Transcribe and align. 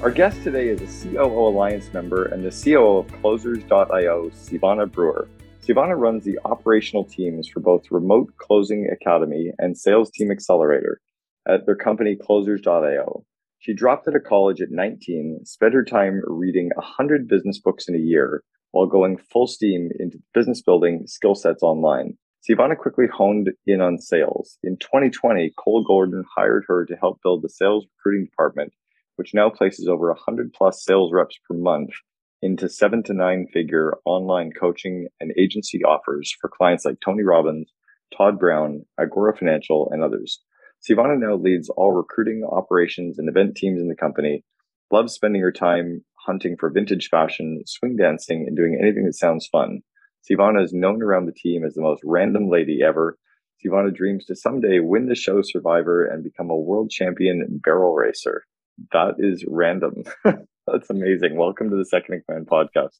Our 0.00 0.12
guest 0.12 0.44
today 0.44 0.68
is 0.68 0.80
a 0.80 1.08
COO 1.10 1.48
Alliance 1.48 1.92
member 1.92 2.26
and 2.26 2.44
the 2.44 2.52
COO 2.52 2.98
of 2.98 3.20
Closers.io, 3.20 4.30
Sivana 4.30 4.90
Brewer. 4.90 5.28
Sivana 5.60 5.98
runs 5.98 6.22
the 6.22 6.38
operational 6.44 7.02
teams 7.02 7.48
for 7.48 7.58
both 7.58 7.90
Remote 7.90 8.32
Closing 8.36 8.88
Academy 8.92 9.50
and 9.58 9.76
Sales 9.76 10.12
Team 10.12 10.30
Accelerator 10.30 11.00
at 11.48 11.66
their 11.66 11.74
company 11.74 12.14
Closers.io. 12.14 13.24
She 13.58 13.74
dropped 13.74 14.06
out 14.06 14.14
of 14.14 14.22
college 14.22 14.60
at 14.60 14.70
19, 14.70 15.40
spent 15.44 15.74
her 15.74 15.84
time 15.84 16.22
reading 16.28 16.70
100 16.76 17.26
business 17.26 17.58
books 17.58 17.88
in 17.88 17.96
a 17.96 17.98
year 17.98 18.44
while 18.70 18.86
going 18.86 19.18
full 19.18 19.48
steam 19.48 19.90
into 19.98 20.22
business 20.32 20.62
building 20.62 21.08
skill 21.08 21.34
sets 21.34 21.64
online. 21.64 22.16
Sivana 22.48 22.78
quickly 22.78 23.08
honed 23.12 23.50
in 23.66 23.80
on 23.80 23.98
sales. 23.98 24.58
In 24.62 24.76
2020, 24.76 25.52
Cole 25.58 25.82
Gordon 25.82 26.22
hired 26.36 26.66
her 26.68 26.86
to 26.86 26.94
help 26.94 27.18
build 27.20 27.42
the 27.42 27.48
sales 27.48 27.84
recruiting 27.96 28.26
department 28.26 28.72
which 29.18 29.34
now 29.34 29.50
places 29.50 29.88
over 29.88 30.12
100 30.12 30.52
plus 30.52 30.84
sales 30.84 31.12
reps 31.12 31.36
per 31.48 31.56
month 31.56 31.90
into 32.40 32.68
seven 32.68 33.02
to 33.02 33.12
nine 33.12 33.48
figure 33.52 33.98
online 34.04 34.52
coaching 34.52 35.08
and 35.18 35.32
agency 35.36 35.82
offers 35.82 36.32
for 36.40 36.48
clients 36.48 36.84
like 36.84 37.00
Tony 37.04 37.24
Robbins, 37.24 37.72
Todd 38.16 38.38
Brown, 38.38 38.86
Agora 38.96 39.36
Financial, 39.36 39.88
and 39.90 40.04
others. 40.04 40.40
Sivana 40.88 41.18
now 41.18 41.34
leads 41.34 41.68
all 41.70 41.92
recruiting 41.92 42.48
operations 42.48 43.18
and 43.18 43.28
event 43.28 43.56
teams 43.56 43.80
in 43.80 43.88
the 43.88 43.96
company, 43.96 44.44
loves 44.92 45.14
spending 45.14 45.42
her 45.42 45.50
time 45.50 46.04
hunting 46.24 46.56
for 46.56 46.70
vintage 46.70 47.08
fashion, 47.08 47.62
swing 47.66 47.96
dancing, 47.96 48.44
and 48.46 48.56
doing 48.56 48.78
anything 48.80 49.04
that 49.04 49.14
sounds 49.14 49.48
fun. 49.50 49.80
Sivana 50.30 50.62
is 50.62 50.72
known 50.72 51.02
around 51.02 51.26
the 51.26 51.32
team 51.32 51.64
as 51.64 51.74
the 51.74 51.82
most 51.82 52.02
random 52.04 52.48
lady 52.48 52.80
ever. 52.86 53.18
Sivana 53.64 53.92
dreams 53.92 54.24
to 54.26 54.36
someday 54.36 54.78
win 54.78 55.08
the 55.08 55.16
show 55.16 55.40
Survivor 55.42 56.04
and 56.04 56.22
become 56.22 56.50
a 56.50 56.56
world 56.56 56.90
champion 56.90 57.60
barrel 57.64 57.94
racer. 57.94 58.44
That 58.92 59.16
is 59.18 59.44
random. 59.46 60.04
That's 60.24 60.90
amazing. 60.90 61.36
Welcome 61.36 61.70
to 61.70 61.76
the 61.76 61.84
Second 61.84 62.14
in 62.14 62.22
Command 62.22 62.46
podcast. 62.46 62.98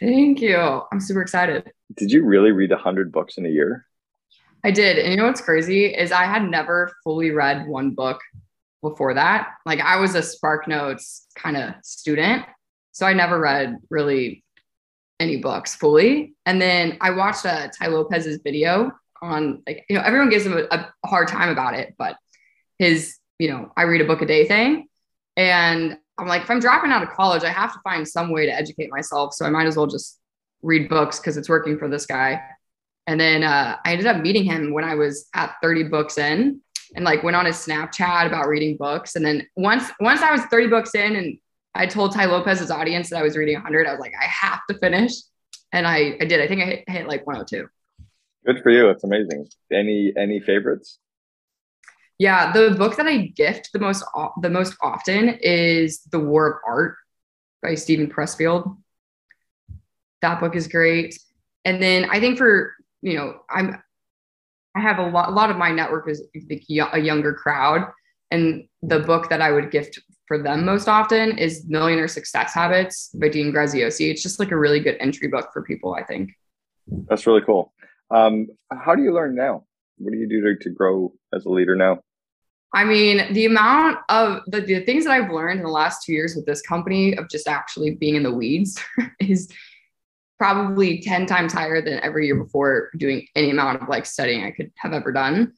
Thank 0.00 0.40
you. 0.40 0.56
I'm 0.56 1.00
super 1.00 1.20
excited. 1.20 1.70
Did 1.94 2.10
you 2.10 2.24
really 2.24 2.52
read 2.52 2.70
100 2.70 3.12
books 3.12 3.36
in 3.36 3.44
a 3.44 3.48
year? 3.48 3.86
I 4.64 4.70
did. 4.70 4.98
And 4.98 5.10
you 5.10 5.16
know 5.16 5.26
what's 5.26 5.40
crazy 5.40 5.86
is 5.86 6.12
I 6.12 6.24
had 6.24 6.48
never 6.48 6.92
fully 7.04 7.30
read 7.30 7.66
one 7.68 7.90
book 7.90 8.20
before 8.82 9.14
that. 9.14 9.48
Like 9.66 9.80
I 9.80 9.96
was 9.96 10.14
a 10.14 10.22
Spark 10.22 10.66
Notes 10.66 11.26
kind 11.34 11.56
of 11.56 11.74
student. 11.82 12.46
So 12.92 13.06
I 13.06 13.12
never 13.12 13.38
read 13.38 13.76
really 13.90 14.42
any 15.18 15.36
books 15.36 15.74
fully. 15.74 16.34
And 16.46 16.60
then 16.60 16.96
I 17.00 17.10
watched 17.10 17.44
uh, 17.44 17.68
Tai 17.78 17.88
Lopez's 17.88 18.40
video 18.42 18.92
on 19.20 19.62
like, 19.66 19.84
you 19.88 19.96
know, 19.96 20.02
everyone 20.02 20.30
gives 20.30 20.46
him 20.46 20.54
a, 20.54 20.92
a 21.04 21.06
hard 21.06 21.28
time 21.28 21.50
about 21.50 21.74
it, 21.74 21.94
but 21.98 22.16
his, 22.78 23.18
you 23.38 23.50
know, 23.50 23.70
I 23.76 23.82
read 23.82 24.00
a 24.00 24.06
book 24.06 24.22
a 24.22 24.26
day 24.26 24.46
thing 24.48 24.88
and 25.40 25.96
I'm 26.18 26.26
like, 26.26 26.42
if 26.42 26.50
I'm 26.50 26.60
dropping 26.60 26.92
out 26.92 27.02
of 27.02 27.10
college, 27.10 27.44
I 27.44 27.50
have 27.50 27.72
to 27.72 27.80
find 27.82 28.06
some 28.06 28.30
way 28.30 28.46
to 28.46 28.52
educate 28.52 28.90
myself. 28.90 29.34
So 29.34 29.46
I 29.46 29.50
might 29.50 29.66
as 29.66 29.76
well 29.76 29.86
just 29.86 30.18
read 30.62 30.88
books 30.88 31.18
because 31.18 31.36
it's 31.36 31.48
working 31.48 31.78
for 31.78 31.88
this 31.88 32.06
guy. 32.06 32.42
And 33.06 33.18
then 33.18 33.42
uh, 33.42 33.76
I 33.84 33.92
ended 33.92 34.06
up 34.06 34.20
meeting 34.20 34.44
him 34.44 34.72
when 34.72 34.84
I 34.84 34.94
was 34.94 35.28
at 35.34 35.54
30 35.62 35.84
books 35.84 36.18
in 36.18 36.60
and 36.94 37.04
like 37.04 37.22
went 37.22 37.36
on 37.36 37.46
his 37.46 37.56
Snapchat 37.56 38.26
about 38.26 38.48
reading 38.48 38.76
books. 38.76 39.16
And 39.16 39.24
then 39.24 39.46
once 39.56 39.84
once 40.00 40.20
I 40.20 40.32
was 40.32 40.42
30 40.42 40.68
books 40.68 40.94
in 40.94 41.16
and 41.16 41.38
I 41.74 41.86
told 41.86 42.12
Tai 42.12 42.26
Lopez's 42.26 42.70
audience 42.70 43.10
that 43.10 43.18
I 43.18 43.22
was 43.22 43.36
reading 43.36 43.54
100, 43.54 43.86
I 43.86 43.92
was 43.92 44.00
like, 44.00 44.12
I 44.20 44.24
have 44.24 44.60
to 44.68 44.78
finish. 44.78 45.12
And 45.72 45.86
I, 45.86 46.16
I 46.20 46.24
did. 46.24 46.40
I 46.40 46.48
think 46.48 46.62
I 46.62 46.64
hit, 46.66 46.88
hit 46.88 47.06
like 47.06 47.26
102. 47.26 47.68
Good 48.44 48.62
for 48.62 48.70
you. 48.70 48.88
It's 48.90 49.04
amazing. 49.04 49.48
Any 49.72 50.12
any 50.16 50.40
favorites? 50.40 50.98
Yeah, 52.20 52.52
the 52.52 52.72
book 52.76 52.96
that 52.96 53.06
I 53.06 53.28
gift 53.28 53.70
the 53.72 53.78
most 53.78 54.04
the 54.42 54.50
most 54.50 54.76
often 54.82 55.38
is 55.40 56.02
The 56.10 56.20
War 56.20 56.50
of 56.50 56.56
Art 56.66 56.96
by 57.62 57.74
Steven 57.74 58.10
Pressfield. 58.10 58.76
That 60.20 60.38
book 60.38 60.54
is 60.54 60.68
great. 60.68 61.18
And 61.64 61.82
then 61.82 62.10
I 62.10 62.20
think 62.20 62.36
for, 62.36 62.74
you 63.00 63.16
know, 63.16 63.40
I'm 63.48 63.82
I 64.76 64.80
have 64.80 64.98
a 64.98 65.08
lot 65.08 65.30
a 65.30 65.32
lot 65.32 65.48
of 65.48 65.56
my 65.56 65.70
network 65.70 66.10
is 66.10 66.22
a 66.92 66.98
younger 67.00 67.32
crowd 67.32 67.90
and 68.30 68.68
the 68.82 68.98
book 68.98 69.30
that 69.30 69.40
I 69.40 69.50
would 69.50 69.70
gift 69.70 69.98
for 70.26 70.42
them 70.42 70.66
most 70.66 70.88
often 70.88 71.38
is 71.38 71.64
Millionaire 71.68 72.06
Success 72.06 72.52
Habits 72.52 73.08
by 73.14 73.30
Dean 73.30 73.50
Graziosi. 73.50 74.10
It's 74.10 74.22
just 74.22 74.38
like 74.38 74.50
a 74.50 74.58
really 74.58 74.80
good 74.80 74.98
entry 75.00 75.28
book 75.28 75.48
for 75.54 75.62
people, 75.62 75.94
I 75.94 76.04
think. 76.04 76.32
That's 77.08 77.26
really 77.26 77.40
cool. 77.40 77.72
Um, 78.10 78.48
how 78.70 78.94
do 78.94 79.02
you 79.02 79.14
learn 79.14 79.34
now? 79.34 79.64
What 79.96 80.12
do 80.12 80.18
you 80.18 80.28
do 80.28 80.42
to, 80.42 80.64
to 80.64 80.68
grow 80.68 81.14
as 81.32 81.46
a 81.46 81.48
leader 81.48 81.74
now? 81.74 82.00
I 82.72 82.84
mean, 82.84 83.32
the 83.32 83.46
amount 83.46 83.98
of 84.08 84.42
the, 84.46 84.60
the 84.60 84.80
things 84.84 85.04
that 85.04 85.12
I've 85.12 85.30
learned 85.30 85.58
in 85.58 85.64
the 85.64 85.72
last 85.72 86.04
two 86.04 86.12
years 86.12 86.36
with 86.36 86.46
this 86.46 86.62
company 86.62 87.16
of 87.16 87.28
just 87.28 87.48
actually 87.48 87.96
being 87.96 88.14
in 88.14 88.22
the 88.22 88.32
weeds 88.32 88.78
is 89.20 89.50
probably 90.38 91.00
10 91.00 91.26
times 91.26 91.52
higher 91.52 91.82
than 91.82 92.00
every 92.02 92.26
year 92.26 92.36
before 92.36 92.90
doing 92.96 93.26
any 93.34 93.50
amount 93.50 93.82
of 93.82 93.88
like 93.88 94.06
studying 94.06 94.44
I 94.44 94.52
could 94.52 94.70
have 94.76 94.92
ever 94.92 95.12
done. 95.12 95.52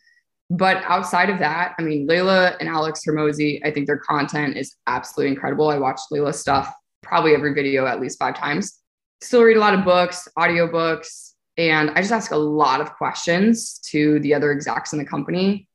But 0.50 0.82
outside 0.84 1.30
of 1.30 1.38
that, 1.38 1.74
I 1.78 1.82
mean, 1.82 2.08
Layla 2.08 2.56
and 2.60 2.68
Alex 2.68 3.02
Hormozi, 3.06 3.60
I 3.64 3.70
think 3.70 3.86
their 3.86 3.98
content 3.98 4.56
is 4.56 4.74
absolutely 4.86 5.32
incredible. 5.32 5.68
I 5.68 5.78
watched 5.78 6.10
Layla's 6.10 6.40
stuff 6.40 6.74
probably 7.02 7.34
every 7.34 7.52
video 7.54 7.86
at 7.86 8.00
least 8.00 8.18
five 8.18 8.36
times. 8.36 8.80
Still 9.20 9.42
read 9.42 9.56
a 9.56 9.60
lot 9.60 9.74
of 9.74 9.84
books, 9.84 10.28
audiobooks, 10.38 11.34
and 11.58 11.90
I 11.90 12.00
just 12.00 12.12
ask 12.12 12.32
a 12.32 12.36
lot 12.36 12.80
of 12.80 12.94
questions 12.94 13.78
to 13.90 14.18
the 14.20 14.34
other 14.34 14.50
execs 14.50 14.92
in 14.92 14.98
the 14.98 15.04
company 15.04 15.68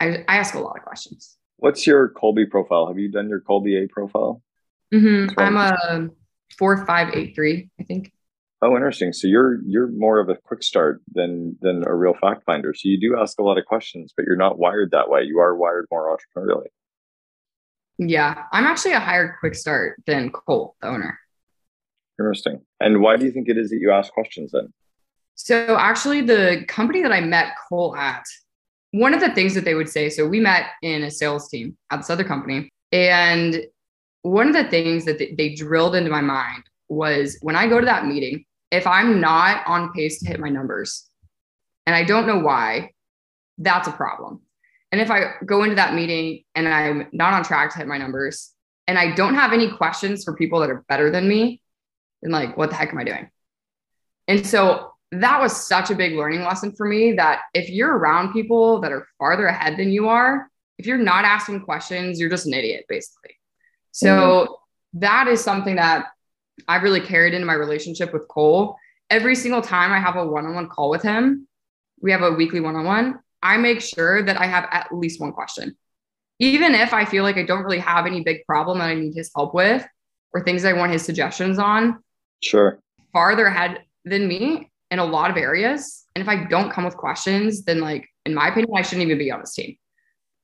I, 0.00 0.24
I 0.28 0.36
ask 0.36 0.54
a 0.54 0.60
lot 0.60 0.76
of 0.76 0.84
questions. 0.84 1.36
What's 1.56 1.86
your 1.86 2.10
Kolbe 2.10 2.50
profile? 2.50 2.86
Have 2.88 2.98
you 2.98 3.10
done 3.10 3.28
your 3.28 3.40
Kolbe 3.40 3.84
A 3.84 3.88
profile? 3.88 4.42
Mm-hmm. 4.92 5.38
I'm 5.38 5.56
a 5.56 6.10
four 6.58 6.84
five 6.86 7.14
eight 7.14 7.34
three, 7.34 7.70
I 7.80 7.82
think. 7.84 8.12
Oh, 8.62 8.74
interesting. 8.74 9.12
So 9.12 9.26
you're 9.26 9.60
you're 9.66 9.88
more 9.88 10.18
of 10.18 10.28
a 10.28 10.36
quick 10.36 10.62
start 10.62 11.02
than 11.12 11.56
than 11.60 11.84
a 11.86 11.94
real 11.94 12.14
fact 12.14 12.44
finder. 12.44 12.72
So 12.74 12.88
you 12.88 13.00
do 13.00 13.18
ask 13.18 13.38
a 13.38 13.42
lot 13.42 13.58
of 13.58 13.64
questions, 13.64 14.12
but 14.16 14.26
you're 14.26 14.36
not 14.36 14.58
wired 14.58 14.90
that 14.92 15.08
way. 15.08 15.22
You 15.22 15.38
are 15.40 15.56
wired 15.56 15.86
more 15.90 16.16
entrepreneurially. 16.16 16.66
Yeah, 17.98 18.44
I'm 18.52 18.64
actually 18.64 18.92
a 18.92 19.00
higher 19.00 19.36
quick 19.40 19.54
start 19.54 20.02
than 20.06 20.30
Cole, 20.30 20.76
the 20.82 20.88
owner. 20.88 21.18
Interesting. 22.18 22.60
And 22.80 23.00
why 23.00 23.16
do 23.16 23.24
you 23.24 23.30
think 23.30 23.48
it 23.48 23.56
is 23.56 23.70
that 23.70 23.78
you 23.80 23.90
ask 23.90 24.12
questions 24.12 24.52
then? 24.52 24.72
So 25.34 25.76
actually, 25.78 26.22
the 26.22 26.64
company 26.66 27.02
that 27.02 27.12
I 27.12 27.20
met 27.20 27.54
Cole 27.68 27.94
at 27.96 28.24
one 28.92 29.14
of 29.14 29.20
the 29.20 29.34
things 29.34 29.54
that 29.54 29.64
they 29.64 29.74
would 29.74 29.88
say 29.88 30.08
so 30.08 30.26
we 30.26 30.40
met 30.40 30.70
in 30.82 31.04
a 31.04 31.10
sales 31.10 31.48
team 31.48 31.76
at 31.90 31.98
this 31.98 32.10
other 32.10 32.24
company 32.24 32.70
and 32.92 33.64
one 34.22 34.48
of 34.48 34.54
the 34.54 34.68
things 34.70 35.04
that 35.04 35.18
they, 35.18 35.54
drilled 35.54 35.94
into 35.94 36.10
my 36.10 36.20
mind 36.20 36.62
was 36.88 37.38
when 37.42 37.56
i 37.56 37.66
go 37.66 37.80
to 37.80 37.86
that 37.86 38.06
meeting 38.06 38.44
if 38.70 38.86
i'm 38.86 39.20
not 39.20 39.62
on 39.66 39.92
pace 39.92 40.20
to 40.20 40.26
hit 40.26 40.40
my 40.40 40.48
numbers 40.48 41.08
and 41.86 41.94
i 41.94 42.04
don't 42.04 42.26
know 42.26 42.38
why 42.38 42.90
that's 43.58 43.88
a 43.88 43.92
problem. 43.92 44.42
And 44.92 45.00
if 45.00 45.10
i 45.10 45.32
go 45.44 45.62
into 45.62 45.76
that 45.76 45.94
meeting 45.94 46.44
and 46.54 46.68
i'm 46.68 47.08
not 47.12 47.32
on 47.32 47.42
track 47.42 47.72
to 47.72 47.78
hit 47.78 47.86
my 47.86 47.98
numbers 47.98 48.52
and 48.86 48.98
i 48.98 49.14
don't 49.14 49.34
have 49.34 49.52
any 49.52 49.70
questions 49.70 50.24
for 50.24 50.34
people 50.34 50.60
that 50.60 50.70
are 50.70 50.84
better 50.88 51.10
than 51.10 51.28
me 51.28 51.60
then 52.22 52.32
like 52.32 52.56
what 52.56 52.70
the 52.70 52.76
heck 52.76 52.90
am 52.90 52.98
i 52.98 53.04
doing? 53.04 53.30
And 54.28 54.46
so 54.46 54.92
that 55.12 55.40
was 55.40 55.56
such 55.56 55.90
a 55.90 55.94
big 55.94 56.14
learning 56.14 56.42
lesson 56.42 56.72
for 56.72 56.86
me 56.86 57.12
that 57.12 57.42
if 57.54 57.70
you're 57.70 57.96
around 57.96 58.32
people 58.32 58.80
that 58.80 58.92
are 58.92 59.06
farther 59.18 59.46
ahead 59.46 59.76
than 59.76 59.90
you 59.90 60.08
are, 60.08 60.50
if 60.78 60.86
you're 60.86 60.98
not 60.98 61.24
asking 61.24 61.60
questions, 61.60 62.18
you're 62.18 62.30
just 62.30 62.46
an 62.46 62.54
idiot, 62.54 62.84
basically. 62.88 63.30
So 63.92 64.06
mm-hmm. 64.06 64.98
that 65.00 65.28
is 65.28 65.42
something 65.42 65.76
that 65.76 66.06
I've 66.68 66.82
really 66.82 67.00
carried 67.00 67.34
into 67.34 67.46
my 67.46 67.54
relationship 67.54 68.12
with 68.12 68.28
Cole. 68.28 68.76
Every 69.08 69.34
single 69.34 69.62
time 69.62 69.92
I 69.92 70.00
have 70.00 70.16
a 70.16 70.26
one 70.26 70.46
on 70.46 70.54
one 70.54 70.68
call 70.68 70.90
with 70.90 71.02
him, 71.02 71.46
we 72.02 72.10
have 72.10 72.22
a 72.22 72.32
weekly 72.32 72.60
one 72.60 72.76
on 72.76 72.84
one. 72.84 73.20
I 73.42 73.56
make 73.56 73.80
sure 73.80 74.22
that 74.22 74.40
I 74.40 74.46
have 74.46 74.68
at 74.72 74.88
least 74.92 75.20
one 75.20 75.32
question. 75.32 75.76
Even 76.38 76.74
if 76.74 76.92
I 76.92 77.04
feel 77.04 77.22
like 77.22 77.36
I 77.36 77.44
don't 77.44 77.62
really 77.62 77.78
have 77.78 78.06
any 78.06 78.22
big 78.22 78.44
problem 78.44 78.78
that 78.78 78.88
I 78.88 78.94
need 78.94 79.14
his 79.14 79.30
help 79.34 79.54
with 79.54 79.86
or 80.34 80.42
things 80.42 80.64
I 80.64 80.72
want 80.72 80.92
his 80.92 81.04
suggestions 81.04 81.58
on. 81.58 82.02
Sure. 82.42 82.80
Farther 83.12 83.46
ahead 83.46 83.84
than 84.04 84.28
me, 84.28 84.70
in 84.90 84.98
a 84.98 85.04
lot 85.04 85.30
of 85.30 85.36
areas. 85.36 86.04
And 86.14 86.22
if 86.22 86.28
I 86.28 86.44
don't 86.44 86.70
come 86.70 86.84
with 86.84 86.96
questions, 86.96 87.64
then 87.64 87.80
like 87.80 88.08
in 88.24 88.34
my 88.34 88.48
opinion, 88.48 88.70
I 88.76 88.82
shouldn't 88.82 89.06
even 89.06 89.18
be 89.18 89.30
on 89.30 89.40
this 89.40 89.54
team. 89.54 89.76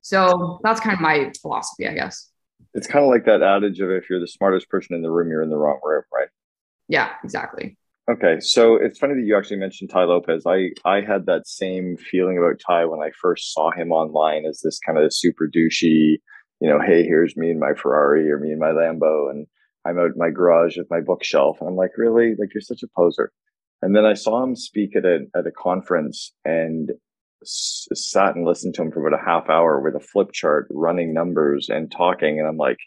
So 0.01 0.61
that's 0.63 0.81
kind 0.81 0.95
of 0.95 1.01
my 1.01 1.33
philosophy, 1.41 1.87
I 1.87 1.95
guess. 1.95 2.31
It's 2.75 2.87
kind 2.87 3.05
of 3.05 3.11
like 3.11 3.25
that 3.27 3.43
adage 3.43 3.81
of 3.81 3.91
if 3.91 4.09
you're 4.09 4.21
the 4.21 4.27
smartest 4.27 4.69
person 4.69 4.97
in 4.97 5.03
the 5.03 5.11
room, 5.11 5.29
you're 5.29 5.43
in 5.43 5.51
the 5.51 5.57
wrong 5.57 5.81
room, 5.83 6.03
right? 6.13 6.29
Yeah, 6.89 7.11
exactly. 7.23 7.77
Okay, 8.11 8.41
so 8.41 8.77
it's 8.77 8.99
funny 8.99 9.15
that 9.15 9.25
you 9.25 9.37
actually 9.37 9.59
mentioned 9.59 9.91
Tai 9.91 10.05
Lopez. 10.05 10.43
I 10.45 10.71
I 10.85 11.03
had 11.03 11.27
that 11.27 11.47
same 11.47 11.97
feeling 11.97 12.37
about 12.37 12.61
Tai 12.67 12.87
when 12.87 13.01
I 13.01 13.13
first 13.21 13.53
saw 13.55 13.71
him 13.71 13.93
online 13.93 14.45
as 14.45 14.61
this 14.61 14.81
kind 14.81 14.99
of 14.99 15.15
super 15.15 15.47
douchey, 15.47 16.17
you 16.61 16.69
know, 16.69 16.81
hey, 16.81 17.05
here's 17.05 17.37
me 17.37 17.51
and 17.53 17.61
my 17.61 17.75
Ferrari 17.75 18.29
or 18.31 18.39
me 18.39 18.51
and 18.51 18.59
my 18.59 18.71
Lambo, 18.71 19.31
and 19.31 19.47
I'm 19.85 19.99
out 19.99 20.13
in 20.13 20.19
my 20.19 20.31
garage 20.31 20.77
with 20.77 20.91
my 20.91 21.01
bookshelf, 21.01 21.59
and 21.61 21.69
I'm 21.69 21.77
like, 21.77 21.93
really, 21.97 22.35
like 22.39 22.53
you're 22.53 22.61
such 22.61 22.83
a 22.83 22.89
poser. 22.97 23.31
And 23.83 23.97
then 23.97 24.07
I 24.07 24.15
saw 24.15 24.43
him 24.43 24.57
speak 24.57 24.97
at 24.97 25.05
a 25.05 25.27
at 25.37 25.47
a 25.47 25.51
conference 25.51 26.33
and 26.45 26.93
s- 27.43 27.89
sat 27.93 28.37
and 28.37 28.45
listened 28.45 28.75
to 28.75 28.83
him 28.83 28.93
for 28.93 29.05
about 29.07 29.21
a 29.21 29.25
half 29.25 29.51
hour 29.51 29.81
with 29.81 29.97
a 29.97 30.01
flip 30.01 30.33
chart, 30.33 30.69
running 30.71 31.13
numbers 31.13 31.69
and 31.69 31.91
talking, 31.91 32.39
and 32.39 32.49
I'm 32.49 32.57
like, 32.57 32.79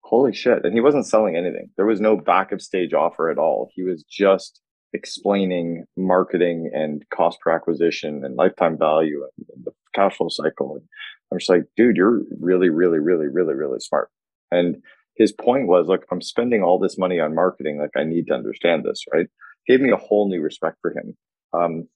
holy 0.00 0.34
shit. 0.34 0.64
And 0.64 0.74
he 0.74 0.80
wasn't 0.80 1.06
selling 1.06 1.36
anything. 1.36 1.70
There 1.76 1.86
was 1.86 2.00
no 2.00 2.16
back 2.16 2.52
of 2.52 2.62
stage 2.62 2.94
offer 2.94 3.30
at 3.30 3.38
all. 3.38 3.70
He 3.74 3.82
was 3.82 4.02
just 4.04 4.60
explaining 4.92 5.84
marketing 5.96 6.70
and 6.72 7.04
cost 7.10 7.40
per 7.40 7.50
acquisition 7.50 8.24
and 8.24 8.36
lifetime 8.36 8.78
value 8.78 9.24
and 9.36 9.64
the 9.64 9.72
cash 9.94 10.16
flow 10.16 10.28
cycle. 10.28 10.76
And 10.76 10.84
I'm 11.32 11.38
just 11.38 11.50
like, 11.50 11.64
dude, 11.76 11.96
you're 11.96 12.22
really, 12.40 12.68
really, 12.68 13.00
really, 13.00 13.26
really, 13.26 13.54
really 13.54 13.80
smart. 13.80 14.08
And 14.50 14.76
his 15.16 15.32
point 15.32 15.66
was, 15.66 15.88
look, 15.88 16.04
I'm 16.10 16.22
spending 16.22 16.62
all 16.62 16.78
this 16.78 16.96
money 16.96 17.18
on 17.20 17.34
marketing, 17.34 17.78
like 17.78 17.90
I 17.96 18.04
need 18.04 18.28
to 18.28 18.34
understand 18.34 18.84
this, 18.84 19.04
right? 19.12 19.26
Gave 19.66 19.80
me 19.80 19.90
a 19.90 19.96
whole 19.96 20.28
new 20.28 20.40
respect 20.40 20.78
for 20.82 20.90
him. 20.90 21.16
Um, 21.52 21.88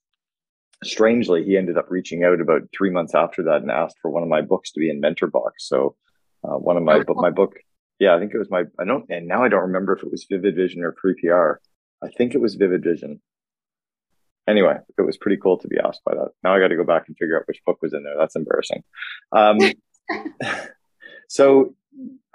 strangely, 0.85 1.45
he 1.45 1.57
ended 1.57 1.79
up 1.79 1.91
reaching 1.91 2.25
out 2.25 2.41
about 2.41 2.63
three 2.77 2.91
months 2.91 3.15
after 3.15 3.45
that 3.45 3.63
and 3.63 3.71
asked 3.71 3.97
for 4.01 4.11
one 4.11 4.23
of 4.23 4.29
my 4.29 4.41
books 4.41 4.73
to 4.73 4.81
be 4.81 4.91
in 4.91 5.01
Mentor 5.01 5.27
Box. 5.27 5.69
So 5.69 5.97
uh, 6.45 6.57
one 6.57 6.77
of 6.77 6.83
my, 6.83 7.03
but 7.03 7.17
my 7.17 7.31
book 7.31 7.57
yeah, 7.99 8.15
I 8.15 8.19
think 8.19 8.33
it 8.33 8.39
was 8.39 8.51
my, 8.51 8.65
I 8.79 8.85
don't, 8.85 9.07
and 9.11 9.27
now 9.27 9.43
I 9.43 9.49
don't 9.49 9.63
remember 9.63 9.97
if 9.97 10.03
it 10.03 10.11
was 10.11 10.27
Vivid 10.31 10.55
Vision 10.55 10.85
or 10.85 10.95
Free 11.01 11.15
PR. 11.15 11.55
I 12.03 12.09
think 12.17 12.35
it 12.35 12.41
was 12.41 12.55
Vivid 12.55 12.85
Vision. 12.85 13.21
Anyway, 14.47 14.77
it 14.97 15.03
was 15.03 15.19
pretty 15.19 15.37
cool 15.37 15.59
to 15.59 15.69
be 15.69 15.79
asked 15.85 16.03
by 16.05 16.15
that. 16.15 16.29
Now 16.43 16.55
I 16.55 16.61
got 16.61 16.69
to 16.69 16.77
go 16.77 16.85
back 16.85 17.09
and 17.09 17.17
figure 17.17 17.37
out 17.37 17.47
which 17.47 17.61
book 17.67 17.83
was 17.83 17.93
in 17.93 18.05
there. 18.05 18.17
That's 18.17 18.37
embarrassing. 18.37 18.85
Um, 19.33 19.59
so, 21.29 21.75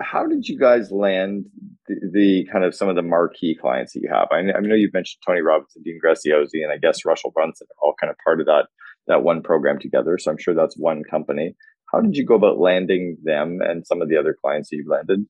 how 0.03 0.25
did 0.25 0.47
you 0.47 0.57
guys 0.57 0.91
land 0.91 1.45
the, 1.87 1.95
the, 2.11 2.47
kind 2.51 2.63
of 2.63 2.75
some 2.75 2.89
of 2.89 2.95
the 2.95 3.01
marquee 3.01 3.57
clients 3.59 3.93
that 3.93 4.01
you 4.01 4.09
have? 4.09 4.27
I, 4.31 4.39
I 4.39 4.59
know 4.59 4.75
you've 4.75 4.93
mentioned 4.93 5.21
Tony 5.25 5.41
Robbins, 5.41 5.75
and 5.75 5.83
Dean 5.85 5.99
Graziosi, 6.03 6.63
and 6.63 6.71
I 6.71 6.77
guess 6.77 7.05
Russell 7.05 7.31
Brunson 7.31 7.67
are 7.71 7.87
all 7.87 7.95
kind 7.99 8.11
of 8.11 8.17
part 8.23 8.39
of 8.39 8.45
that 8.47 8.67
that 9.07 9.23
one 9.23 9.41
program 9.43 9.79
together. 9.79 10.17
So 10.17 10.31
I'm 10.31 10.37
sure 10.37 10.53
that's 10.53 10.77
one 10.77 11.03
company. 11.03 11.55
How 11.91 11.99
did 11.99 12.15
you 12.15 12.25
go 12.25 12.35
about 12.35 12.57
landing 12.57 13.17
them 13.23 13.59
and 13.61 13.85
some 13.85 14.01
of 14.01 14.09
the 14.09 14.17
other 14.17 14.35
clients 14.39 14.69
that 14.69 14.77
you've 14.77 14.87
landed? 14.87 15.25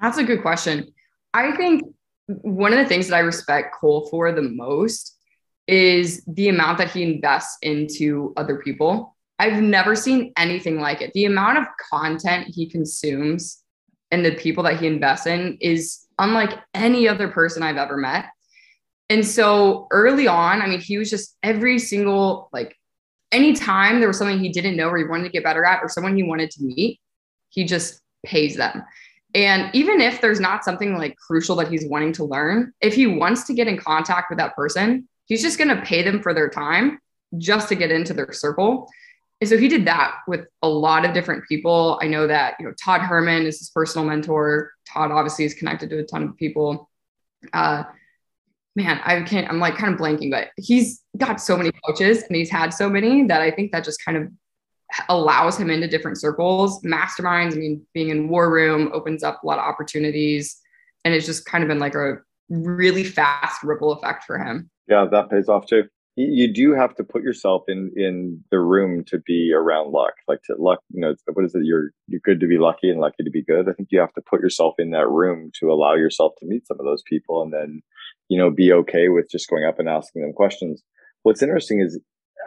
That's 0.00 0.18
a 0.18 0.24
good 0.24 0.42
question. 0.42 0.92
I 1.34 1.54
think 1.56 1.82
one 2.26 2.72
of 2.72 2.78
the 2.78 2.86
things 2.86 3.08
that 3.08 3.16
I 3.16 3.20
respect 3.20 3.74
Cole 3.74 4.08
for 4.10 4.32
the 4.32 4.42
most 4.42 5.16
is 5.66 6.24
the 6.26 6.48
amount 6.48 6.78
that 6.78 6.90
he 6.90 7.02
invests 7.02 7.58
into 7.62 8.32
other 8.36 8.56
people. 8.56 9.16
I've 9.38 9.62
never 9.62 9.94
seen 9.94 10.32
anything 10.36 10.80
like 10.80 11.00
it. 11.00 11.12
The 11.12 11.26
amount 11.26 11.58
of 11.58 11.64
content 11.90 12.48
he 12.48 12.68
consumes 12.68 13.59
and 14.10 14.24
the 14.24 14.32
people 14.32 14.64
that 14.64 14.80
he 14.80 14.86
invests 14.86 15.26
in 15.26 15.58
is 15.60 16.06
unlike 16.18 16.58
any 16.74 17.08
other 17.08 17.28
person 17.28 17.62
I've 17.62 17.76
ever 17.76 17.96
met. 17.96 18.26
And 19.08 19.26
so 19.26 19.88
early 19.90 20.28
on, 20.28 20.62
I 20.62 20.68
mean, 20.68 20.80
he 20.80 20.98
was 20.98 21.10
just 21.10 21.36
every 21.42 21.78
single, 21.78 22.48
like, 22.52 22.76
anytime 23.32 23.98
there 23.98 24.08
was 24.08 24.18
something 24.18 24.38
he 24.38 24.50
didn't 24.50 24.76
know 24.76 24.88
or 24.88 24.98
he 24.98 25.04
wanted 25.04 25.24
to 25.24 25.30
get 25.30 25.44
better 25.44 25.64
at 25.64 25.82
or 25.82 25.88
someone 25.88 26.16
he 26.16 26.22
wanted 26.22 26.50
to 26.52 26.62
meet, 26.62 27.00
he 27.48 27.64
just 27.64 28.00
pays 28.24 28.56
them. 28.56 28.84
And 29.34 29.74
even 29.74 30.00
if 30.00 30.20
there's 30.20 30.40
not 30.40 30.64
something 30.64 30.96
like 30.96 31.16
crucial 31.16 31.56
that 31.56 31.68
he's 31.68 31.86
wanting 31.86 32.12
to 32.14 32.24
learn, 32.24 32.72
if 32.80 32.94
he 32.94 33.06
wants 33.06 33.44
to 33.44 33.54
get 33.54 33.68
in 33.68 33.76
contact 33.76 34.30
with 34.30 34.38
that 34.38 34.56
person, 34.56 35.08
he's 35.26 35.42
just 35.42 35.58
going 35.58 35.74
to 35.74 35.82
pay 35.82 36.02
them 36.02 36.20
for 36.22 36.34
their 36.34 36.48
time 36.48 36.98
just 37.38 37.68
to 37.68 37.76
get 37.76 37.92
into 37.92 38.12
their 38.12 38.32
circle. 38.32 38.88
And 39.40 39.48
so 39.48 39.56
he 39.56 39.68
did 39.68 39.86
that 39.86 40.16
with 40.28 40.46
a 40.62 40.68
lot 40.68 41.06
of 41.06 41.14
different 41.14 41.44
people. 41.48 41.98
I 42.02 42.08
know 42.08 42.26
that, 42.26 42.56
you 42.60 42.66
know, 42.66 42.74
Todd 42.82 43.00
Herman 43.00 43.46
is 43.46 43.58
his 43.58 43.70
personal 43.70 44.06
mentor. 44.06 44.72
Todd 44.86 45.10
obviously 45.10 45.46
is 45.46 45.54
connected 45.54 45.88
to 45.90 45.98
a 45.98 46.04
ton 46.04 46.24
of 46.24 46.36
people. 46.36 46.90
Uh, 47.54 47.84
man, 48.76 49.00
I 49.02 49.22
can't, 49.22 49.48
I'm 49.48 49.58
like 49.58 49.76
kind 49.76 49.94
of 49.94 49.98
blanking, 49.98 50.30
but 50.30 50.48
he's 50.56 51.02
got 51.16 51.40
so 51.40 51.56
many 51.56 51.72
coaches 51.86 52.22
and 52.22 52.36
he's 52.36 52.50
had 52.50 52.74
so 52.74 52.90
many 52.90 53.24
that 53.28 53.40
I 53.40 53.50
think 53.50 53.72
that 53.72 53.82
just 53.82 54.04
kind 54.04 54.18
of 54.18 54.28
allows 55.08 55.56
him 55.56 55.70
into 55.70 55.88
different 55.88 56.20
circles. 56.20 56.82
Masterminds, 56.82 57.54
I 57.54 57.56
mean, 57.56 57.86
being 57.94 58.10
in 58.10 58.28
War 58.28 58.50
Room 58.52 58.90
opens 58.92 59.22
up 59.22 59.42
a 59.42 59.46
lot 59.46 59.58
of 59.58 59.64
opportunities. 59.64 60.58
And 61.04 61.14
it's 61.14 61.24
just 61.24 61.46
kind 61.46 61.64
of 61.64 61.68
been 61.68 61.78
like 61.78 61.94
a 61.94 62.18
really 62.50 63.04
fast 63.04 63.62
ripple 63.62 63.92
effect 63.92 64.24
for 64.24 64.38
him. 64.38 64.70
Yeah, 64.86 65.06
that 65.10 65.30
pays 65.30 65.48
off 65.48 65.66
too. 65.66 65.88
You 66.16 66.52
do 66.52 66.74
have 66.74 66.94
to 66.96 67.04
put 67.04 67.22
yourself 67.22 67.62
in 67.68 67.92
in 67.96 68.44
the 68.50 68.58
room 68.58 69.04
to 69.06 69.18
be 69.18 69.52
around 69.54 69.92
luck. 69.92 70.14
Like 70.28 70.42
to 70.44 70.56
luck, 70.58 70.80
you 70.92 71.00
know, 71.00 71.14
what 71.32 71.44
is 71.44 71.54
it? 71.54 71.62
You're 71.64 71.92
you're 72.08 72.20
good 72.24 72.40
to 72.40 72.46
be 72.46 72.58
lucky 72.58 72.90
and 72.90 73.00
lucky 73.00 73.22
to 73.24 73.30
be 73.30 73.44
good. 73.44 73.68
I 73.68 73.72
think 73.72 73.88
you 73.90 74.00
have 74.00 74.12
to 74.14 74.22
put 74.28 74.40
yourself 74.40 74.74
in 74.78 74.90
that 74.90 75.08
room 75.08 75.50
to 75.60 75.70
allow 75.70 75.94
yourself 75.94 76.32
to 76.38 76.46
meet 76.46 76.66
some 76.66 76.78
of 76.80 76.84
those 76.84 77.02
people, 77.08 77.42
and 77.42 77.52
then, 77.52 77.80
you 78.28 78.36
know, 78.36 78.50
be 78.50 78.72
okay 78.72 79.08
with 79.08 79.30
just 79.30 79.48
going 79.48 79.64
up 79.64 79.78
and 79.78 79.88
asking 79.88 80.22
them 80.22 80.32
questions. 80.32 80.82
What's 81.22 81.42
interesting 81.42 81.80
is, 81.80 81.98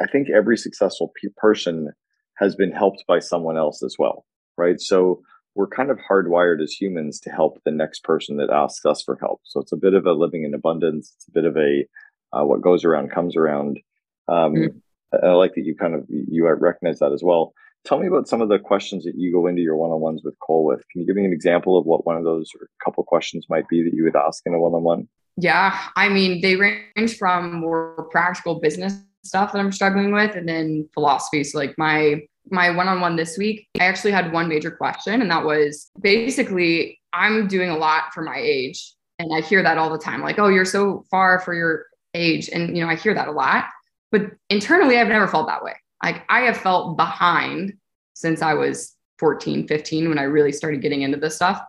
I 0.01 0.07
think 0.07 0.27
every 0.29 0.57
successful 0.57 1.11
pe- 1.21 1.29
person 1.37 1.93
has 2.37 2.55
been 2.55 2.71
helped 2.71 3.05
by 3.07 3.19
someone 3.19 3.57
else 3.57 3.81
as 3.81 3.95
well, 3.97 4.25
right? 4.57 4.79
So 4.79 5.21
we're 5.55 5.67
kind 5.67 5.89
of 5.91 5.99
hardwired 6.09 6.61
as 6.61 6.73
humans 6.73 7.19
to 7.21 7.29
help 7.29 7.59
the 7.63 7.71
next 7.71 8.03
person 8.03 8.37
that 8.37 8.49
asks 8.49 8.85
us 8.85 9.03
for 9.03 9.17
help. 9.21 9.41
So 9.43 9.59
it's 9.61 9.71
a 9.71 9.77
bit 9.77 9.93
of 9.93 10.05
a 10.05 10.13
living 10.13 10.43
in 10.43 10.53
abundance. 10.53 11.13
It's 11.15 11.27
a 11.27 11.31
bit 11.31 11.45
of 11.45 11.55
a 11.55 11.85
uh, 12.33 12.43
what 12.43 12.61
goes 12.61 12.83
around 12.83 13.11
comes 13.11 13.35
around. 13.35 13.79
Um, 14.27 14.53
mm-hmm. 14.53 14.77
I 15.23 15.31
like 15.33 15.53
that 15.55 15.65
you 15.65 15.75
kind 15.75 15.93
of 15.93 16.05
you 16.09 16.47
recognize 16.47 16.99
that 16.99 17.11
as 17.11 17.21
well. 17.23 17.53
Tell 17.85 17.99
me 17.99 18.07
about 18.07 18.27
some 18.27 18.41
of 18.41 18.49
the 18.49 18.59
questions 18.59 19.03
that 19.03 19.15
you 19.15 19.31
go 19.31 19.45
into 19.45 19.61
your 19.61 19.75
one-on-ones 19.75 20.21
with 20.23 20.39
Cole 20.39 20.63
with. 20.63 20.87
Can 20.89 21.01
you 21.01 21.07
give 21.07 21.17
me 21.17 21.25
an 21.25 21.33
example 21.33 21.77
of 21.77 21.85
what 21.85 22.05
one 22.05 22.15
of 22.15 22.23
those 22.23 22.49
or 22.59 22.65
a 22.65 22.83
couple 22.83 23.03
questions 23.03 23.45
might 23.49 23.67
be 23.67 23.83
that 23.83 23.93
you 23.93 24.05
would 24.05 24.15
ask 24.15 24.41
in 24.45 24.53
a 24.53 24.59
one-on-one? 24.59 25.07
Yeah, 25.37 25.79
I 25.95 26.09
mean 26.09 26.41
they 26.41 26.55
range 26.55 27.17
from 27.17 27.59
more 27.59 28.07
practical 28.11 28.59
business 28.59 28.95
stuff 29.23 29.53
that 29.53 29.59
I'm 29.59 29.71
struggling 29.71 30.11
with, 30.11 30.35
and 30.35 30.47
then 30.47 30.89
philosophy. 30.93 31.43
So 31.43 31.59
like 31.59 31.75
my 31.77 32.21
my 32.49 32.69
one-on-one 32.69 33.15
this 33.15 33.37
week, 33.37 33.67
I 33.79 33.85
actually 33.85 34.11
had 34.11 34.31
one 34.31 34.47
major 34.47 34.71
question, 34.71 35.21
and 35.21 35.31
that 35.31 35.45
was 35.45 35.91
basically 35.99 36.99
I'm 37.13 37.47
doing 37.47 37.69
a 37.69 37.77
lot 37.77 38.13
for 38.13 38.23
my 38.23 38.37
age, 38.37 38.93
and 39.19 39.33
I 39.33 39.41
hear 39.41 39.61
that 39.63 39.77
all 39.77 39.89
the 39.89 39.97
time, 39.97 40.21
like, 40.21 40.39
"Oh, 40.39 40.47
you're 40.47 40.65
so 40.65 41.05
far 41.09 41.39
for 41.39 41.53
your 41.53 41.85
age," 42.13 42.49
and 42.49 42.75
you 42.75 42.83
know 42.83 42.89
I 42.89 42.95
hear 42.95 43.13
that 43.13 43.27
a 43.27 43.31
lot. 43.31 43.65
But 44.11 44.31
internally, 44.49 44.97
I've 44.97 45.07
never 45.07 45.27
felt 45.27 45.47
that 45.47 45.63
way. 45.63 45.75
Like 46.03 46.23
I 46.29 46.41
have 46.41 46.57
felt 46.57 46.97
behind 46.97 47.73
since 48.13 48.41
I 48.41 48.53
was 48.53 48.95
14, 49.19 49.67
15 49.67 50.09
when 50.09 50.19
I 50.19 50.23
really 50.23 50.51
started 50.51 50.81
getting 50.81 51.01
into 51.01 51.17
this 51.17 51.35
stuff, 51.35 51.61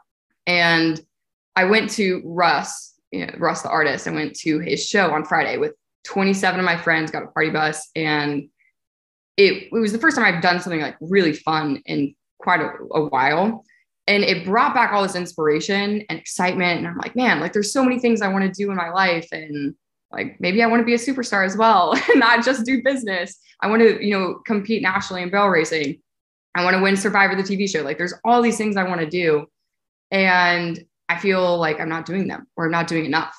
and 0.46 1.00
I 1.56 1.64
went 1.64 1.90
to 1.90 2.22
Russ, 2.24 2.94
you 3.10 3.26
know, 3.26 3.32
Russ 3.38 3.62
the 3.62 3.70
artist. 3.70 4.08
I 4.08 4.12
went 4.12 4.34
to 4.40 4.58
his 4.58 4.86
show 4.86 5.12
on 5.12 5.24
Friday 5.24 5.56
with 5.56 5.72
27 6.04 6.60
of 6.60 6.66
my 6.66 6.76
friends 6.76 7.10
got 7.10 7.22
a 7.22 7.28
party 7.28 7.50
bus 7.50 7.88
and 7.96 8.48
it, 9.36 9.68
it 9.72 9.72
was 9.72 9.92
the 9.92 9.98
first 9.98 10.16
time 10.16 10.24
I've 10.32 10.42
done 10.42 10.60
something 10.60 10.80
like 10.80 10.96
really 11.00 11.32
fun 11.32 11.82
in 11.86 12.14
quite 12.38 12.60
a, 12.60 12.70
a 12.92 13.08
while. 13.08 13.64
And 14.06 14.22
it 14.22 14.44
brought 14.44 14.74
back 14.74 14.92
all 14.92 15.02
this 15.02 15.16
inspiration 15.16 16.04
and 16.08 16.18
excitement. 16.18 16.78
And 16.78 16.86
I'm 16.86 16.98
like, 16.98 17.16
man, 17.16 17.40
like 17.40 17.52
there's 17.52 17.72
so 17.72 17.82
many 17.82 17.98
things 17.98 18.20
I 18.20 18.28
want 18.28 18.44
to 18.44 18.62
do 18.62 18.70
in 18.70 18.76
my 18.76 18.90
life. 18.90 19.28
And 19.32 19.74
like 20.14 20.40
maybe 20.40 20.62
I 20.62 20.66
want 20.66 20.80
to 20.80 20.84
be 20.84 20.94
a 20.94 20.98
superstar 20.98 21.44
as 21.44 21.56
well, 21.56 21.94
not 22.14 22.44
just 22.44 22.64
do 22.64 22.82
business. 22.82 23.38
I 23.60 23.68
want 23.68 23.82
to, 23.82 24.04
you 24.04 24.16
know, 24.18 24.40
compete 24.46 24.82
nationally 24.82 25.22
in 25.22 25.30
barrel 25.30 25.50
racing. 25.50 26.00
I 26.54 26.64
want 26.64 26.76
to 26.76 26.82
win 26.82 26.96
Survivor 26.96 27.34
the 27.34 27.42
TV 27.42 27.68
show. 27.68 27.82
Like 27.82 27.98
there's 27.98 28.14
all 28.24 28.40
these 28.40 28.56
things 28.56 28.76
I 28.76 28.84
want 28.84 29.00
to 29.00 29.08
do. 29.08 29.46
And 30.10 30.84
I 31.08 31.18
feel 31.18 31.58
like 31.58 31.80
I'm 31.80 31.88
not 31.88 32.06
doing 32.06 32.28
them 32.28 32.46
or 32.56 32.66
I'm 32.66 32.70
not 32.70 32.86
doing 32.86 33.04
enough. 33.04 33.36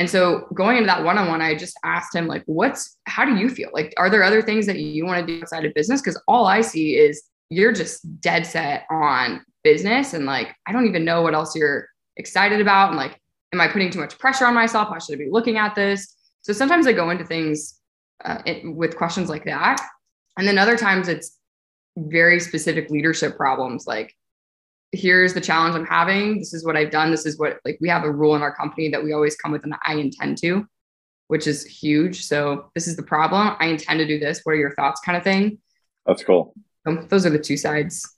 And 0.00 0.08
so 0.08 0.48
going 0.54 0.76
into 0.76 0.86
that 0.86 1.04
one-on-one, 1.04 1.40
I 1.40 1.56
just 1.56 1.78
asked 1.84 2.14
him 2.14 2.26
like, 2.26 2.42
what's, 2.46 2.98
how 3.06 3.24
do 3.24 3.36
you 3.36 3.48
feel? 3.48 3.70
Like, 3.72 3.92
are 3.96 4.10
there 4.10 4.22
other 4.22 4.42
things 4.42 4.66
that 4.66 4.78
you 4.78 5.04
want 5.04 5.26
to 5.26 5.32
do 5.32 5.40
outside 5.42 5.64
of 5.64 5.74
business? 5.74 6.00
Cause 6.00 6.20
all 6.28 6.46
I 6.46 6.60
see 6.60 6.96
is 6.96 7.22
you're 7.50 7.72
just 7.72 8.20
dead 8.20 8.46
set 8.46 8.86
on 8.90 9.44
business. 9.64 10.14
And 10.14 10.24
like, 10.24 10.54
I 10.66 10.72
don't 10.72 10.86
even 10.86 11.04
know 11.04 11.22
what 11.22 11.34
else 11.34 11.54
you're 11.56 11.88
excited 12.16 12.60
about. 12.60 12.88
And 12.88 12.96
like, 12.96 13.20
am 13.52 13.60
I 13.60 13.68
putting 13.68 13.90
too 13.90 14.00
much 14.00 14.18
pressure 14.18 14.46
on 14.46 14.54
myself? 14.54 14.88
How 14.88 14.98
should 14.98 15.14
I 15.14 15.24
be 15.24 15.30
looking 15.30 15.56
at 15.56 15.74
this? 15.74 16.14
So 16.42 16.52
sometimes 16.52 16.86
I 16.86 16.92
go 16.92 17.10
into 17.10 17.24
things 17.24 17.80
uh, 18.24 18.42
it, 18.46 18.62
with 18.76 18.96
questions 18.96 19.28
like 19.28 19.44
that. 19.44 19.80
And 20.36 20.46
then 20.46 20.58
other 20.58 20.76
times 20.76 21.08
it's 21.08 21.38
very 21.96 22.40
specific 22.40 22.90
leadership 22.90 23.36
problems. 23.36 23.86
Like, 23.86 24.14
here's 24.92 25.34
the 25.34 25.40
challenge 25.40 25.74
I'm 25.74 25.86
having. 25.86 26.38
This 26.38 26.54
is 26.54 26.64
what 26.64 26.76
I've 26.76 26.90
done. 26.90 27.10
This 27.10 27.26
is 27.26 27.38
what 27.38 27.58
like 27.64 27.78
we 27.80 27.88
have 27.88 28.04
a 28.04 28.10
rule 28.10 28.36
in 28.36 28.42
our 28.42 28.54
company 28.54 28.88
that 28.90 29.02
we 29.02 29.12
always 29.12 29.36
come 29.36 29.52
with 29.52 29.64
an 29.64 29.74
I 29.84 29.94
intend 29.94 30.38
to, 30.38 30.66
which 31.26 31.46
is 31.46 31.66
huge. 31.66 32.24
So 32.24 32.70
this 32.74 32.86
is 32.86 32.96
the 32.96 33.02
problem. 33.02 33.56
I 33.58 33.66
intend 33.66 33.98
to 33.98 34.06
do 34.06 34.18
this. 34.18 34.40
What 34.44 34.52
are 34.52 34.58
your 34.58 34.74
thoughts 34.74 35.00
kind 35.04 35.18
of 35.18 35.24
thing? 35.24 35.58
That's 36.06 36.24
cool. 36.24 36.54
Um, 36.86 37.06
those 37.10 37.26
are 37.26 37.30
the 37.30 37.38
two 37.38 37.56
sides. 37.56 38.08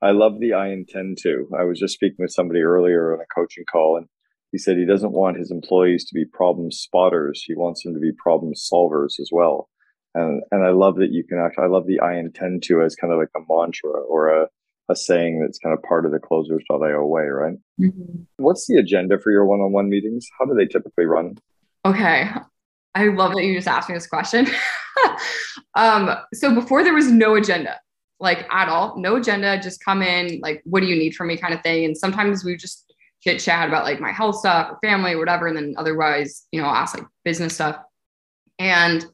I 0.00 0.12
love 0.12 0.40
the 0.40 0.54
I 0.54 0.68
intend 0.68 1.18
to. 1.22 1.50
I 1.58 1.64
was 1.64 1.78
just 1.78 1.94
speaking 1.94 2.16
with 2.18 2.30
somebody 2.30 2.60
earlier 2.60 3.12
on 3.12 3.20
a 3.20 3.26
coaching 3.34 3.64
call 3.70 3.98
and 3.98 4.06
he 4.52 4.58
said 4.58 4.76
he 4.76 4.84
doesn't 4.84 5.12
want 5.12 5.38
his 5.38 5.50
employees 5.50 6.04
to 6.06 6.14
be 6.14 6.24
problem 6.24 6.70
spotters. 6.70 7.42
He 7.46 7.54
wants 7.54 7.82
them 7.82 7.94
to 7.94 8.00
be 8.00 8.12
problem 8.12 8.52
solvers 8.54 9.20
as 9.20 9.30
well. 9.32 9.68
And 10.14 10.42
and 10.50 10.64
I 10.64 10.70
love 10.70 10.96
that 10.96 11.12
you 11.12 11.24
can 11.24 11.38
actually 11.38 11.64
I 11.64 11.68
love 11.68 11.86
the 11.86 12.00
I 12.00 12.16
intend 12.16 12.64
to 12.64 12.82
as 12.82 12.96
kind 12.96 13.12
of 13.12 13.18
like 13.18 13.30
a 13.36 13.40
mantra 13.48 13.90
or 13.90 14.28
a, 14.28 14.48
a 14.88 14.96
saying 14.96 15.40
that's 15.40 15.58
kind 15.58 15.76
of 15.76 15.82
part 15.84 16.04
of 16.04 16.12
the 16.12 16.18
closers.io 16.18 17.04
way, 17.04 17.22
right? 17.22 17.54
Mm-hmm. 17.80 18.22
What's 18.38 18.66
the 18.66 18.76
agenda 18.76 19.18
for 19.20 19.30
your 19.30 19.46
one-on-one 19.46 19.88
meetings? 19.88 20.26
How 20.38 20.46
do 20.46 20.54
they 20.54 20.66
typically 20.66 21.04
run? 21.04 21.38
Okay. 21.84 22.28
I 22.96 23.04
love 23.04 23.34
that 23.34 23.44
you 23.44 23.54
just 23.54 23.68
asked 23.68 23.88
me 23.88 23.94
this 23.94 24.08
question. 24.08 24.48
um, 25.74 26.10
so 26.34 26.52
before 26.52 26.82
there 26.82 26.92
was 26.92 27.10
no 27.10 27.36
agenda, 27.36 27.78
like 28.18 28.46
at 28.50 28.68
all, 28.68 28.98
no 28.98 29.14
agenda, 29.14 29.60
just 29.60 29.82
come 29.84 30.02
in, 30.02 30.40
like, 30.42 30.60
what 30.64 30.80
do 30.80 30.86
you 30.86 30.96
need 30.96 31.14
from 31.14 31.28
me 31.28 31.36
kind 31.36 31.54
of 31.54 31.62
thing. 31.62 31.84
And 31.84 31.96
sometimes 31.96 32.44
we 32.44 32.56
just 32.56 32.89
chit 33.22 33.40
chat 33.40 33.68
about 33.68 33.84
like 33.84 34.00
my 34.00 34.12
health 34.12 34.36
stuff 34.36 34.70
or 34.70 34.78
family 34.82 35.12
or 35.12 35.18
whatever. 35.18 35.46
And 35.46 35.56
then 35.56 35.74
otherwise, 35.76 36.46
you 36.52 36.60
know, 36.60 36.66
ask 36.66 36.96
like 36.96 37.06
business 37.24 37.54
stuff. 37.54 37.76
And 38.58 39.04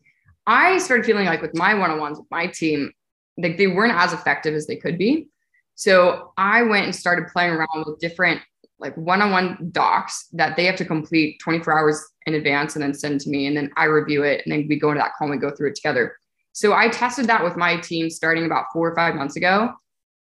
I 0.47 0.79
started 0.79 1.07
feeling 1.07 1.27
like 1.27 1.43
with 1.43 1.57
my 1.57 1.75
one 1.75 1.91
on 1.91 1.99
ones 1.99 2.19
with 2.19 2.31
my 2.31 2.47
team, 2.47 2.93
like 3.37 3.59
they 3.59 3.67
weren't 3.67 3.95
as 3.95 4.13
effective 4.13 4.55
as 4.55 4.67
they 4.67 4.77
could 4.77 4.99
be. 4.99 5.29
So 5.75 6.33
I 6.37 6.63
went 6.63 6.87
and 6.87 6.95
started 6.95 7.29
playing 7.29 7.53
around 7.53 7.85
with 7.87 7.99
different 7.99 8.41
like 8.79 8.97
one 8.97 9.23
on 9.23 9.31
one 9.31 9.71
docs 9.73 10.29
that 10.33 10.57
they 10.57 10.65
have 10.67 10.77
to 10.77 10.85
complete 10.85 11.41
24 11.41 11.79
hours 11.79 12.05
in 12.27 12.35
advance 12.35 12.77
and 12.77 12.83
then 12.83 12.95
send 12.95 13.21
to 13.23 13.31
me. 13.31 13.47
And 13.47 13.57
then 13.57 13.71
I 13.77 13.85
review 13.85 14.23
it. 14.23 14.43
And 14.45 14.53
then 14.53 14.67
we 14.69 14.79
go 14.79 14.91
into 14.91 15.01
that 15.01 15.13
call 15.19 15.31
and 15.31 15.41
we 15.41 15.41
go 15.41 15.55
through 15.55 15.71
it 15.71 15.77
together. 15.77 16.17
So 16.53 16.73
I 16.73 16.89
tested 16.89 17.27
that 17.27 17.45
with 17.45 17.57
my 17.57 17.79
team 17.79 18.11
starting 18.11 18.47
about 18.47 18.67
four 18.73 18.91
or 18.91 18.95
five 18.95 19.15
months 19.15 19.37
ago, 19.37 19.73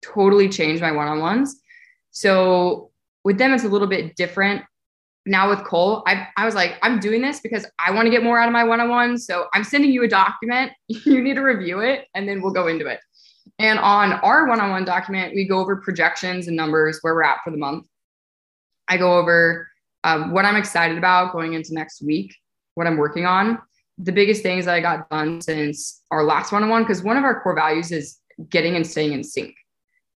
totally 0.02 0.48
changed 0.48 0.82
my 0.82 0.92
one 0.92 1.08
on 1.08 1.20
ones. 1.20 1.56
So 2.10 2.90
with 3.26 3.38
them, 3.38 3.52
it's 3.52 3.64
a 3.64 3.68
little 3.68 3.88
bit 3.88 4.14
different. 4.14 4.62
Now 5.26 5.50
with 5.50 5.64
Cole, 5.64 6.04
I, 6.06 6.28
I 6.36 6.44
was 6.44 6.54
like, 6.54 6.76
I'm 6.80 7.00
doing 7.00 7.20
this 7.20 7.40
because 7.40 7.66
I 7.76 7.90
want 7.90 8.06
to 8.06 8.10
get 8.10 8.22
more 8.22 8.38
out 8.38 8.46
of 8.46 8.52
my 8.52 8.62
one 8.62 8.80
on 8.80 8.88
one. 8.88 9.18
So 9.18 9.48
I'm 9.52 9.64
sending 9.64 9.90
you 9.90 10.04
a 10.04 10.08
document. 10.08 10.70
You 10.88 11.20
need 11.20 11.34
to 11.34 11.42
review 11.42 11.80
it 11.80 12.06
and 12.14 12.28
then 12.28 12.40
we'll 12.40 12.52
go 12.52 12.68
into 12.68 12.86
it. 12.86 13.00
And 13.58 13.80
on 13.80 14.12
our 14.12 14.46
one 14.46 14.60
on 14.60 14.70
one 14.70 14.84
document, 14.84 15.34
we 15.34 15.44
go 15.44 15.58
over 15.58 15.74
projections 15.74 16.46
and 16.46 16.56
numbers 16.56 17.00
where 17.02 17.14
we're 17.16 17.24
at 17.24 17.38
for 17.42 17.50
the 17.50 17.56
month. 17.56 17.88
I 18.86 18.96
go 18.96 19.18
over 19.18 19.68
um, 20.04 20.30
what 20.30 20.44
I'm 20.44 20.54
excited 20.54 20.96
about 20.96 21.32
going 21.32 21.54
into 21.54 21.74
next 21.74 22.02
week, 22.02 22.32
what 22.76 22.86
I'm 22.86 22.96
working 22.96 23.26
on. 23.26 23.58
The 23.98 24.12
biggest 24.12 24.44
things 24.44 24.66
that 24.66 24.74
I 24.74 24.80
got 24.80 25.10
done 25.10 25.40
since 25.40 26.00
our 26.12 26.22
last 26.22 26.52
one 26.52 26.62
on 26.62 26.68
one, 26.68 26.84
because 26.84 27.02
one 27.02 27.16
of 27.16 27.24
our 27.24 27.40
core 27.42 27.56
values 27.56 27.90
is 27.90 28.20
getting 28.48 28.76
and 28.76 28.86
staying 28.86 29.14
in 29.14 29.24
sync. 29.24 29.52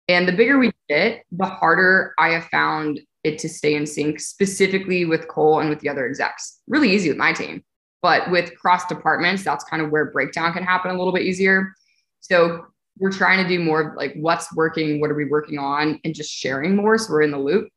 And 0.07 0.27
the 0.27 0.31
bigger 0.31 0.57
we 0.57 0.71
get, 0.87 1.23
the 1.31 1.45
harder 1.45 2.13
I 2.17 2.29
have 2.29 2.45
found 2.45 2.99
it 3.23 3.39
to 3.39 3.49
stay 3.49 3.75
in 3.75 3.85
sync, 3.85 4.19
specifically 4.19 5.05
with 5.05 5.27
Cole 5.27 5.59
and 5.59 5.69
with 5.69 5.79
the 5.79 5.89
other 5.89 6.05
execs. 6.07 6.61
Really 6.67 6.91
easy 6.91 7.09
with 7.09 7.17
my 7.17 7.33
team. 7.33 7.63
But 8.01 8.31
with 8.31 8.57
cross 8.57 8.85
departments, 8.85 9.43
that's 9.43 9.65
kind 9.65 9.81
of 9.81 9.89
where 9.89 10.11
breakdown 10.11 10.53
can 10.53 10.63
happen 10.63 10.91
a 10.91 10.97
little 10.97 11.11
bit 11.11 11.23
easier. 11.23 11.73
So 12.21 12.67
we're 12.99 13.11
trying 13.11 13.43
to 13.43 13.49
do 13.49 13.61
more 13.61 13.93
like 13.97 14.13
what's 14.15 14.53
working, 14.55 15.01
what 15.01 15.11
are 15.11 15.15
we 15.15 15.25
working 15.25 15.59
on, 15.59 15.99
and 16.03 16.15
just 16.15 16.31
sharing 16.31 16.75
more. 16.75 16.97
So 16.97 17.11
we're 17.11 17.23
in 17.23 17.31
the 17.31 17.37
loop. 17.37 17.69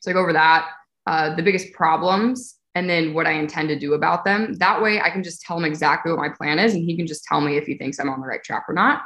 So 0.00 0.10
I 0.10 0.14
go 0.14 0.20
over 0.20 0.32
that, 0.32 0.70
uh, 1.06 1.36
the 1.36 1.42
biggest 1.42 1.72
problems, 1.72 2.56
and 2.74 2.88
then 2.88 3.14
what 3.14 3.26
I 3.26 3.32
intend 3.32 3.68
to 3.68 3.78
do 3.78 3.94
about 3.94 4.24
them. 4.24 4.54
That 4.54 4.82
way 4.82 5.00
I 5.00 5.10
can 5.10 5.22
just 5.22 5.42
tell 5.42 5.56
him 5.56 5.64
exactly 5.64 6.10
what 6.10 6.20
my 6.20 6.30
plan 6.30 6.58
is, 6.58 6.74
and 6.74 6.84
he 6.84 6.96
can 6.96 7.06
just 7.06 7.24
tell 7.24 7.40
me 7.40 7.56
if 7.56 7.66
he 7.66 7.76
thinks 7.76 7.98
I'm 7.98 8.08
on 8.08 8.20
the 8.20 8.26
right 8.26 8.42
track 8.42 8.64
or 8.68 8.74
not. 8.74 9.02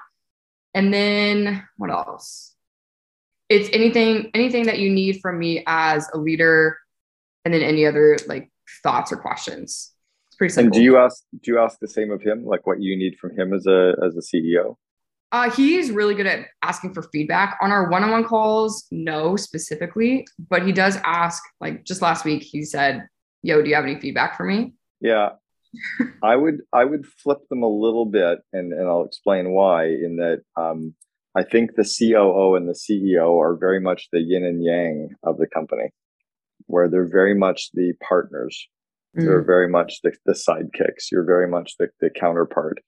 And 0.75 0.93
then 0.93 1.67
what 1.77 1.91
else? 1.91 2.54
It's 3.49 3.69
anything 3.73 4.31
anything 4.35 4.67
that 4.67 4.79
you 4.79 4.91
need 4.91 5.21
from 5.21 5.39
me 5.39 5.63
as 5.67 6.09
a 6.15 6.19
leader 6.19 6.79
and 7.45 7.53
then 7.53 7.63
any 7.63 7.87
other 7.87 8.17
like 8.27 8.51
thoughts 8.83 9.13
or 9.13 9.17
questions. 9.17 9.93
It's 10.29 10.37
pretty 10.37 10.53
simple 10.53 10.67
and 10.67 10.73
do 10.75 10.83
you 10.83 10.97
ask 10.97 11.23
do 11.43 11.53
you 11.53 11.59
ask 11.59 11.79
the 11.79 11.89
same 11.89 12.11
of 12.11 12.23
him 12.23 12.45
like 12.45 12.67
what 12.67 12.81
you 12.81 12.97
need 12.97 13.17
from 13.21 13.37
him 13.39 13.53
as 13.53 13.67
a 13.67 13.95
as 14.05 14.17
a 14.17 14.21
ceo 14.21 14.77
uh, 15.33 15.51
he's 15.51 15.91
really 15.91 16.15
good 16.15 16.29
at 16.29 16.47
asking 16.63 16.95
for 16.95 17.03
feedback. 17.03 17.59
On 17.61 17.73
our 17.73 17.91
one-on-one 17.91 18.23
calls 18.23 18.87
no 18.93 19.37
specifically 19.37 20.27
but 20.49 20.65
he 20.65 20.71
does 20.71 20.97
ask 21.05 21.43
like 21.61 21.85
just 21.85 22.03
last 22.03 22.25
week 22.25 22.43
he 22.43 22.65
said 22.65 23.07
yo 23.43 23.61
do 23.61 23.69
you 23.69 23.75
have 23.75 23.85
any 23.85 24.01
feedback 24.01 24.37
for 24.37 24.45
me? 24.45 24.75
Yeah. 25.01 25.31
I 26.23 26.37
would 26.37 26.63
i 26.73 26.85
would 26.85 27.05
flip 27.05 27.49
them 27.49 27.65
a 27.65 27.69
little 27.69 28.07
bit 28.07 28.39
and 28.53 28.73
and 28.73 28.89
i'll 28.89 29.05
explain 29.05 29.51
why 29.51 29.87
in 29.87 30.17
that 30.17 30.43
um 30.57 30.95
I 31.35 31.43
think 31.43 31.75
the 31.75 31.85
COO 31.85 32.55
and 32.55 32.69
the 32.69 32.73
CEO 32.73 33.41
are 33.41 33.57
very 33.57 33.81
much 33.81 34.09
the 34.13 34.21
yin 34.21 34.45
and 34.45 34.63
yang 34.63 35.11
of 35.25 35.39
the 35.39 35.49
company, 35.49 35.91
where 36.67 36.89
they're 36.89 37.09
very 37.09 37.35
much 37.35 37.71
the 37.75 37.93
partners. 38.07 38.69
Mm. 39.17 39.25
They're 39.25 39.43
very 39.43 39.69
much 39.69 40.01
the, 40.03 40.13
the 40.27 40.33
sidekicks. 40.33 41.11
You're 41.11 41.25
very 41.25 41.49
much 41.49 41.77
the, 41.79 41.89
the 42.01 42.11
counterpart. 42.11 42.79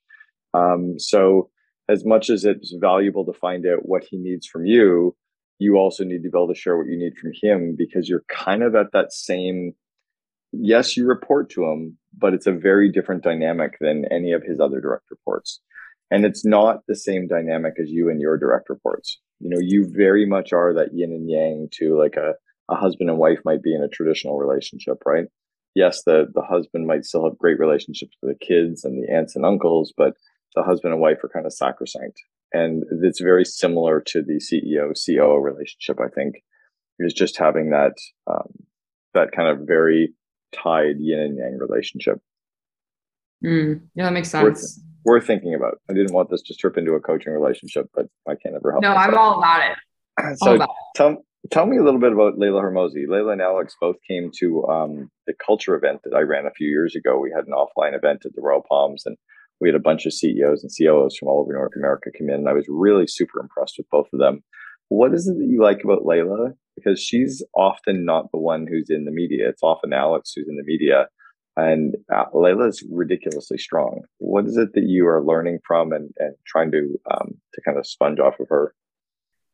Um, 0.55 0.99
so, 0.99 1.51
as 1.89 2.05
much 2.05 2.31
as 2.31 2.45
it's 2.45 2.75
valuable 2.81 3.25
to 3.27 3.33
find 3.33 3.67
out 3.67 3.89
what 3.89 4.05
he 4.09 4.17
needs 4.17 4.47
from 4.47 4.65
you, 4.65 5.17
you 5.59 5.77
also 5.77 6.05
need 6.05 6.23
to 6.23 6.31
be 6.31 6.37
able 6.37 6.49
to 6.49 6.55
share 6.55 6.77
what 6.77 6.89
you 6.89 6.99
need 6.99 7.17
from 7.17 7.33
him 7.41 7.75
because 7.77 8.09
you're 8.09 8.25
kind 8.29 8.63
of 8.63 8.75
at 8.75 8.93
that 8.93 9.13
same. 9.13 9.73
Yes, 10.53 10.97
you 10.97 11.07
report 11.07 11.51
to 11.51 11.65
him, 11.65 11.99
but 12.17 12.33
it's 12.33 12.47
a 12.47 12.53
very 12.53 12.91
different 12.91 13.23
dynamic 13.23 13.77
than 13.81 14.05
any 14.11 14.33
of 14.33 14.43
his 14.43 14.61
other 14.61 14.81
direct 14.81 15.11
reports 15.11 15.61
and 16.11 16.25
it's 16.25 16.45
not 16.45 16.81
the 16.87 16.97
same 16.97 17.27
dynamic 17.27 17.75
as 17.81 17.91
you 17.91 18.09
and 18.09 18.21
your 18.21 18.39
direct 18.39 18.69
reports. 18.69 19.21
You 19.41 19.51
know 19.51 19.59
you 19.61 19.87
very 19.91 20.27
much 20.27 20.53
are 20.53 20.73
that 20.75 20.95
yin 20.95 21.13
and 21.13 21.29
yang 21.29 21.69
to 21.75 21.99
like 21.99 22.17
a, 22.17 22.35
a 22.71 22.77
husband 22.77 23.11
and 23.11 23.19
wife 23.19 23.41
might 23.45 23.63
be 23.63 23.75
in 23.75 23.83
a 23.83 23.89
traditional 23.89 24.39
relationship 24.39 24.99
right? 25.05 25.27
Yes 25.75 26.03
the 26.05 26.27
the 26.33 26.43
husband 26.43 26.87
might 26.87 27.05
still 27.05 27.25
have 27.25 27.39
great 27.39 27.59
relationships 27.59 28.17
with 28.23 28.37
the 28.39 28.47
kids 28.47 28.85
and 28.85 29.03
the 29.03 29.13
aunts 29.13 29.37
and 29.37 29.45
uncles 29.45 29.93
but 29.97 30.15
the 30.55 30.63
husband 30.63 30.93
and 30.93 31.03
wife 31.03 31.23
are 31.23 31.29
kind 31.29 31.47
of 31.47 31.53
sacrosanct. 31.53 32.19
And 32.53 32.85
it's 33.03 33.21
very 33.21 33.45
similar 33.45 34.01
to 34.07 34.23
the 34.23 34.41
ceo 34.41 34.95
coo 34.95 35.37
relationship 35.37 35.99
i 36.01 36.09
think 36.09 36.37
is 36.99 37.13
just 37.13 37.37
having 37.37 37.71
that 37.71 37.95
um, 38.27 38.49
that 39.15 39.33
kind 39.33 39.49
of 39.49 39.67
very 39.67 40.15
tied 40.53 40.97
yin 40.99 41.19
and 41.19 41.39
yang 41.39 41.59
relationship. 41.59 42.21
Mm, 43.45 43.83
yeah 43.95 44.05
that 44.05 44.13
makes 44.13 44.31
sense. 44.31 44.45
worth 44.45 44.81
thinking 45.21 45.55
about. 45.55 45.79
I 45.89 45.93
didn't 45.93 46.13
want 46.13 46.31
this 46.31 46.43
to 46.43 46.55
trip 46.55 46.77
into 46.77 46.93
a 46.93 47.01
coaching 47.01 47.33
relationship, 47.33 47.87
but 47.95 48.07
I 48.29 48.35
can't 48.35 48.55
ever 48.55 48.73
help. 48.73 48.83
No, 48.83 48.95
myself. 48.95 49.09
I'm 49.09 49.19
all 49.19 49.39
about 49.39 49.71
it. 49.71 49.77
So 50.37 50.55
about 50.55 50.71
tell 50.95 51.11
it. 51.11 51.19
tell 51.51 51.67
me 51.67 51.77
a 51.77 51.83
little 51.83 52.01
bit 52.01 52.13
about 52.13 52.39
Layla 52.39 52.63
Hormozi. 52.63 53.07
Layla 53.07 53.33
and 53.33 53.43
Alex 53.43 53.77
both 53.81 53.97
came 54.09 54.31
to 54.39 54.65
um, 54.67 55.11
the 55.27 55.35
culture 55.45 55.75
event 55.75 56.01
that 56.05 56.17
I 56.17 56.21
ran 56.21 56.47
a 56.47 56.51
few 56.51 56.69
years 56.69 56.97
ago. 56.97 57.19
We 57.19 57.33
had 57.35 57.47
an 57.47 57.53
offline 57.53 57.95
event 57.95 58.23
at 58.25 58.35
the 58.35 58.41
Royal 58.41 58.63
Palms, 58.67 59.03
and 59.05 59.17
we 59.61 59.69
had 59.69 59.77
a 59.77 59.81
bunch 59.81 60.07
of 60.07 60.15
CEOs 60.15 60.63
and 60.63 60.73
COOs 60.77 61.17
from 61.17 61.29
all 61.29 61.41
over 61.41 61.53
North 61.53 61.77
America 61.77 62.11
come 62.17 62.29
in. 62.29 62.37
And 62.37 62.49
I 62.49 62.55
was 62.55 62.67
really 62.69 63.07
super 63.07 63.41
impressed 63.41 63.75
with 63.79 63.89
both 63.91 64.09
of 64.13 64.19
them. 64.19 64.43
What 64.89 65.15
is 65.15 65.29
it 65.29 65.37
that 65.39 65.49
you 65.49 65.63
like 65.63 65.83
about 65.85 66.05
Layla? 66.05 66.53
Because 66.77 67.01
she's 67.01 67.45
often 67.55 68.05
not 68.05 68.31
the 68.33 68.39
one 68.39 68.67
who's 68.69 68.89
in 68.89 69.05
the 69.05 69.11
media. 69.11 69.49
It's 69.49 69.63
often 69.63 69.93
Alex 69.93 70.33
who's 70.35 70.49
in 70.49 70.57
the 70.57 70.65
media 70.65 71.09
and 71.57 71.97
uh, 72.13 72.27
Layla 72.35 72.69
is 72.69 72.85
ridiculously 72.91 73.59
strong. 73.59 74.03
What 74.19 74.47
is 74.47 74.57
it 74.57 74.75
that 74.75 74.85
you 74.85 75.07
are 75.07 75.25
learning 75.25 75.61
from 75.67 75.93
and, 75.93 76.13
and 76.19 76.35
trying 76.47 76.71
to 76.73 76.99
um, 77.11 77.35
to 77.55 77.61
kind 77.63 77.79
of 77.79 77.87
sponge 77.87 78.21
off 78.21 78.39
of 78.41 78.49
her? 78.49 78.75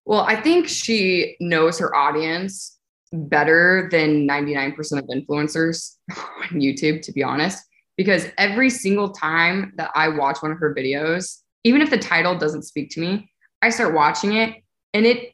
Well, 0.04 0.22
I 0.22 0.36
think 0.36 0.68
she 0.68 1.36
knows 1.40 1.78
her 1.78 1.94
audience 1.94 2.76
better 3.12 3.88
than 3.92 4.26
99% 4.26 4.76
of 4.98 5.04
influencers 5.04 5.96
on 6.10 6.60
YouTube, 6.60 7.02
to 7.02 7.12
be 7.12 7.22
honest, 7.22 7.62
because 7.96 8.26
every 8.38 8.70
single 8.70 9.10
time 9.10 9.72
that 9.76 9.90
I 9.94 10.08
watch 10.08 10.38
one 10.40 10.50
of 10.50 10.58
her 10.58 10.74
videos, 10.74 11.38
even 11.62 11.82
if 11.82 11.90
the 11.90 11.98
title 11.98 12.36
doesn't 12.36 12.62
speak 12.62 12.90
to 12.90 13.00
me, 13.00 13.30
I 13.60 13.70
start 13.70 13.94
watching 13.94 14.34
it 14.34 14.56
and 14.92 15.06
it 15.06 15.32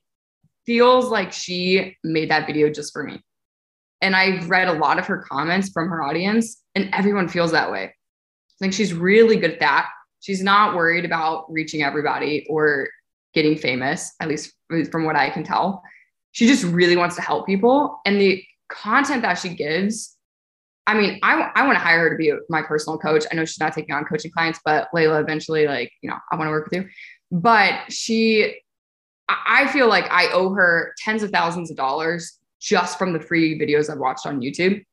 feels 0.67 1.09
like 1.09 1.33
she 1.33 1.97
made 2.05 2.31
that 2.31 2.47
video 2.47 2.69
just 2.69 2.93
for 2.93 3.05
me. 3.05 3.23
And 4.01 4.15
I've 4.15 4.49
read 4.49 4.69
a 4.69 4.73
lot 4.73 4.99
of 4.99 5.07
her 5.07 5.19
comments 5.19 5.71
from 5.71 5.89
her 5.89 6.03
audience, 6.03 6.63
and 6.75 6.89
everyone 6.93 7.29
feels 7.29 7.53
that 7.53 7.71
way. 7.71 7.85
I 7.85 8.57
think 8.61 8.73
she's 8.73 8.95
really 8.95 9.37
good 9.37 9.53
at 9.53 9.61
that. 9.61 9.89
She's 10.21 10.43
not 10.43 10.75
worried 10.75 11.05
about 11.05 11.51
reaching 11.51 11.83
everybody 11.83 12.47
or 12.49 12.89
getting 13.35 13.57
famous, 13.57 14.15
at 14.21 14.29
least 14.29 14.53
from 14.91 15.05
what 15.05 15.17
I 15.17 15.31
can 15.31 15.45
tell. 15.45 15.83
She 16.33 16.47
just 16.47 16.65
really 16.65 16.97
wants 16.97 17.17
to 17.17 17.23
help 17.23 17.47
people. 17.47 18.01
And 18.05 18.21
the 18.21 18.43
content 18.69 19.23
that 19.23 19.35
she 19.35 19.51
gives, 19.51 20.17
I 20.87 20.95
mean, 20.95 21.19
I, 21.23 21.51
I 21.55 21.67
want 21.67 21.77
to 21.77 21.85
hire 21.85 22.01
her 22.01 22.11
to 22.11 22.17
be 22.17 22.33
my 22.49 22.63
personal 22.63 22.99
coach. 22.99 23.25
I 23.31 23.35
know 23.35 23.45
she's 23.45 23.61
not 23.61 23.75
taking 23.75 23.95
on 23.95 24.05
coaching 24.05 24.31
clients, 24.31 24.61
but 24.65 24.89
Layla 24.95 25.21
eventually, 25.21 25.67
like, 25.67 25.93
you 26.03 26.11
know, 26.11 26.17
I 26.31 26.37
want 26.37 26.49
to 26.49 26.51
work 26.51 26.71
with 26.71 26.83
you. 26.83 26.89
But 27.31 27.93
she, 27.93 28.61
I 29.29 29.69
feel 29.69 29.89
like 29.89 30.07
I 30.11 30.29
owe 30.33 30.55
her 30.55 30.95
tens 30.99 31.23
of 31.23 31.31
thousands 31.31 31.71
of 31.71 31.77
dollars 31.77 32.38
just 32.61 32.99
from 32.99 33.13
the 33.13 33.21
free 33.21 33.59
videos 33.59 33.91
I've 33.91 33.99
watched 33.99 34.27
on 34.27 34.41
YouTube. 34.41 34.85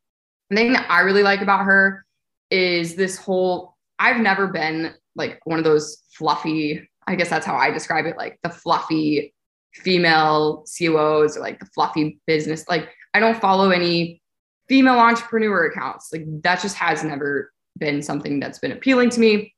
The 0.49 0.55
thing 0.55 0.73
that 0.73 0.89
I 0.89 1.01
really 1.01 1.23
like 1.23 1.41
about 1.41 1.65
her 1.65 2.05
is 2.51 2.95
this 2.95 3.17
whole 3.17 3.75
I've 3.97 4.19
never 4.19 4.47
been 4.47 4.93
like 5.15 5.39
one 5.45 5.57
of 5.57 5.65
those 5.65 6.03
fluffy, 6.11 6.87
I 7.07 7.15
guess 7.15 7.29
that's 7.29 7.45
how 7.45 7.55
I 7.55 7.71
describe 7.71 8.05
it, 8.05 8.17
like 8.17 8.39
the 8.43 8.49
fluffy 8.49 9.33
female 9.73 10.65
COOs 10.77 11.37
or 11.37 11.41
like 11.41 11.59
the 11.59 11.65
fluffy 11.67 12.19
business. 12.27 12.67
Like 12.67 12.89
I 13.13 13.19
don't 13.19 13.39
follow 13.39 13.69
any 13.69 14.21
female 14.67 14.99
entrepreneur 14.99 15.65
accounts. 15.67 16.09
Like 16.11 16.25
that 16.43 16.61
just 16.61 16.75
has 16.77 17.03
never 17.03 17.51
been 17.77 18.01
something 18.01 18.39
that's 18.39 18.59
been 18.59 18.71
appealing 18.71 19.09
to 19.11 19.19
me. 19.19 19.53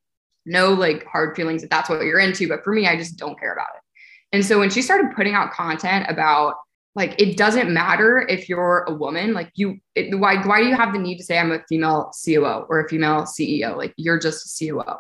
No 0.45 0.73
like 0.73 1.05
hard 1.05 1.35
feelings 1.35 1.61
that 1.61 1.69
that's 1.69 1.89
what 1.89 2.03
you're 2.03 2.19
into, 2.19 2.47
but 2.47 2.63
for 2.63 2.73
me, 2.73 2.87
I 2.87 2.95
just 2.95 3.17
don't 3.17 3.39
care 3.39 3.53
about 3.53 3.69
it. 3.75 3.81
And 4.33 4.45
so 4.45 4.59
when 4.59 4.69
she 4.69 4.81
started 4.81 5.15
putting 5.15 5.33
out 5.33 5.51
content 5.51 6.05
about 6.09 6.55
like 6.97 7.21
it 7.21 7.37
doesn't 7.37 7.71
matter 7.71 8.25
if 8.27 8.49
you're 8.49 8.83
a 8.87 8.93
woman, 8.93 9.31
like 9.35 9.51
you, 9.53 9.79
it, 9.93 10.17
why 10.17 10.41
why 10.41 10.61
do 10.61 10.67
you 10.67 10.75
have 10.75 10.93
the 10.93 10.99
need 10.99 11.19
to 11.19 11.23
say 11.23 11.37
I'm 11.37 11.51
a 11.51 11.59
female 11.69 12.11
COO 12.25 12.65
or 12.67 12.79
a 12.79 12.89
female 12.89 13.21
CEO? 13.21 13.77
Like 13.77 13.93
you're 13.97 14.17
just 14.17 14.61
a 14.61 14.67
COO 14.67 14.95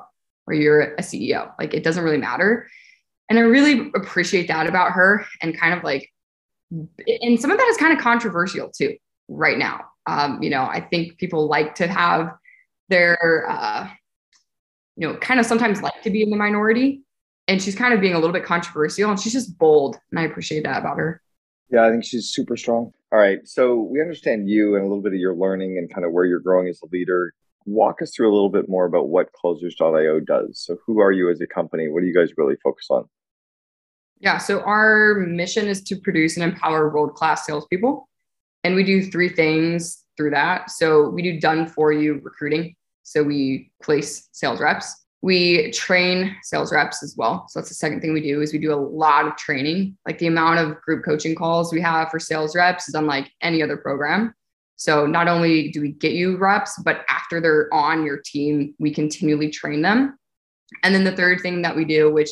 or 0.45 0.53
you're 0.53 0.93
a 0.93 1.01
CEO. 1.01 1.51
Like 1.57 1.73
it 1.73 1.83
doesn't 1.83 2.03
really 2.03 2.19
matter. 2.19 2.69
And 3.29 3.39
I 3.39 3.41
really 3.41 3.91
appreciate 3.95 4.47
that 4.47 4.67
about 4.67 4.91
her 4.91 5.25
and 5.41 5.59
kind 5.59 5.73
of 5.73 5.83
like, 5.83 6.07
and 6.69 7.41
some 7.41 7.49
of 7.49 7.57
that 7.57 7.67
is 7.67 7.77
kind 7.77 7.97
of 7.97 7.99
controversial 7.99 8.69
too 8.69 8.95
right 9.27 9.57
now. 9.57 9.85
Um, 10.05 10.43
you 10.43 10.51
know, 10.51 10.65
I 10.65 10.81
think 10.81 11.17
people 11.17 11.47
like 11.47 11.73
to 11.75 11.87
have 11.87 12.29
their, 12.89 13.49
uh, 13.49 13.89
you 14.97 15.07
know, 15.07 15.17
kind 15.17 15.39
of 15.39 15.47
sometimes 15.47 15.81
like 15.81 16.03
to 16.03 16.11
be 16.11 16.21
in 16.21 16.29
the 16.29 16.37
minority. 16.37 17.01
And 17.47 17.59
she's 17.59 17.75
kind 17.75 17.95
of 17.95 18.01
being 18.01 18.13
a 18.13 18.19
little 18.19 18.33
bit 18.33 18.43
controversial 18.43 19.09
and 19.09 19.19
she's 19.19 19.33
just 19.33 19.57
bold. 19.57 19.97
And 20.11 20.19
I 20.19 20.23
appreciate 20.25 20.63
that 20.65 20.77
about 20.77 20.97
her. 20.97 21.23
Yeah, 21.69 21.85
I 21.85 21.91
think 21.91 22.05
she's 22.05 22.29
super 22.29 22.55
strong. 22.55 22.93
All 23.11 23.19
right. 23.19 23.39
So 23.45 23.75
we 23.75 24.01
understand 24.01 24.49
you 24.49 24.75
and 24.75 24.83
a 24.83 24.87
little 24.87 25.01
bit 25.01 25.13
of 25.13 25.19
your 25.19 25.35
learning 25.35 25.77
and 25.77 25.93
kind 25.93 26.05
of 26.05 26.11
where 26.11 26.25
you're 26.25 26.39
growing 26.39 26.67
as 26.67 26.79
a 26.81 26.87
leader. 26.91 27.33
Walk 27.65 28.01
us 28.01 28.13
through 28.15 28.31
a 28.31 28.33
little 28.33 28.49
bit 28.49 28.69
more 28.69 28.85
about 28.85 29.09
what 29.09 29.31
closers.io 29.33 30.21
does. 30.21 30.59
So 30.65 30.77
who 30.85 30.99
are 30.99 31.11
you 31.11 31.29
as 31.29 31.41
a 31.41 31.47
company? 31.47 31.89
What 31.89 32.01
do 32.01 32.07
you 32.07 32.13
guys 32.13 32.31
really 32.37 32.55
focus 32.63 32.87
on? 32.89 33.05
Yeah. 34.19 34.37
So 34.37 34.61
our 34.61 35.15
mission 35.15 35.67
is 35.67 35.83
to 35.83 35.95
produce 35.97 36.37
and 36.37 36.43
empower 36.43 36.89
world-class 36.93 37.45
salespeople. 37.45 38.07
And 38.63 38.75
we 38.75 38.83
do 38.83 39.03
three 39.03 39.29
things 39.29 40.03
through 40.15 40.31
that. 40.31 40.71
So 40.71 41.09
we 41.09 41.21
do 41.21 41.39
done 41.39 41.67
for 41.67 41.91
you 41.91 42.19
recruiting. 42.23 42.75
So 43.03 43.23
we 43.23 43.71
place 43.81 44.29
sales 44.31 44.59
reps. 44.59 45.05
We 45.27 45.71
train 45.71 46.37
sales 46.41 46.71
reps 46.71 47.03
as 47.03 47.17
well. 47.17 47.49
So 47.49 47.59
that's 47.59 47.67
the 47.67 47.75
second 47.75 47.99
thing 47.99 48.13
we 48.13 48.21
do 48.21 48.41
is 48.41 48.53
we 48.53 48.59
do 48.59 48.73
a 48.73 48.79
lot 48.79 49.27
of 49.27 49.35
training. 49.35 49.97
Like 50.05 50.19
the 50.19 50.27
amount 50.27 50.59
of 50.59 50.79
group 50.79 51.03
coaching 51.03 51.35
calls 51.35 51.73
we 51.73 51.81
have 51.81 52.09
for 52.09 52.17
sales 52.17 52.55
reps 52.55 52.87
is 52.87 52.95
unlike 52.95 53.29
any 53.41 53.61
other 53.61 53.75
program. 53.75 54.33
So 54.77 55.05
not 55.05 55.27
only 55.27 55.67
do 55.67 55.81
we 55.81 55.91
get 55.91 56.13
you 56.13 56.37
reps, 56.37 56.81
but 56.81 57.03
after 57.09 57.41
they're 57.41 57.67
on 57.73 58.05
your 58.05 58.21
team, 58.23 58.73
we 58.79 58.93
continually 58.93 59.49
train 59.49 59.81
them. 59.81 60.17
And 60.81 60.95
then 60.95 61.03
the 61.03 61.11
third 61.11 61.41
thing 61.41 61.61
that 61.63 61.75
we 61.75 61.83
do, 61.83 62.09
which 62.09 62.29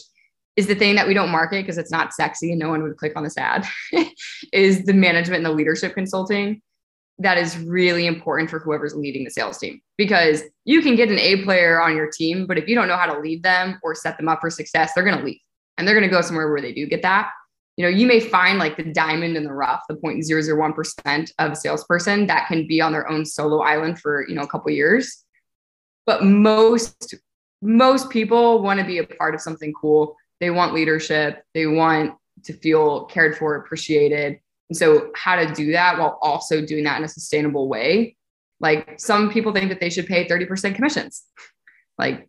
is 0.55 0.67
the 0.67 0.75
thing 0.75 0.95
that 0.95 1.05
we 1.05 1.13
don't 1.13 1.31
market 1.31 1.63
because 1.63 1.77
it's 1.77 1.91
not 1.91 2.13
sexy 2.13 2.51
and 2.51 2.59
no 2.59 2.69
one 2.69 2.81
would 2.81 2.95
click 2.95 3.17
on 3.17 3.25
this 3.25 3.37
ad, 3.37 3.67
is 4.53 4.85
the 4.85 4.93
management 4.93 5.45
and 5.45 5.45
the 5.45 5.57
leadership 5.57 5.95
consulting 5.95 6.61
that 7.19 7.37
is 7.37 7.57
really 7.57 8.07
important 8.07 8.49
for 8.49 8.59
whoever's 8.59 8.95
leading 8.95 9.23
the 9.23 9.29
sales 9.29 9.57
team 9.57 9.81
because 9.97 10.43
you 10.65 10.81
can 10.81 10.95
get 10.95 11.09
an 11.09 11.19
A 11.19 11.43
player 11.43 11.81
on 11.81 11.95
your 11.95 12.11
team, 12.11 12.45
but 12.45 12.57
if 12.57 12.67
you 12.67 12.75
don't 12.75 12.87
know 12.87 12.97
how 12.97 13.13
to 13.13 13.19
lead 13.19 13.41
them 13.41 13.79
or 13.83 13.95
set 13.95 14.17
them 14.17 14.27
up 14.27 14.41
for 14.41 14.49
success, 14.49 14.91
they're 14.93 15.03
going 15.03 15.17
to 15.17 15.23
leave 15.23 15.39
and 15.77 15.87
they're 15.87 15.95
going 15.95 16.07
to 16.07 16.13
go 16.13 16.21
somewhere 16.21 16.51
where 16.51 16.61
they 16.61 16.73
do 16.73 16.85
get 16.85 17.01
that. 17.03 17.31
You 17.77 17.83
know, 17.83 17.89
you 17.89 18.07
may 18.07 18.19
find 18.19 18.57
like 18.57 18.77
the 18.77 18.83
diamond 18.83 19.35
in 19.35 19.43
the 19.43 19.53
rough, 19.53 19.81
the 19.89 19.95
0.001% 19.95 21.31
of 21.39 21.51
a 21.51 21.55
salesperson 21.55 22.27
that 22.27 22.47
can 22.47 22.67
be 22.67 22.81
on 22.81 22.91
their 22.91 23.09
own 23.09 23.25
solo 23.25 23.61
island 23.61 23.99
for, 23.99 24.27
you 24.27 24.35
know, 24.35 24.43
a 24.43 24.47
couple 24.47 24.71
years. 24.71 25.23
But 26.05 26.23
most 26.23 27.15
most 27.61 28.09
people 28.09 28.61
want 28.61 28.79
to 28.79 28.85
be 28.85 28.99
a 28.99 29.03
part 29.03 29.33
of 29.33 29.41
something 29.41 29.73
cool. 29.73 30.15
They 30.39 30.51
want 30.51 30.73
leadership. 30.73 31.43
They 31.53 31.65
want 31.65 32.13
to 32.43 32.53
feel 32.53 33.05
cared 33.05 33.37
for, 33.37 33.55
appreciated 33.55 34.39
and 34.69 34.77
so, 34.77 35.11
how 35.15 35.35
to 35.35 35.53
do 35.53 35.71
that 35.73 35.99
while 35.99 36.17
also 36.21 36.65
doing 36.65 36.83
that 36.85 36.97
in 36.97 37.03
a 37.03 37.07
sustainable 37.07 37.69
way. 37.69 38.15
Like, 38.59 38.99
some 38.99 39.31
people 39.31 39.53
think 39.53 39.69
that 39.69 39.79
they 39.79 39.89
should 39.89 40.07
pay 40.07 40.27
30% 40.27 40.75
commissions. 40.75 41.23
Like, 41.97 42.27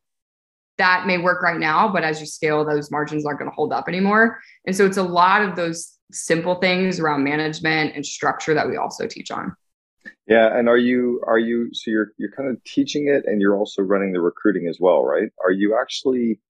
that 0.79 1.07
may 1.07 1.17
work 1.19 1.43
right 1.43 1.59
now, 1.59 1.89
but 1.89 2.05
as 2.05 2.21
you 2.21 2.27
scale, 2.27 2.65
those 2.65 2.91
margins 2.91 3.25
aren't 3.25 3.39
going 3.39 3.51
to 3.51 3.55
hold 3.55 3.73
up 3.73 3.89
anymore. 3.89 4.39
And 4.67 4.77
so, 4.77 4.85
it's 4.85 4.99
a 4.99 5.03
lot 5.03 5.43
of 5.43 5.57
those 5.57 5.95
simple 6.13 6.57
things 6.57 7.01
around 7.01 7.25
management 7.25 7.95
and 7.95 8.05
structure 8.05 8.55
that 8.55 8.69
we 8.69 8.77
also 8.77 9.07
teach 9.07 9.31
on. 9.31 9.55
Yeah, 10.29 10.57
and 10.57 10.69
are 10.69 10.77
you 10.77 11.23
are 11.27 11.39
you 11.39 11.71
so 11.73 11.91
you're 11.91 12.13
you're 12.19 12.33
kind 12.33 12.49
of 12.49 12.63
teaching 12.65 13.09
it 13.09 13.25
and 13.27 13.41
you're 13.41 13.57
also 13.57 13.83
running 13.83 14.13
the 14.13 14.21
recruiting 14.21 14.67
as 14.69 14.79
well, 14.81 15.05
right? 15.05 15.31
Are 15.45 15.53
you 15.53 15.79
actually 15.81 16.41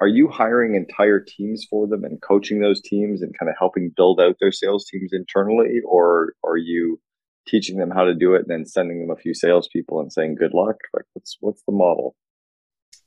are 0.00 0.08
you 0.08 0.28
hiring 0.28 0.74
entire 0.74 1.20
teams 1.20 1.66
for 1.68 1.86
them 1.86 2.04
and 2.04 2.20
coaching 2.22 2.60
those 2.60 2.80
teams 2.80 3.22
and 3.22 3.38
kind 3.38 3.48
of 3.48 3.56
helping 3.58 3.92
build 3.96 4.20
out 4.20 4.36
their 4.40 4.52
sales 4.52 4.86
teams 4.86 5.12
internally? 5.12 5.80
Or 5.84 6.34
are 6.44 6.56
you 6.56 7.00
teaching 7.46 7.78
them 7.78 7.90
how 7.90 8.04
to 8.04 8.14
do 8.14 8.34
it 8.34 8.42
and 8.42 8.48
then 8.48 8.66
sending 8.66 9.00
them 9.00 9.16
a 9.16 9.20
few 9.20 9.34
salespeople 9.34 10.00
and 10.00 10.12
saying 10.12 10.36
good 10.36 10.54
luck? 10.54 10.76
Like 10.92 11.04
what's 11.12 11.36
what's 11.40 11.62
the 11.66 11.72
model? 11.72 12.16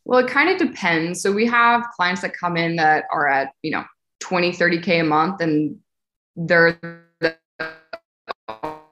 Well 0.05 0.19
it 0.19 0.29
kind 0.29 0.49
of 0.49 0.57
depends. 0.57 1.21
So 1.21 1.31
we 1.31 1.45
have 1.47 1.85
clients 1.95 2.21
that 2.21 2.37
come 2.37 2.55
in 2.55 2.75
that 2.77 3.05
are 3.11 3.27
at 3.27 3.49
you 3.61 3.71
know 3.71 3.83
20 4.21 4.51
30k 4.51 5.01
a 5.01 5.03
month 5.03 5.41
and 5.41 5.77
they're 6.35 6.79
on 8.47 8.83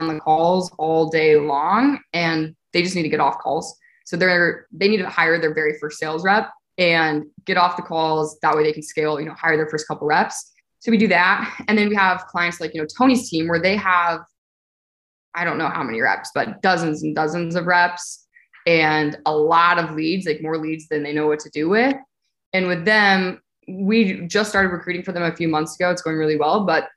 the 0.00 0.20
calls 0.20 0.70
all 0.78 1.08
day 1.08 1.36
long 1.36 2.00
and 2.12 2.54
they 2.72 2.82
just 2.82 2.96
need 2.96 3.02
to 3.02 3.08
get 3.08 3.20
off 3.20 3.38
calls. 3.38 3.76
So 4.04 4.16
they're 4.16 4.66
they 4.72 4.88
need 4.88 4.98
to 4.98 5.08
hire 5.08 5.40
their 5.40 5.54
very 5.54 5.78
first 5.78 5.98
sales 5.98 6.24
rep 6.24 6.50
and 6.78 7.24
get 7.44 7.56
off 7.56 7.76
the 7.76 7.82
calls. 7.82 8.38
That 8.42 8.56
way 8.56 8.62
they 8.62 8.72
can 8.72 8.82
scale, 8.82 9.18
you 9.18 9.26
know, 9.26 9.34
hire 9.34 9.56
their 9.56 9.68
first 9.68 9.88
couple 9.88 10.06
reps. 10.06 10.52
So 10.80 10.90
we 10.90 10.98
do 10.98 11.08
that. 11.08 11.64
And 11.68 11.76
then 11.76 11.88
we 11.88 11.94
have 11.96 12.26
clients 12.26 12.60
like, 12.60 12.74
you 12.74 12.80
know, 12.80 12.86
Tony's 12.86 13.28
team 13.28 13.48
where 13.48 13.60
they 13.60 13.76
have, 13.76 14.20
I 15.34 15.44
don't 15.44 15.58
know 15.58 15.68
how 15.68 15.82
many 15.82 16.00
reps, 16.00 16.30
but 16.34 16.62
dozens 16.62 17.02
and 17.02 17.14
dozens 17.14 17.54
of 17.56 17.66
reps 17.66 18.26
and 18.66 19.16
a 19.26 19.34
lot 19.34 19.78
of 19.78 19.92
leads, 19.92 20.26
like 20.26 20.42
more 20.42 20.58
leads 20.58 20.88
than 20.88 21.02
they 21.02 21.12
know 21.12 21.26
what 21.26 21.40
to 21.40 21.50
do 21.50 21.68
with. 21.68 21.96
And 22.52 22.66
with 22.66 22.84
them, 22.84 23.40
we 23.68 24.26
just 24.26 24.50
started 24.50 24.68
recruiting 24.68 25.02
for 25.02 25.12
them 25.12 25.22
a 25.22 25.34
few 25.34 25.48
months 25.48 25.74
ago. 25.74 25.90
It's 25.90 26.02
going 26.02 26.16
really 26.16 26.36
well, 26.36 26.64
but 26.64 26.88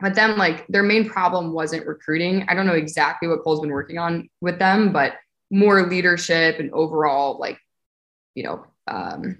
but 0.00 0.14
then 0.14 0.36
like 0.36 0.66
their 0.68 0.82
main 0.82 1.08
problem 1.08 1.52
wasn't 1.52 1.86
recruiting. 1.86 2.44
I 2.48 2.54
don't 2.54 2.66
know 2.66 2.74
exactly 2.74 3.28
what 3.28 3.42
Cole's 3.42 3.60
been 3.60 3.70
working 3.70 3.98
on 3.98 4.28
with 4.40 4.58
them, 4.58 4.92
but 4.92 5.14
more 5.50 5.88
leadership 5.88 6.60
and 6.60 6.72
overall 6.72 7.38
like, 7.38 7.58
you 8.34 8.44
know, 8.44 8.64
um, 8.88 9.38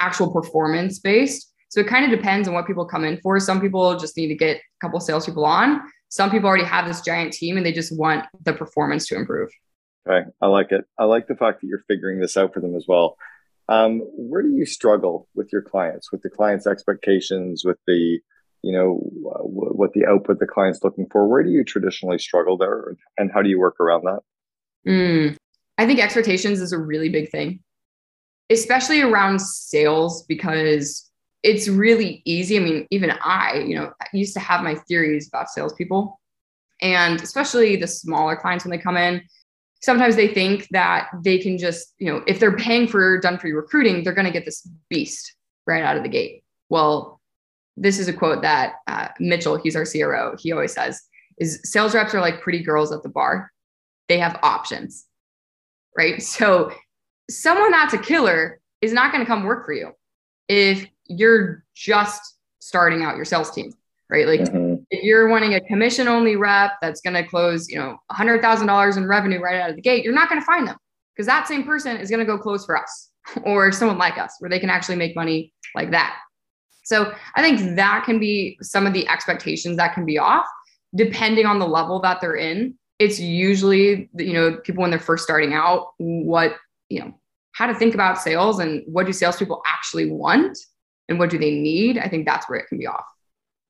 actual 0.00 0.32
performance 0.32 0.98
based. 0.98 1.52
So 1.68 1.80
it 1.80 1.86
kind 1.86 2.04
of 2.04 2.10
depends 2.10 2.48
on 2.48 2.54
what 2.54 2.66
people 2.66 2.84
come 2.84 3.04
in 3.04 3.18
for. 3.22 3.40
Some 3.40 3.60
people 3.60 3.98
just 3.98 4.16
need 4.16 4.28
to 4.28 4.34
get 4.34 4.56
a 4.58 4.60
couple 4.80 5.00
salespeople 5.00 5.44
on. 5.44 5.80
Some 6.08 6.30
people 6.30 6.48
already 6.48 6.64
have 6.64 6.86
this 6.86 7.00
giant 7.00 7.32
team 7.32 7.56
and 7.56 7.64
they 7.64 7.72
just 7.72 7.96
want 7.96 8.26
the 8.44 8.52
performance 8.52 9.06
to 9.06 9.16
improve. 9.16 9.48
Okay, 10.06 10.28
I 10.40 10.46
like 10.48 10.72
it. 10.72 10.84
I 10.98 11.04
like 11.04 11.28
the 11.28 11.36
fact 11.36 11.60
that 11.60 11.68
you're 11.68 11.84
figuring 11.88 12.20
this 12.20 12.36
out 12.36 12.52
for 12.52 12.60
them 12.60 12.76
as 12.76 12.84
well. 12.86 13.16
Um, 13.68 14.00
where 14.00 14.42
do 14.42 14.50
you 14.50 14.66
struggle 14.66 15.28
with 15.34 15.50
your 15.52 15.62
clients, 15.62 16.12
with 16.12 16.22
the 16.22 16.28
clients' 16.28 16.66
expectations, 16.66 17.64
with 17.64 17.78
the, 17.86 18.18
you 18.62 18.72
know, 18.72 19.00
uh, 19.30 19.42
what 19.44 19.92
the 19.94 20.04
output 20.04 20.40
the 20.40 20.46
client's 20.46 20.82
looking 20.82 21.06
for? 21.10 21.28
Where 21.28 21.42
do 21.42 21.50
you 21.50 21.64
traditionally 21.64 22.18
struggle 22.18 22.58
there, 22.58 22.96
and 23.16 23.30
how 23.32 23.40
do 23.40 23.48
you 23.48 23.60
work 23.60 23.80
around 23.80 24.04
that? 24.04 24.20
Mm, 24.86 25.36
I 25.78 25.86
think 25.86 26.00
expectations 26.00 26.60
is 26.60 26.72
a 26.72 26.78
really 26.78 27.08
big 27.08 27.30
thing 27.30 27.60
especially 28.52 29.00
around 29.00 29.40
sales 29.40 30.24
because 30.24 31.10
it's 31.42 31.68
really 31.68 32.22
easy. 32.24 32.56
I 32.56 32.60
mean, 32.60 32.86
even 32.90 33.12
I, 33.22 33.64
you 33.66 33.74
know, 33.74 33.92
used 34.12 34.34
to 34.34 34.40
have 34.40 34.62
my 34.62 34.74
theories 34.74 35.28
about 35.28 35.50
salespeople, 35.50 36.20
and 36.80 37.20
especially 37.20 37.76
the 37.76 37.86
smaller 37.86 38.36
clients 38.36 38.64
when 38.64 38.70
they 38.70 38.82
come 38.82 38.96
in. 38.96 39.22
Sometimes 39.82 40.14
they 40.14 40.28
think 40.28 40.68
that 40.70 41.08
they 41.24 41.38
can 41.38 41.58
just, 41.58 41.94
you 41.98 42.12
know, 42.12 42.22
if 42.28 42.38
they're 42.38 42.56
paying 42.56 42.86
for 42.86 43.18
done 43.18 43.38
for 43.38 43.48
recruiting, 43.48 44.04
they're 44.04 44.12
going 44.12 44.26
to 44.26 44.32
get 44.32 44.44
this 44.44 44.68
beast 44.88 45.34
right 45.66 45.82
out 45.82 45.96
of 45.96 46.04
the 46.04 46.08
gate. 46.08 46.44
Well, 46.68 47.20
this 47.76 47.98
is 47.98 48.06
a 48.06 48.12
quote 48.12 48.42
that 48.42 48.74
uh, 48.86 49.08
Mitchell, 49.18 49.56
he's 49.56 49.74
our 49.74 49.84
CRO, 49.84 50.36
he 50.38 50.52
always 50.52 50.72
says, 50.72 51.00
is 51.38 51.60
sales 51.64 51.94
reps 51.94 52.14
are 52.14 52.20
like 52.20 52.40
pretty 52.40 52.62
girls 52.62 52.92
at 52.92 53.02
the 53.02 53.08
bar. 53.08 53.50
They 54.08 54.18
have 54.18 54.38
options, 54.42 55.06
right? 55.96 56.22
So 56.22 56.72
someone 57.40 57.70
that's 57.70 57.94
a 57.94 57.98
killer 57.98 58.60
is 58.80 58.92
not 58.92 59.12
going 59.12 59.24
to 59.24 59.26
come 59.26 59.44
work 59.44 59.64
for 59.64 59.72
you 59.72 59.92
if 60.48 60.86
you're 61.06 61.64
just 61.74 62.36
starting 62.58 63.02
out 63.02 63.16
your 63.16 63.24
sales 63.24 63.50
team, 63.50 63.72
right? 64.10 64.26
Like 64.26 64.40
mm-hmm. 64.40 64.82
if 64.90 65.02
you're 65.02 65.28
wanting 65.28 65.54
a 65.54 65.60
commission 65.60 66.08
only 66.08 66.36
rep 66.36 66.72
that's 66.80 67.00
going 67.00 67.14
to 67.14 67.26
close, 67.28 67.68
you 67.68 67.78
know, 67.78 67.98
$100,000 68.10 68.96
in 68.96 69.06
revenue 69.06 69.40
right 69.40 69.60
out 69.60 69.70
of 69.70 69.76
the 69.76 69.82
gate, 69.82 70.04
you're 70.04 70.14
not 70.14 70.28
going 70.28 70.40
to 70.40 70.44
find 70.44 70.66
them 70.66 70.76
because 71.14 71.26
that 71.26 71.48
same 71.48 71.64
person 71.64 71.96
is 71.96 72.10
going 72.10 72.20
to 72.20 72.26
go 72.26 72.38
close 72.38 72.64
for 72.64 72.76
us 72.76 73.10
or 73.44 73.72
someone 73.72 73.98
like 73.98 74.18
us 74.18 74.34
where 74.38 74.50
they 74.50 74.58
can 74.60 74.70
actually 74.70 74.96
make 74.96 75.16
money 75.16 75.52
like 75.74 75.90
that. 75.90 76.16
So 76.84 77.14
I 77.36 77.42
think 77.42 77.76
that 77.76 78.04
can 78.04 78.18
be 78.18 78.58
some 78.60 78.86
of 78.86 78.92
the 78.92 79.06
expectations 79.08 79.76
that 79.76 79.94
can 79.94 80.04
be 80.04 80.18
off 80.18 80.46
depending 80.94 81.46
on 81.46 81.58
the 81.58 81.66
level 81.66 82.00
that 82.00 82.20
they're 82.20 82.36
in. 82.36 82.74
It's 82.98 83.18
usually, 83.18 84.10
you 84.14 84.32
know, 84.32 84.58
people 84.62 84.82
when 84.82 84.90
they're 84.90 85.00
first 85.00 85.24
starting 85.24 85.54
out, 85.54 85.92
what 85.98 86.56
you 86.88 87.00
know 87.00 87.14
how 87.52 87.66
to 87.66 87.74
think 87.74 87.94
about 87.94 88.18
sales 88.18 88.58
and 88.58 88.82
what 88.86 89.06
do 89.06 89.12
salespeople 89.12 89.62
actually 89.66 90.10
want 90.10 90.58
and 91.08 91.18
what 91.18 91.30
do 91.30 91.38
they 91.38 91.50
need. 91.50 91.98
I 91.98 92.08
think 92.08 92.26
that's 92.26 92.48
where 92.48 92.58
it 92.58 92.68
can 92.68 92.78
be 92.78 92.86
off. 92.86 93.04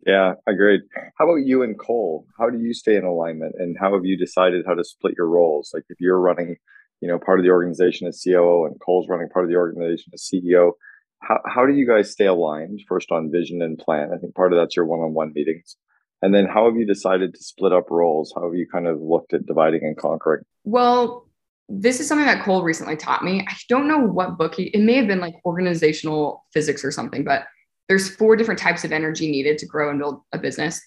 Yeah, 0.06 0.34
agreed. 0.48 0.80
How 1.16 1.28
about 1.28 1.46
you 1.46 1.62
and 1.62 1.78
Cole? 1.78 2.26
How 2.38 2.50
do 2.50 2.58
you 2.58 2.74
stay 2.74 2.96
in 2.96 3.04
alignment 3.04 3.54
and 3.58 3.76
how 3.78 3.94
have 3.94 4.04
you 4.04 4.16
decided 4.16 4.64
how 4.66 4.74
to 4.74 4.84
split 4.84 5.14
your 5.16 5.28
roles? 5.28 5.70
Like 5.72 5.84
if 5.88 6.00
you're 6.00 6.18
running, 6.18 6.56
you 7.00 7.08
know, 7.08 7.18
part 7.18 7.38
of 7.38 7.44
the 7.44 7.50
organization 7.50 8.08
as 8.08 8.20
COO 8.24 8.66
and 8.66 8.80
Cole's 8.80 9.08
running 9.08 9.28
part 9.28 9.44
of 9.44 9.50
the 9.50 9.56
organization 9.56 10.12
as 10.12 10.22
CEO, 10.22 10.72
how, 11.20 11.38
how 11.46 11.66
do 11.66 11.72
you 11.72 11.86
guys 11.86 12.10
stay 12.10 12.26
aligned 12.26 12.80
first 12.88 13.12
on 13.12 13.30
vision 13.30 13.62
and 13.62 13.78
plan? 13.78 14.10
I 14.12 14.18
think 14.18 14.34
part 14.34 14.52
of 14.52 14.58
that's 14.58 14.74
your 14.74 14.86
one-on-one 14.86 15.32
meetings. 15.34 15.76
And 16.20 16.34
then 16.34 16.46
how 16.46 16.66
have 16.66 16.76
you 16.76 16.86
decided 16.86 17.34
to 17.34 17.42
split 17.42 17.72
up 17.72 17.90
roles? 17.90 18.32
How 18.34 18.44
have 18.44 18.54
you 18.54 18.66
kind 18.66 18.86
of 18.86 19.00
looked 19.00 19.34
at 19.34 19.46
dividing 19.46 19.82
and 19.82 19.96
conquering? 19.96 20.44
Well, 20.64 21.28
this 21.68 22.00
is 22.00 22.08
something 22.08 22.26
that 22.26 22.44
Cole 22.44 22.62
recently 22.62 22.96
taught 22.96 23.24
me. 23.24 23.44
I 23.48 23.54
don't 23.68 23.88
know 23.88 23.98
what 23.98 24.36
book 24.36 24.56
he, 24.56 24.64
it 24.64 24.80
may 24.80 24.94
have 24.94 25.06
been 25.06 25.20
like 25.20 25.34
organizational 25.44 26.44
physics 26.52 26.84
or 26.84 26.90
something, 26.90 27.24
but 27.24 27.46
there's 27.88 28.14
four 28.14 28.36
different 28.36 28.60
types 28.60 28.84
of 28.84 28.92
energy 28.92 29.30
needed 29.30 29.58
to 29.58 29.66
grow 29.66 29.90
and 29.90 29.98
build 29.98 30.22
a 30.32 30.38
business. 30.38 30.80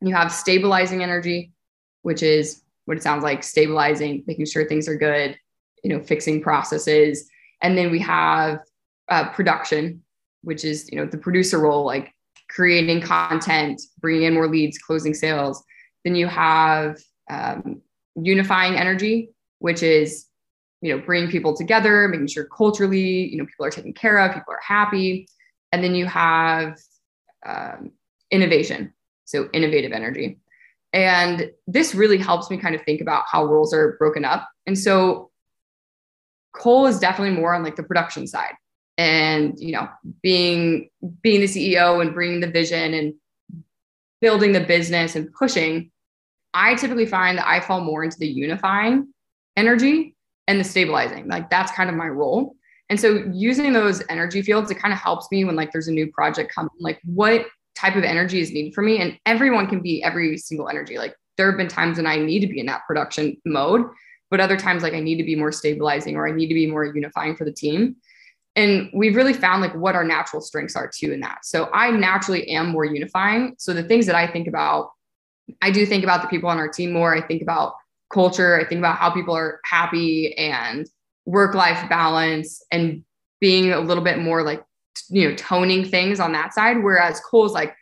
You 0.00 0.14
have 0.14 0.32
stabilizing 0.32 1.02
energy, 1.02 1.52
which 2.02 2.22
is 2.22 2.62
what 2.86 2.96
it 2.96 3.02
sounds 3.02 3.22
like 3.22 3.42
stabilizing, 3.42 4.24
making 4.26 4.46
sure 4.46 4.66
things 4.66 4.88
are 4.88 4.96
good, 4.96 5.38
you 5.84 5.90
know, 5.90 6.02
fixing 6.02 6.42
processes. 6.42 7.28
And 7.62 7.78
then 7.78 7.90
we 7.90 8.00
have 8.00 8.58
uh, 9.08 9.28
production, 9.30 10.02
which 10.42 10.64
is, 10.64 10.88
you 10.90 10.98
know, 10.98 11.06
the 11.06 11.18
producer 11.18 11.60
role, 11.60 11.84
like 11.84 12.12
creating 12.48 13.00
content, 13.00 13.80
bringing 14.00 14.24
in 14.24 14.34
more 14.34 14.48
leads, 14.48 14.78
closing 14.78 15.14
sales. 15.14 15.62
Then 16.04 16.14
you 16.14 16.26
have 16.26 16.98
um, 17.30 17.82
unifying 18.16 18.74
energy, 18.74 19.30
which 19.62 19.82
is, 19.82 20.26
you 20.80 20.94
know, 20.94 21.02
bringing 21.02 21.30
people 21.30 21.56
together, 21.56 22.08
making 22.08 22.26
sure 22.26 22.44
culturally, 22.44 23.28
you 23.28 23.38
know, 23.38 23.46
people 23.46 23.64
are 23.64 23.70
taken 23.70 23.92
care 23.92 24.18
of, 24.18 24.34
people 24.34 24.52
are 24.52 24.60
happy. 24.66 25.26
And 25.70 25.82
then 25.82 25.94
you 25.94 26.06
have 26.06 26.78
um, 27.46 27.92
innovation, 28.30 28.92
so 29.24 29.48
innovative 29.52 29.92
energy. 29.92 30.38
And 30.92 31.50
this 31.66 31.94
really 31.94 32.18
helps 32.18 32.50
me 32.50 32.58
kind 32.58 32.74
of 32.74 32.82
think 32.82 33.00
about 33.00 33.24
how 33.30 33.44
roles 33.44 33.72
are 33.72 33.96
broken 33.98 34.24
up. 34.24 34.48
And 34.66 34.78
so 34.78 35.30
Cole 36.54 36.86
is 36.86 36.98
definitely 36.98 37.34
more 37.34 37.54
on 37.54 37.62
like 37.62 37.76
the 37.76 37.82
production 37.82 38.26
side 38.26 38.54
and 38.98 39.58
you 39.58 39.72
know 39.72 39.88
being 40.22 40.90
being 41.22 41.40
the 41.40 41.46
ceo 41.46 42.02
and 42.02 42.12
bringing 42.14 42.40
the 42.40 42.50
vision 42.50 42.92
and 42.94 43.14
building 44.20 44.52
the 44.52 44.60
business 44.60 45.16
and 45.16 45.32
pushing 45.32 45.90
i 46.52 46.74
typically 46.74 47.06
find 47.06 47.38
that 47.38 47.48
i 47.48 47.58
fall 47.58 47.80
more 47.80 48.04
into 48.04 48.18
the 48.18 48.28
unifying 48.28 49.11
energy 49.56 50.14
and 50.48 50.58
the 50.58 50.64
stabilizing. 50.64 51.28
Like 51.28 51.50
that's 51.50 51.72
kind 51.72 51.90
of 51.90 51.96
my 51.96 52.08
role. 52.08 52.56
And 52.88 53.00
so 53.00 53.24
using 53.32 53.72
those 53.72 54.02
energy 54.08 54.42
fields 54.42 54.70
it 54.70 54.78
kind 54.78 54.92
of 54.92 55.00
helps 55.00 55.28
me 55.30 55.44
when 55.44 55.56
like 55.56 55.72
there's 55.72 55.88
a 55.88 55.92
new 55.92 56.10
project 56.12 56.54
coming. 56.54 56.70
Like 56.80 57.00
what 57.04 57.46
type 57.74 57.96
of 57.96 58.04
energy 58.04 58.40
is 58.40 58.50
needed 58.50 58.74
for 58.74 58.82
me? 58.82 58.98
And 58.98 59.18
everyone 59.24 59.66
can 59.66 59.80
be 59.80 60.02
every 60.02 60.36
single 60.36 60.68
energy. 60.68 60.98
Like 60.98 61.14
there 61.36 61.48
have 61.50 61.56
been 61.56 61.68
times 61.68 61.96
when 61.96 62.06
i 62.06 62.16
need 62.16 62.40
to 62.40 62.46
be 62.46 62.60
in 62.60 62.66
that 62.66 62.82
production 62.86 63.36
mode 63.44 63.86
but 64.30 64.40
other 64.40 64.56
times 64.56 64.82
like 64.82 64.94
i 64.94 65.00
need 65.00 65.16
to 65.16 65.24
be 65.24 65.36
more 65.36 65.52
stabilizing 65.52 66.16
or 66.16 66.26
i 66.26 66.32
need 66.32 66.48
to 66.48 66.54
be 66.54 66.66
more 66.66 66.84
unifying 66.84 67.36
for 67.36 67.44
the 67.44 67.52
team. 67.52 67.96
And 68.54 68.90
we've 68.92 69.16
really 69.16 69.32
found 69.32 69.62
like 69.62 69.74
what 69.74 69.94
our 69.94 70.04
natural 70.04 70.42
strengths 70.42 70.76
are 70.76 70.90
too 70.94 71.10
in 71.10 71.20
that. 71.20 71.44
So 71.44 71.70
i 71.72 71.90
naturally 71.90 72.48
am 72.50 72.68
more 72.68 72.84
unifying. 72.84 73.54
So 73.58 73.72
the 73.72 73.82
things 73.82 74.06
that 74.06 74.14
i 74.14 74.26
think 74.26 74.48
about 74.48 74.90
i 75.60 75.70
do 75.70 75.84
think 75.86 76.04
about 76.04 76.22
the 76.22 76.28
people 76.28 76.48
on 76.48 76.58
our 76.58 76.68
team 76.68 76.92
more. 76.92 77.14
I 77.14 77.20
think 77.26 77.42
about 77.42 77.74
culture 78.12 78.60
i 78.60 78.64
think 78.64 78.78
about 78.78 78.96
how 78.96 79.10
people 79.10 79.34
are 79.34 79.60
happy 79.64 80.36
and 80.36 80.88
work 81.24 81.54
life 81.54 81.88
balance 81.88 82.62
and 82.70 83.04
being 83.40 83.72
a 83.72 83.80
little 83.80 84.04
bit 84.04 84.18
more 84.18 84.42
like 84.42 84.64
you 85.08 85.28
know 85.28 85.34
toning 85.36 85.84
things 85.84 86.20
on 86.20 86.32
that 86.32 86.54
side. 86.54 86.82
Whereas 86.82 87.20
cole's 87.20 87.52
like 87.52 87.74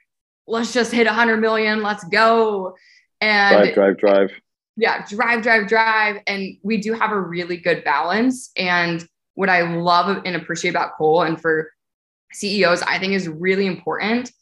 let's 0.47 0.73
just 0.73 0.93
hit 0.93 1.07
100 1.07 1.37
million 1.39 1.83
let's 1.83 2.05
go. 2.05 2.77
And 3.21 3.75
drive 3.75 3.75
drive 3.75 3.99
drive. 3.99 4.31
Yeah 4.77 5.05
drive 5.09 5.43
drive 5.43 5.69
drive. 5.69 6.23
And 6.27 6.57
we 6.63 6.79
do 6.79 6.95
have 6.95 7.13
a 7.13 7.21
really 7.21 7.57
good 7.57 7.85
balance. 7.85 8.51
And 8.57 9.07
what 9.35 9.49
I 9.49 9.63
love 9.75 10.23
and 10.25 10.37
appreciate 10.37 10.71
about 10.71 10.97
Cole 10.97 11.23
and 11.23 11.41
for 11.41 11.71
CEOs, 12.33 12.83
I 12.83 12.99
think 12.99 13.13
is 13.13 13.29
really 13.29 13.67
important 13.67 14.33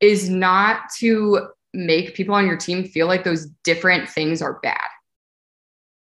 is 0.00 0.28
not 0.28 0.82
to 0.98 1.48
make 1.74 2.14
people 2.14 2.34
on 2.34 2.46
your 2.46 2.56
team 2.56 2.84
feel 2.84 3.06
like 3.06 3.24
those 3.24 3.46
different 3.64 4.08
things 4.08 4.40
are 4.42 4.60
bad. 4.62 4.88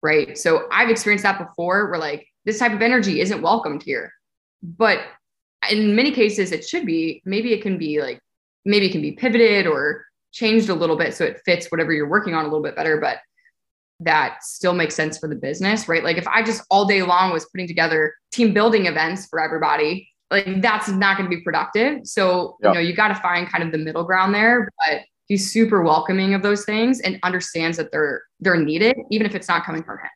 Right. 0.03 0.38
So 0.38 0.67
I've 0.71 0.89
experienced 0.89 1.23
that 1.23 1.39
before 1.39 1.89
where 1.89 1.99
like 1.99 2.27
this 2.45 2.60
type 2.60 2.71
of 2.71 2.81
energy 2.81 3.19
isn't 3.21 3.41
welcomed 3.41 3.83
here. 3.83 4.13
But 4.62 5.01
in 5.69 5.95
many 5.95 6.12
cases, 6.12 6.51
it 6.51 6.67
should 6.67 6.86
be. 6.86 7.21
Maybe 7.25 7.53
it 7.53 7.62
can 7.62 7.77
be 7.77 8.01
like, 8.01 8.21
maybe 8.65 8.88
it 8.88 8.91
can 8.91 9.01
be 9.01 9.13
pivoted 9.13 9.67
or 9.67 10.05
changed 10.31 10.69
a 10.69 10.73
little 10.73 10.97
bit 10.97 11.13
so 11.13 11.25
it 11.25 11.41
fits 11.45 11.71
whatever 11.71 11.91
you're 11.91 12.07
working 12.07 12.33
on 12.33 12.45
a 12.45 12.47
little 12.47 12.63
bit 12.63 12.75
better. 12.75 12.99
But 12.99 13.17
that 13.99 14.43
still 14.43 14.73
makes 14.73 14.95
sense 14.95 15.17
for 15.17 15.27
the 15.27 15.36
business, 15.36 15.88
right? 15.88 16.03
Like 16.03 16.17
if 16.17 16.27
I 16.27 16.43
just 16.43 16.63
all 16.69 16.86
day 16.86 17.01
long 17.01 17.33
was 17.33 17.45
putting 17.45 17.67
together 17.67 18.13
team 18.31 18.53
building 18.53 18.86
events 18.86 19.27
for 19.27 19.39
everybody, 19.39 20.10
like 20.29 20.62
that's 20.62 20.88
not 20.89 21.17
going 21.17 21.29
to 21.29 21.36
be 21.36 21.41
productive. 21.41 22.05
So, 22.05 22.57
yeah. 22.62 22.69
you 22.69 22.73
know, 22.75 22.79
you 22.81 22.95
got 22.95 23.07
to 23.10 23.15
find 23.15 23.49
kind 23.49 23.63
of 23.63 23.71
the 23.71 23.77
middle 23.77 24.03
ground 24.03 24.36
there, 24.36 24.69
but 24.86 25.01
he's 25.27 25.51
super 25.51 25.81
welcoming 25.81 26.33
of 26.33 26.41
those 26.41 26.65
things 26.65 26.99
and 27.01 27.19
understands 27.23 27.77
that 27.77 27.91
they're 27.91 28.23
they're 28.39 28.57
needed 28.57 28.95
even 29.11 29.27
if 29.27 29.35
it's 29.35 29.47
not 29.47 29.63
coming 29.63 29.83
from 29.83 29.99
him. 29.99 30.09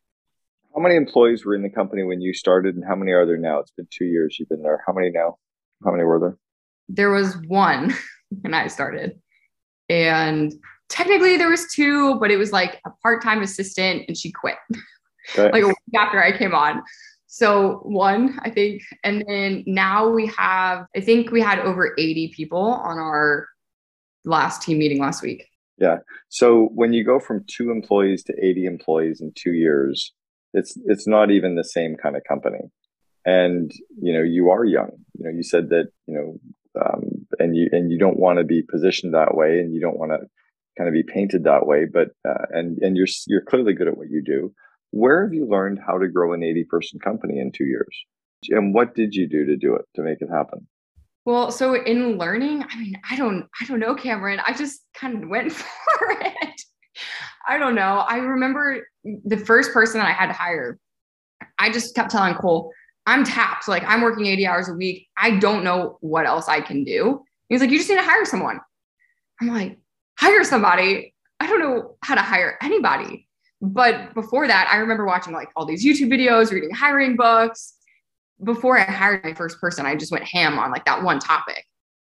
How 0.73 0.81
many 0.81 0.95
employees 0.95 1.45
were 1.45 1.53
in 1.53 1.63
the 1.63 1.69
company 1.69 2.03
when 2.03 2.21
you 2.21 2.33
started 2.33 2.75
and 2.75 2.83
how 2.85 2.95
many 2.95 3.11
are 3.11 3.25
there 3.25 3.37
now? 3.37 3.59
It's 3.59 3.71
been 3.71 3.87
2 3.91 4.05
years 4.05 4.37
you've 4.39 4.49
been 4.49 4.63
there. 4.63 4.81
How 4.87 4.93
many 4.93 5.11
now? 5.11 5.37
How 5.83 5.91
many 5.91 6.03
were 6.03 6.19
there? 6.19 6.37
There 6.87 7.11
was 7.11 7.35
one 7.47 7.93
when 8.41 8.53
I 8.53 8.67
started. 8.67 9.19
And 9.89 10.53
technically 10.87 11.37
there 11.37 11.49
was 11.49 11.67
two, 11.73 12.15
but 12.19 12.31
it 12.31 12.37
was 12.37 12.53
like 12.53 12.79
a 12.85 12.91
part-time 13.01 13.41
assistant 13.41 14.03
and 14.07 14.17
she 14.17 14.31
quit 14.31 14.55
okay. 15.31 15.51
like 15.51 15.63
a 15.63 15.67
week 15.67 15.75
after 15.97 16.23
I 16.23 16.37
came 16.37 16.53
on. 16.55 16.81
So 17.27 17.79
one, 17.83 18.39
I 18.43 18.49
think, 18.49 18.81
and 19.03 19.23
then 19.27 19.63
now 19.65 20.09
we 20.09 20.27
have, 20.37 20.85
I 20.95 20.99
think 21.01 21.31
we 21.31 21.41
had 21.41 21.59
over 21.59 21.93
80 21.97 22.33
people 22.35 22.59
on 22.59 22.97
our 22.97 23.47
last 24.25 24.61
team 24.61 24.79
meeting 24.79 24.99
last 24.99 25.21
week. 25.21 25.45
Yeah. 25.77 25.97
So 26.29 26.69
when 26.75 26.93
you 26.93 27.03
go 27.03 27.19
from 27.19 27.43
two 27.47 27.71
employees 27.71 28.23
to 28.25 28.33
80 28.39 28.65
employees 28.65 29.21
in 29.21 29.33
two 29.35 29.53
years, 29.53 30.13
it's 30.53 30.77
it's 30.85 31.07
not 31.07 31.31
even 31.31 31.55
the 31.55 31.63
same 31.63 31.95
kind 31.95 32.15
of 32.15 32.23
company. 32.27 32.59
And 33.25 33.71
you 34.01 34.13
know, 34.13 34.21
you 34.21 34.49
are 34.49 34.65
young. 34.65 34.91
You 35.17 35.25
know, 35.25 35.31
you 35.31 35.43
said 35.43 35.69
that, 35.69 35.87
you 36.07 36.13
know, 36.13 36.81
um, 36.83 37.25
and 37.39 37.55
you 37.55 37.69
and 37.71 37.91
you 37.91 37.97
don't 37.97 38.19
want 38.19 38.39
to 38.39 38.43
be 38.43 38.61
positioned 38.61 39.13
that 39.13 39.35
way 39.35 39.59
and 39.59 39.73
you 39.73 39.81
don't 39.81 39.97
want 39.97 40.11
to 40.11 40.19
kind 40.77 40.87
of 40.87 40.93
be 40.93 41.03
painted 41.03 41.43
that 41.45 41.65
way. 41.65 41.85
But 41.85 42.09
uh, 42.27 42.45
and 42.51 42.77
and 42.79 42.95
you're 42.95 43.07
you're 43.27 43.41
clearly 43.41 43.73
good 43.73 43.87
at 43.87 43.97
what 43.97 44.09
you 44.09 44.21
do. 44.23 44.53
Where 44.91 45.23
have 45.23 45.33
you 45.33 45.47
learned 45.47 45.79
how 45.85 45.97
to 45.97 46.07
grow 46.07 46.33
an 46.33 46.43
80 46.43 46.65
person 46.65 46.99
company 46.99 47.39
in 47.39 47.51
two 47.51 47.65
years? 47.65 47.95
And 48.49 48.73
what 48.73 48.93
did 48.93 49.15
you 49.15 49.27
do 49.27 49.45
to 49.45 49.55
do 49.55 49.75
it 49.75 49.85
to 49.95 50.01
make 50.01 50.21
it 50.21 50.29
happen? 50.29 50.67
Well, 51.25 51.51
so 51.51 51.75
in 51.75 52.17
learning, 52.17 52.63
I 52.69 52.79
mean, 52.79 52.99
I 53.09 53.15
don't, 53.15 53.47
I 53.59 53.65
don't 53.65 53.79
know, 53.79 53.93
Cameron. 53.93 54.39
I 54.45 54.53
just 54.53 54.81
kind 54.93 55.23
of 55.23 55.29
went 55.29 55.51
for 55.51 55.67
it. 56.11 56.61
I 57.47 57.57
don't 57.57 57.75
know. 57.75 58.03
I 58.07 58.17
remember 58.17 58.87
the 59.03 59.37
first 59.37 59.71
person 59.73 59.99
that 59.99 60.07
I 60.07 60.11
had 60.11 60.27
to 60.27 60.33
hire. 60.33 60.79
I 61.59 61.71
just 61.71 61.95
kept 61.95 62.11
telling 62.11 62.33
Cole, 62.35 62.71
I'm 63.05 63.23
tapped. 63.23 63.67
Like 63.67 63.83
I'm 63.85 64.01
working 64.01 64.25
80 64.27 64.47
hours 64.47 64.69
a 64.69 64.73
week. 64.73 65.07
I 65.17 65.37
don't 65.37 65.63
know 65.63 65.97
what 66.01 66.25
else 66.25 66.47
I 66.47 66.61
can 66.61 66.83
do. 66.83 67.23
He's 67.49 67.61
like, 67.61 67.69
you 67.69 67.77
just 67.77 67.89
need 67.89 67.97
to 67.97 68.03
hire 68.03 68.25
someone. 68.25 68.59
I'm 69.39 69.47
like, 69.47 69.79
hire 70.17 70.43
somebody. 70.43 71.13
I 71.39 71.47
don't 71.47 71.59
know 71.59 71.97
how 72.03 72.15
to 72.15 72.21
hire 72.21 72.57
anybody. 72.61 73.27
But 73.61 74.13
before 74.13 74.47
that, 74.47 74.69
I 74.71 74.77
remember 74.77 75.05
watching 75.05 75.33
like 75.33 75.49
all 75.55 75.65
these 75.65 75.85
YouTube 75.85 76.11
videos, 76.11 76.51
reading 76.51 76.71
hiring 76.71 77.15
books. 77.15 77.73
Before 78.43 78.77
I 78.77 78.83
hired 78.83 79.23
my 79.23 79.33
first 79.33 79.59
person, 79.59 79.85
I 79.85 79.95
just 79.95 80.11
went 80.11 80.25
ham 80.25 80.57
on 80.57 80.71
like 80.71 80.85
that 80.85 81.03
one 81.03 81.19
topic. 81.19 81.65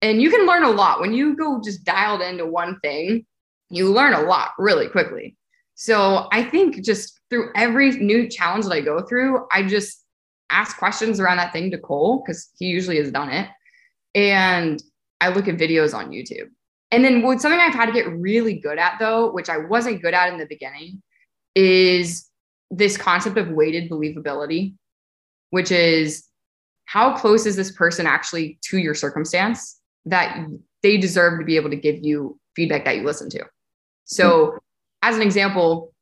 And 0.00 0.20
you 0.20 0.30
can 0.30 0.46
learn 0.46 0.64
a 0.64 0.70
lot 0.70 1.00
when 1.00 1.12
you 1.12 1.36
go 1.36 1.60
just 1.62 1.84
dialed 1.84 2.22
into 2.22 2.46
one 2.46 2.78
thing, 2.80 3.24
you 3.70 3.90
learn 3.90 4.14
a 4.14 4.22
lot 4.22 4.50
really 4.58 4.88
quickly. 4.88 5.36
So 5.74 6.28
I 6.32 6.44
think 6.44 6.84
just 6.84 7.20
through 7.30 7.50
every 7.54 7.90
new 7.92 8.28
challenge 8.28 8.66
that 8.66 8.72
I 8.72 8.80
go 8.80 9.02
through, 9.02 9.46
I 9.50 9.62
just 9.62 10.04
ask 10.50 10.76
questions 10.76 11.18
around 11.18 11.38
that 11.38 11.52
thing 11.52 11.70
to 11.70 11.78
Cole 11.78 12.22
because 12.24 12.50
he 12.58 12.66
usually 12.66 12.98
has 12.98 13.10
done 13.10 13.30
it. 13.30 13.48
And 14.14 14.82
I 15.20 15.30
look 15.30 15.48
at 15.48 15.56
videos 15.56 15.94
on 15.94 16.10
YouTube. 16.10 16.50
And 16.90 17.04
then 17.04 17.22
what 17.22 17.40
something 17.40 17.58
I've 17.58 17.72
had 17.72 17.86
to 17.86 17.92
get 17.92 18.12
really 18.12 18.54
good 18.54 18.78
at 18.78 18.98
though, 18.98 19.32
which 19.32 19.48
I 19.48 19.58
wasn't 19.58 20.02
good 20.02 20.12
at 20.12 20.30
in 20.32 20.38
the 20.38 20.46
beginning, 20.46 21.02
is 21.54 22.28
this 22.70 22.96
concept 22.96 23.38
of 23.38 23.48
weighted 23.48 23.90
believability, 23.90 24.74
which 25.52 25.70
is 25.70 26.24
how 26.86 27.14
close 27.14 27.44
is 27.44 27.56
this 27.56 27.72
person 27.72 28.06
actually 28.06 28.58
to 28.62 28.78
your 28.78 28.94
circumstance 28.94 29.78
that 30.06 30.46
they 30.82 30.96
deserve 30.96 31.38
to 31.38 31.44
be 31.44 31.56
able 31.56 31.68
to 31.68 31.76
give 31.76 31.98
you 32.00 32.40
feedback 32.56 32.86
that 32.86 32.96
you 32.96 33.04
listen 33.04 33.28
to. 33.30 33.44
So, 34.04 34.46
hmm. 34.46 34.56
as 35.02 35.16
an 35.16 35.22
example, 35.22 35.92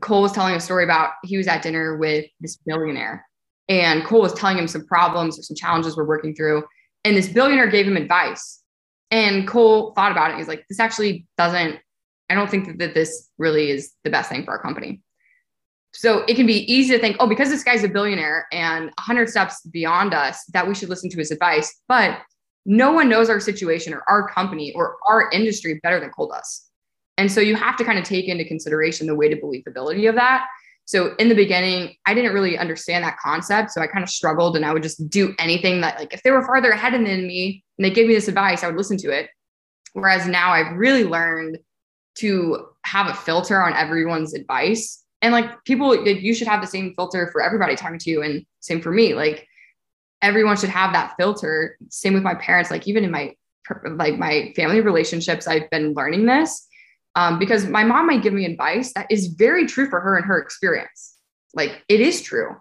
Cole 0.00 0.22
was 0.22 0.32
telling 0.32 0.56
a 0.56 0.60
story 0.60 0.82
about 0.82 1.12
he 1.22 1.36
was 1.36 1.46
at 1.46 1.62
dinner 1.62 1.96
with 1.96 2.26
this 2.40 2.56
billionaire, 2.66 3.24
and 3.68 4.04
Cole 4.04 4.20
was 4.20 4.34
telling 4.34 4.58
him 4.58 4.66
some 4.66 4.84
problems 4.84 5.38
or 5.38 5.42
some 5.42 5.54
challenges 5.54 5.96
we're 5.96 6.04
working 6.04 6.34
through. 6.34 6.64
And 7.04 7.16
this 7.16 7.28
billionaire 7.28 7.68
gave 7.68 7.86
him 7.86 7.96
advice 7.96 8.62
And 9.12 9.46
Cole 9.46 9.92
thought 9.94 10.10
about 10.10 10.32
it. 10.32 10.38
He's 10.38 10.48
like, 10.48 10.64
this 10.68 10.80
actually 10.80 11.26
doesn't, 11.38 11.78
I 12.28 12.34
don't 12.34 12.50
think 12.50 12.66
that, 12.66 12.78
that 12.78 12.94
this 12.94 13.28
really 13.38 13.70
is 13.70 13.92
the 14.02 14.10
best 14.10 14.28
thing 14.28 14.44
for 14.44 14.50
our 14.50 14.62
company. 14.62 15.02
So 15.94 16.24
it 16.26 16.34
can 16.34 16.46
be 16.46 16.72
easy 16.72 16.94
to 16.94 16.98
think, 16.98 17.16
oh, 17.20 17.28
because 17.28 17.50
this 17.50 17.62
guy's 17.62 17.84
a 17.84 17.88
billionaire 17.88 18.46
and 18.50 18.84
100 18.84 19.28
steps 19.28 19.60
beyond 19.66 20.14
us, 20.14 20.44
that 20.46 20.66
we 20.66 20.74
should 20.74 20.88
listen 20.88 21.10
to 21.10 21.18
his 21.18 21.30
advice. 21.30 21.80
But 21.86 22.18
no 22.64 22.92
one 22.92 23.08
knows 23.08 23.28
our 23.28 23.40
situation 23.40 23.92
or 23.92 24.02
our 24.08 24.28
company 24.28 24.72
or 24.74 24.96
our 25.08 25.30
industry 25.30 25.80
better 25.82 26.00
than 26.00 26.10
Cole. 26.10 26.34
And 27.18 27.30
so 27.30 27.40
you 27.40 27.56
have 27.56 27.76
to 27.76 27.84
kind 27.84 27.98
of 27.98 28.04
take 28.04 28.26
into 28.26 28.44
consideration 28.44 29.06
the 29.06 29.14
weighted 29.14 29.42
believability 29.42 30.08
of 30.08 30.14
that. 30.14 30.46
So 30.84 31.14
in 31.16 31.28
the 31.28 31.34
beginning, 31.34 31.94
I 32.06 32.14
didn't 32.14 32.32
really 32.32 32.58
understand 32.58 33.04
that 33.04 33.18
concept. 33.18 33.70
So 33.70 33.80
I 33.80 33.86
kind 33.86 34.02
of 34.02 34.08
struggled 34.08 34.56
and 34.56 34.64
I 34.64 34.72
would 34.72 34.82
just 34.82 35.08
do 35.10 35.34
anything 35.38 35.80
that, 35.82 35.98
like, 35.98 36.12
if 36.12 36.22
they 36.22 36.30
were 36.30 36.44
farther 36.44 36.70
ahead 36.70 36.94
than 36.94 37.04
me 37.04 37.62
and 37.78 37.84
they 37.84 37.90
gave 37.90 38.08
me 38.08 38.14
this 38.14 38.28
advice, 38.28 38.64
I 38.64 38.66
would 38.66 38.76
listen 38.76 38.96
to 38.98 39.10
it. 39.10 39.28
Whereas 39.92 40.26
now 40.26 40.52
I've 40.52 40.76
really 40.76 41.04
learned 41.04 41.58
to 42.16 42.66
have 42.84 43.08
a 43.08 43.14
filter 43.14 43.62
on 43.62 43.74
everyone's 43.74 44.34
advice. 44.34 45.01
And 45.22 45.32
like 45.32 45.64
people, 45.64 46.06
you 46.06 46.34
should 46.34 46.48
have 46.48 46.60
the 46.60 46.66
same 46.66 46.94
filter 46.94 47.30
for 47.30 47.40
everybody 47.40 47.76
talking 47.76 47.98
to 48.00 48.10
you, 48.10 48.22
and 48.22 48.44
same 48.60 48.80
for 48.80 48.90
me. 48.90 49.14
Like 49.14 49.46
everyone 50.20 50.56
should 50.56 50.70
have 50.70 50.92
that 50.92 51.14
filter. 51.16 51.78
Same 51.88 52.14
with 52.14 52.22
my 52.22 52.34
parents. 52.34 52.70
Like 52.70 52.88
even 52.88 53.04
in 53.04 53.10
my 53.10 53.34
like 53.84 54.18
my 54.18 54.52
family 54.56 54.80
relationships, 54.80 55.46
I've 55.46 55.70
been 55.70 55.94
learning 55.94 56.26
this 56.26 56.66
um, 57.14 57.38
because 57.38 57.66
my 57.66 57.84
mom 57.84 58.06
might 58.06 58.22
give 58.22 58.32
me 58.32 58.44
advice 58.44 58.92
that 58.94 59.06
is 59.10 59.28
very 59.28 59.66
true 59.66 59.88
for 59.88 60.00
her 60.00 60.16
and 60.16 60.26
her 60.26 60.38
experience. 60.38 61.16
Like 61.54 61.82
it 61.88 62.00
is 62.00 62.22
true, 62.22 62.56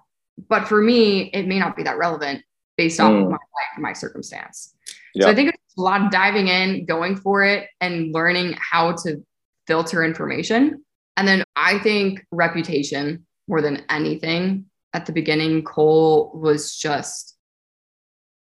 but 0.50 0.67
for 0.67 0.82
me, 0.82 1.32
it 1.34 1.47
may 1.47 1.60
not 1.60 1.76
be 1.76 1.84
that 1.84 1.97
relevant 1.97 2.43
based 2.78 3.00
off 3.00 3.12
mm. 3.12 3.24
of 3.24 3.30
my 3.30 3.32
life 3.32 3.71
and 3.76 3.84
my 3.84 3.93
circumstance. 3.93 4.76
Yep. 5.15 5.24
So 5.24 5.32
I 5.32 5.36
think 5.36 5.50
it's 5.50 5.78
a 5.78 5.82
lot 5.82 6.02
of 6.02 6.12
diving 6.12 6.47
in, 6.47 6.86
going 6.86 7.15
for 7.15 7.43
it, 7.43 7.67
and 7.80 8.13
learning 8.13 8.56
how 8.60 8.93
to 9.04 9.24
filter 9.67 10.04
information. 10.04 10.84
And 11.22 11.28
then 11.28 11.44
I 11.56 11.78
think 11.78 12.26
reputation 12.32 13.28
more 13.48 13.62
than 13.62 13.84
anything. 13.92 14.66
At 14.96 15.06
the 15.06 15.12
beginning, 15.12 15.64
Cole 15.64 16.32
was 16.34 16.76
just, 16.76 17.38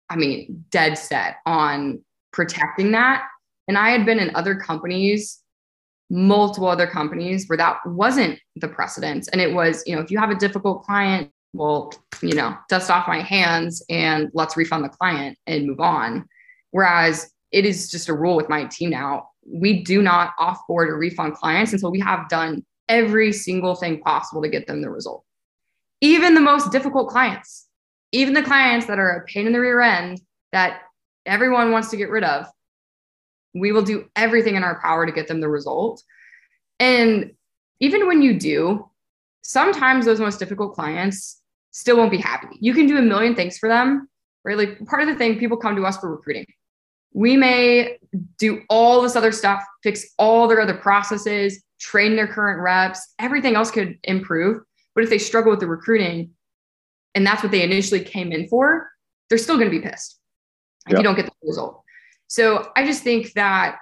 I 0.08 0.16
mean, 0.16 0.64
dead 0.70 0.96
set 0.96 1.36
on 1.44 2.02
protecting 2.32 2.92
that. 2.92 3.24
And 3.68 3.76
I 3.76 3.90
had 3.90 4.06
been 4.06 4.18
in 4.18 4.34
other 4.34 4.54
companies 4.54 5.42
multiple 6.08 6.68
other 6.68 6.86
companies 6.86 7.46
where 7.46 7.58
that 7.58 7.78
wasn't 7.84 8.38
the 8.56 8.68
precedence. 8.68 9.28
And 9.28 9.40
it 9.40 9.52
was, 9.52 9.82
you 9.86 9.94
know, 9.94 10.00
if 10.00 10.10
you 10.10 10.18
have 10.18 10.30
a 10.30 10.34
difficult 10.34 10.82
client, 10.82 11.30
well, 11.52 11.92
you 12.22 12.34
know, 12.34 12.56
dust 12.70 12.90
off 12.90 13.06
my 13.06 13.20
hands 13.20 13.84
and 13.90 14.30
let's 14.32 14.56
refund 14.56 14.84
the 14.84 14.88
client 14.90 15.36
and 15.46 15.66
move 15.66 15.80
on. 15.80 16.26
Whereas 16.70 17.30
it 17.50 17.66
is 17.66 17.90
just 17.90 18.08
a 18.08 18.14
rule 18.14 18.36
with 18.36 18.48
my 18.48 18.64
team 18.64 18.90
now. 18.90 19.28
We 19.46 19.82
do 19.82 20.02
not 20.02 20.34
offboard 20.38 20.88
or 20.88 20.98
refund 20.98 21.34
clients 21.34 21.72
until 21.72 21.90
we 21.90 22.00
have 22.00 22.28
done 22.28 22.64
every 22.88 23.32
single 23.32 23.74
thing 23.74 24.00
possible 24.00 24.42
to 24.42 24.48
get 24.48 24.66
them 24.66 24.82
the 24.82 24.90
result. 24.90 25.24
Even 26.00 26.34
the 26.34 26.40
most 26.40 26.72
difficult 26.72 27.08
clients, 27.08 27.66
even 28.12 28.34
the 28.34 28.42
clients 28.42 28.86
that 28.86 28.98
are 28.98 29.10
a 29.10 29.24
pain 29.24 29.46
in 29.46 29.52
the 29.52 29.60
rear 29.60 29.80
end 29.80 30.20
that 30.52 30.82
everyone 31.24 31.70
wants 31.70 31.90
to 31.90 31.96
get 31.96 32.10
rid 32.10 32.24
of, 32.24 32.46
we 33.54 33.72
will 33.72 33.82
do 33.82 34.08
everything 34.16 34.56
in 34.56 34.64
our 34.64 34.80
power 34.80 35.06
to 35.06 35.12
get 35.12 35.28
them 35.28 35.40
the 35.40 35.48
result. 35.48 36.02
And 36.80 37.32
even 37.80 38.06
when 38.06 38.22
you 38.22 38.38
do, 38.38 38.88
sometimes 39.42 40.04
those 40.04 40.20
most 40.20 40.38
difficult 40.38 40.74
clients 40.74 41.40
still 41.70 41.96
won't 41.96 42.10
be 42.10 42.18
happy. 42.18 42.56
You 42.60 42.74
can 42.74 42.86
do 42.86 42.98
a 42.98 43.02
million 43.02 43.34
things 43.34 43.58
for 43.58 43.68
them, 43.68 44.08
right? 44.44 44.56
Like 44.56 44.84
part 44.86 45.02
of 45.02 45.08
the 45.08 45.14
thing, 45.14 45.38
people 45.38 45.56
come 45.56 45.76
to 45.76 45.84
us 45.84 45.98
for 45.98 46.10
recruiting. 46.10 46.46
We 47.14 47.36
may 47.36 47.98
do 48.38 48.62
all 48.68 49.02
this 49.02 49.16
other 49.16 49.32
stuff, 49.32 49.62
fix 49.82 50.06
all 50.18 50.48
their 50.48 50.60
other 50.60 50.74
processes, 50.74 51.62
train 51.78 52.16
their 52.16 52.28
current 52.28 52.60
reps, 52.60 53.14
everything 53.18 53.54
else 53.56 53.70
could 53.70 53.98
improve. 54.04 54.62
But 54.94 55.04
if 55.04 55.10
they 55.10 55.18
struggle 55.18 55.50
with 55.50 55.60
the 55.60 55.66
recruiting 55.66 56.30
and 57.14 57.26
that's 57.26 57.42
what 57.42 57.52
they 57.52 57.62
initially 57.62 58.00
came 58.00 58.32
in 58.32 58.48
for, 58.48 58.88
they're 59.28 59.38
still 59.38 59.56
going 59.56 59.70
to 59.70 59.78
be 59.78 59.80
pissed 59.80 60.18
if 60.86 60.92
yep. 60.92 60.98
you 60.98 61.04
don't 61.04 61.14
get 61.14 61.26
the 61.26 61.32
result. 61.42 61.82
So 62.28 62.70
I 62.76 62.84
just 62.86 63.02
think 63.02 63.32
that 63.34 63.78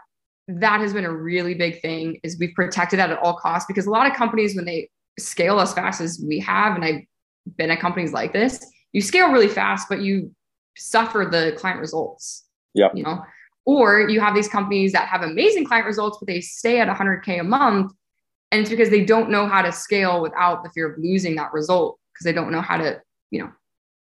that 0.48 0.80
has 0.80 0.92
been 0.92 1.04
a 1.04 1.12
really 1.12 1.54
big 1.54 1.80
thing 1.80 2.18
is 2.22 2.38
we've 2.38 2.54
protected 2.54 2.98
that 2.98 3.10
at 3.10 3.18
all 3.18 3.34
costs 3.34 3.66
because 3.66 3.86
a 3.86 3.90
lot 3.90 4.10
of 4.10 4.16
companies 4.16 4.56
when 4.56 4.64
they 4.64 4.90
scale 5.18 5.60
as 5.60 5.72
fast 5.72 6.00
as 6.00 6.22
we 6.26 6.40
have 6.40 6.74
and 6.74 6.84
I've 6.84 7.02
been 7.56 7.70
at 7.70 7.80
companies 7.80 8.12
like 8.12 8.32
this, 8.32 8.64
you 8.92 9.02
scale 9.02 9.30
really 9.30 9.48
fast 9.48 9.88
but 9.88 10.00
you 10.00 10.34
suffer 10.76 11.28
the 11.30 11.54
client 11.56 11.80
results. 11.80 12.44
Yeah. 12.74 12.88
You 12.94 13.02
know, 13.02 13.24
or 13.64 14.08
you 14.08 14.20
have 14.20 14.34
these 14.34 14.48
companies 14.48 14.92
that 14.92 15.08
have 15.08 15.22
amazing 15.22 15.64
client 15.64 15.86
results 15.86 16.18
but 16.18 16.26
they 16.26 16.40
stay 16.40 16.80
at 16.80 16.88
100k 16.88 17.40
a 17.40 17.44
month 17.44 17.92
and 18.50 18.60
it's 18.60 18.70
because 18.70 18.90
they 18.90 19.04
don't 19.04 19.30
know 19.30 19.46
how 19.46 19.62
to 19.62 19.72
scale 19.72 20.22
without 20.22 20.64
the 20.64 20.70
fear 20.70 20.90
of 20.90 20.98
losing 20.98 21.36
that 21.36 21.52
result 21.52 21.98
because 22.12 22.24
they 22.24 22.32
don't 22.32 22.50
know 22.50 22.60
how 22.60 22.76
to, 22.76 23.00
you 23.30 23.40
know, 23.40 23.50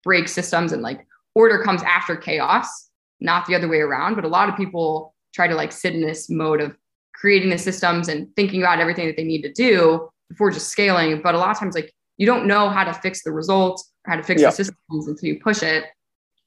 break 0.03 0.27
systems 0.27 0.71
and 0.71 0.82
like 0.82 1.06
order 1.36 1.62
comes 1.63 1.84
after 1.84 2.15
chaos 2.15 2.88
not 3.19 3.45
the 3.45 3.56
other 3.56 3.67
way 3.67 3.80
around. 3.80 4.15
But 4.15 4.25
a 4.25 4.30
lot 4.30 4.49
of 4.49 4.56
people 4.56 5.13
try 5.34 5.47
to 5.47 5.56
like 5.56 5.71
sit 5.71 5.93
in 5.93 6.01
this 6.01 6.30
mode 6.30 6.62
of 6.62 6.75
creating 7.13 7.49
the 7.49 7.58
systems 7.58 8.08
and 8.08 8.34
thinking 8.36 8.62
about 8.62 8.80
everything 8.80 9.08
that 9.08 9.17
they 9.17 9.23
need 9.23 9.41
to 9.41 9.51
do 9.51 10.10
before 10.30 10.51
just 10.51 10.69
scaling. 10.69 11.21
But 11.21 11.36
a 11.36 11.38
lot 11.38 11.51
of 11.51 11.60
times, 11.60 11.75
like 11.75 11.93
you 12.17 12.25
don't 12.25 12.47
know 12.47 12.69
how 12.69 12.84
to 12.84 12.93
fix 12.93 13.23
the 13.23 13.32
results 13.32 13.91
or 14.06 14.12
how 14.12 14.17
to 14.17 14.23
fix 14.23 14.41
yeah. 14.41 14.49
the 14.49 14.56
systems 14.56 15.08
until 15.08 15.30
you 15.30 15.39
push 15.39 15.63
it. 15.63 15.86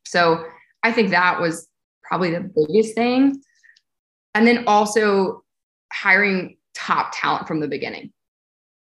So 0.05 0.45
I 0.83 0.93
think 0.93 1.11
that 1.11 1.41
was 1.41 1.69
probably 2.11 2.33
the 2.33 2.41
biggest 2.41 2.95
thing. 2.95 3.41
And 4.35 4.47
then 4.47 4.65
also 4.67 5.45
hiring 5.93 6.57
top 6.75 7.13
talent 7.15 7.47
from 7.47 7.61
the 7.61 7.69
beginning. 7.69 8.13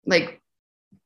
Like 0.06 0.42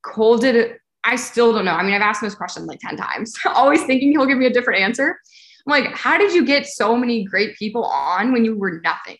Cole 0.04 0.38
did 0.38 0.56
it. 0.56 0.78
I 1.04 1.16
still 1.16 1.54
don't 1.54 1.66
know. 1.66 1.74
I 1.74 1.84
mean, 1.84 1.94
I've 1.94 2.02
asked 2.02 2.22
him 2.22 2.28
this 2.28 2.36
question 2.36 2.68
like 2.68 2.80
10 2.80 2.98
times, 2.98 3.34
always 3.46 3.84
thinking 3.86 4.12
he'll 4.12 4.28
give 4.28 4.38
me 4.38 4.46
a 4.46 4.54
different 4.54 4.82
answer. 4.82 5.18
I'm 5.66 5.72
like, 5.72 5.96
how 5.96 6.18
did 6.18 6.34
you 6.34 6.46
get 6.46 6.66
so 6.68 6.96
many 6.96 7.24
great 7.24 7.56
people 7.56 7.86
on 7.86 8.32
when 8.32 8.46
you 8.46 8.58
were 8.58 8.82
nothing? 8.84 9.18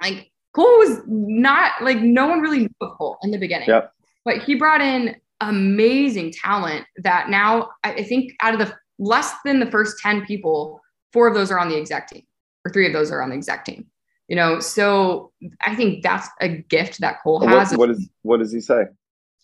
Like 0.00 0.30
Cole 0.54 0.78
was 0.78 1.00
not 1.06 1.82
like 1.82 2.00
no 2.00 2.28
one 2.28 2.40
really 2.40 2.60
knew 2.60 2.70
Cole 2.80 3.18
in 3.22 3.32
the 3.32 3.38
beginning. 3.38 3.68
Yep. 3.68 3.92
But 4.24 4.42
he 4.42 4.54
brought 4.54 4.80
in 4.80 5.16
amazing 5.40 6.32
talent 6.32 6.86
that 7.02 7.28
now 7.28 7.70
I 7.82 8.02
think 8.04 8.32
out 8.40 8.54
of 8.54 8.60
the 8.60 8.74
less 8.98 9.32
than 9.44 9.60
the 9.60 9.70
first 9.70 9.98
10 10.00 10.24
people, 10.24 10.80
four 11.14 11.26
of 11.26 11.34
those 11.34 11.50
are 11.50 11.58
on 11.58 11.70
the 11.70 11.76
exec 11.76 12.08
team, 12.08 12.24
or 12.66 12.70
three 12.70 12.86
of 12.86 12.92
those 12.92 13.10
are 13.10 13.22
on 13.22 13.30
the 13.30 13.36
exec 13.36 13.64
team. 13.64 13.86
You 14.28 14.36
know, 14.36 14.60
so 14.60 15.32
I 15.62 15.74
think 15.74 16.02
that's 16.02 16.28
a 16.42 16.48
gift 16.48 17.00
that 17.00 17.22
Cole 17.22 17.40
what, 17.40 17.48
has. 17.48 17.74
What 17.74 17.88
is 17.88 18.06
what 18.20 18.40
does 18.40 18.52
he 18.52 18.60
say? 18.60 18.84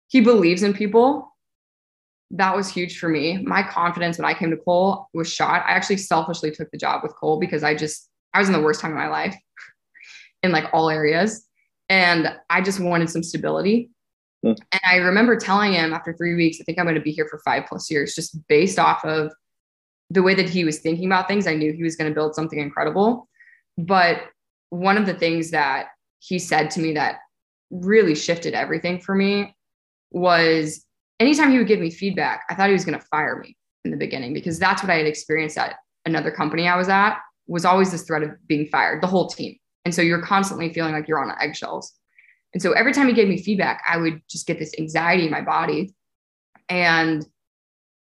He 0.09 0.20
believes 0.20 0.62
in 0.62 0.74
people 0.74 1.30
that 2.30 2.54
was 2.54 2.68
huge 2.68 2.98
for 2.98 3.09
me. 3.09 3.38
My 3.42 3.62
confidence 3.62 4.18
when 4.18 4.24
I 4.24 4.35
came 4.35 4.50
to 4.50 4.56
Cole 4.56 5.09
was 5.12 5.33
shot. 5.33 5.64
I 5.66 5.72
actually 5.72 5.96
selfishly 5.96 6.50
took 6.50 6.70
the 6.70 6.78
job 6.78 7.02
with 7.02 7.14
Cole 7.16 7.40
because 7.40 7.64
I 7.64 7.74
just, 7.74 8.09
I 8.35 8.38
was 8.38 8.48
in 8.48 8.52
the 8.52 8.61
worst 8.61 8.80
time 8.80 8.92
of 8.92 8.96
my 8.96 9.09
life 9.09 9.37
in 10.42 10.52
like 10.52 10.66
all 10.72 10.90
areas. 10.90 11.46
And 11.88 12.33
I 12.48 12.61
just 12.61 12.78
wanted 12.78 13.11
some 13.11 13.24
stability. 13.24 13.90
Mm. 14.44 14.56
And 14.70 14.80
I 14.87 14.96
remember 14.96 15.37
telling 15.37 15.72
him 15.72 15.92
after 15.92 16.12
three 16.12 16.37
weeks, 16.37 16.59
I 16.61 16.64
think 16.64 16.78
I'm 16.78 16.85
going 16.85 16.94
to 16.94 17.00
be 17.00 17.11
here 17.11 17.26
for 17.28 17.40
five 17.44 17.64
plus 17.66 17.90
years, 17.90 18.14
just 18.14 18.37
based 18.46 18.78
off 18.78 19.04
of 19.04 19.33
the 20.11 20.23
way 20.23 20.35
that 20.35 20.49
he 20.49 20.64
was 20.64 20.81
thinking 20.81 21.07
about 21.07 21.29
things. 21.29 21.46
I 21.46 21.55
knew 21.55 21.73
he 21.73 21.83
was 21.83 21.96
going 21.96 22.11
to 22.11 22.14
build 22.14 22.35
something 22.35 22.59
incredible. 22.59 23.29
But 23.79 24.23
one 24.70 24.96
of 24.96 25.07
the 25.07 25.14
things 25.14 25.51
that 25.53 25.88
he 26.18 26.38
said 26.38 26.70
to 26.73 26.81
me 26.81 26.94
that 26.94 27.20
really 27.70 28.14
shifted 28.14 28.55
everything 28.55 29.01
for 29.01 29.14
me 29.14 29.55
was 30.11 30.85
anytime 31.20 31.51
he 31.51 31.59
would 31.59 31.68
give 31.68 31.81
me 31.81 31.90
feedback, 31.90 32.42
I 32.51 32.55
thought 32.55 32.68
he 32.68 32.73
was 32.73 32.85
going 32.85 32.99
to 32.99 33.07
fire 33.07 33.38
me 33.38 33.57
in 33.85 33.90
the 33.90 33.96
beginning 33.96 34.35
because 34.35 34.59
that's 34.59 34.83
what 34.83 34.90
I 34.90 34.96
had 34.96 35.07
experienced 35.07 35.57
at 35.57 35.77
another 36.05 36.31
company 36.31 36.66
I 36.66 36.77
was 36.77 36.88
at 36.88 37.18
was 37.46 37.64
always 37.64 37.90
this 37.90 38.03
threat 38.03 38.23
of 38.23 38.31
being 38.46 38.66
fired, 38.66 39.03
the 39.03 39.07
whole 39.07 39.29
team. 39.29 39.57
And 39.85 39.94
so 39.94 40.03
you're 40.03 40.23
constantly 40.23 40.73
feeling 40.73 40.92
like 40.92 41.09
you're 41.09 41.23
on 41.23 41.35
eggshells. 41.40 41.92
And 42.53 42.62
so 42.62 42.73
every 42.73 42.92
time 42.92 43.07
he 43.07 43.12
gave 43.12 43.29
me 43.29 43.42
feedback, 43.42 43.83
I 43.88 43.96
would 43.96 44.20
just 44.29 44.46
get 44.46 44.59
this 44.59 44.73
anxiety 44.79 45.25
in 45.25 45.31
my 45.31 45.40
body. 45.40 45.94
And 46.68 47.25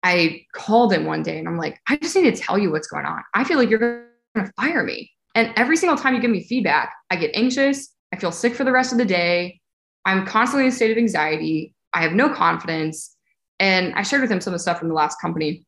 I 0.04 0.46
called 0.54 0.92
him 0.92 1.06
one 1.06 1.24
day 1.24 1.40
and 1.40 1.48
I'm 1.48 1.58
like, 1.58 1.80
I 1.88 1.96
just 1.96 2.16
need 2.16 2.36
to 2.36 2.42
tell 2.42 2.58
you 2.58 2.72
what's 2.72 2.88
going 2.88 3.06
on. 3.06 3.24
I 3.34 3.46
feel 3.46 3.58
like 3.58 3.70
you're 3.70 3.80
going 3.80 4.04
to 4.36 4.52
fire 4.58 4.84
me. 4.84 5.10
And 5.36 5.54
every 5.56 5.78
single 5.78 5.98
time 5.98 6.14
you 6.14 6.22
give 6.22 6.30
me 6.30 6.44
feedback, 6.44 6.94
I 7.10 7.16
get 7.16 7.32
anxious. 7.34 7.90
I 8.14 8.18
feel 8.18 8.32
sick 8.32 8.54
for 8.54 8.64
the 8.64 8.72
rest 8.72 8.92
of 8.92 8.98
the 8.98 9.06
day. 9.06 9.60
I'm 10.06 10.26
constantly 10.26 10.66
in 10.66 10.72
a 10.72 10.76
state 10.76 10.92
of 10.92 10.98
anxiety. 10.98 11.74
I 11.94 12.02
have 12.02 12.12
no 12.12 12.30
confidence. 12.30 13.16
And 13.60 13.94
I 13.96 14.04
shared 14.04 14.22
with 14.22 14.32
him 14.32 14.42
some 14.42 14.54
of 14.54 14.60
the 14.60 14.62
stuff 14.62 14.80
from 14.80 14.90
the 14.90 14.94
last 14.94 15.22
company. 15.22 15.66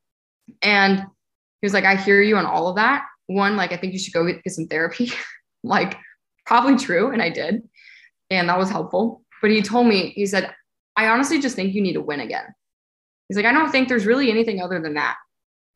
And 0.62 1.00
he 1.00 1.66
was 1.66 1.74
like, 1.74 1.86
I 1.86 1.96
hear 1.96 2.22
you 2.22 2.36
on 2.36 2.46
all 2.46 2.68
of 2.68 2.76
that. 2.76 3.06
One, 3.28 3.56
like, 3.56 3.72
I 3.72 3.78
think 3.78 3.94
you 3.94 4.00
should 4.00 4.14
go 4.14 4.26
get, 4.26 4.44
get 4.44 4.54
some 4.54 4.68
therapy. 4.68 5.12
like, 5.64 5.98
probably 6.46 6.76
true. 6.78 7.12
And 7.12 7.22
I 7.22 7.30
did. 7.30 7.64
And 8.30 8.50
that 8.50 8.58
was 8.58 8.70
helpful. 8.70 9.24
But 9.42 9.52
he 9.52 9.62
told 9.62 9.88
me, 9.88 10.10
he 10.10 10.26
said, 10.26 10.54
I 10.96 11.08
honestly 11.08 11.40
just 11.40 11.56
think 11.56 11.74
you 11.74 11.82
need 11.82 11.94
to 11.94 12.02
win 12.02 12.20
again. 12.20 12.46
He's 13.28 13.38
like, 13.38 13.46
I 13.46 13.52
don't 13.52 13.72
think 13.72 13.90
there's 13.90 14.06
really 14.06 14.30
anything 14.30 14.62
other 14.62 14.80
than 14.82 14.96
that. 14.96 15.16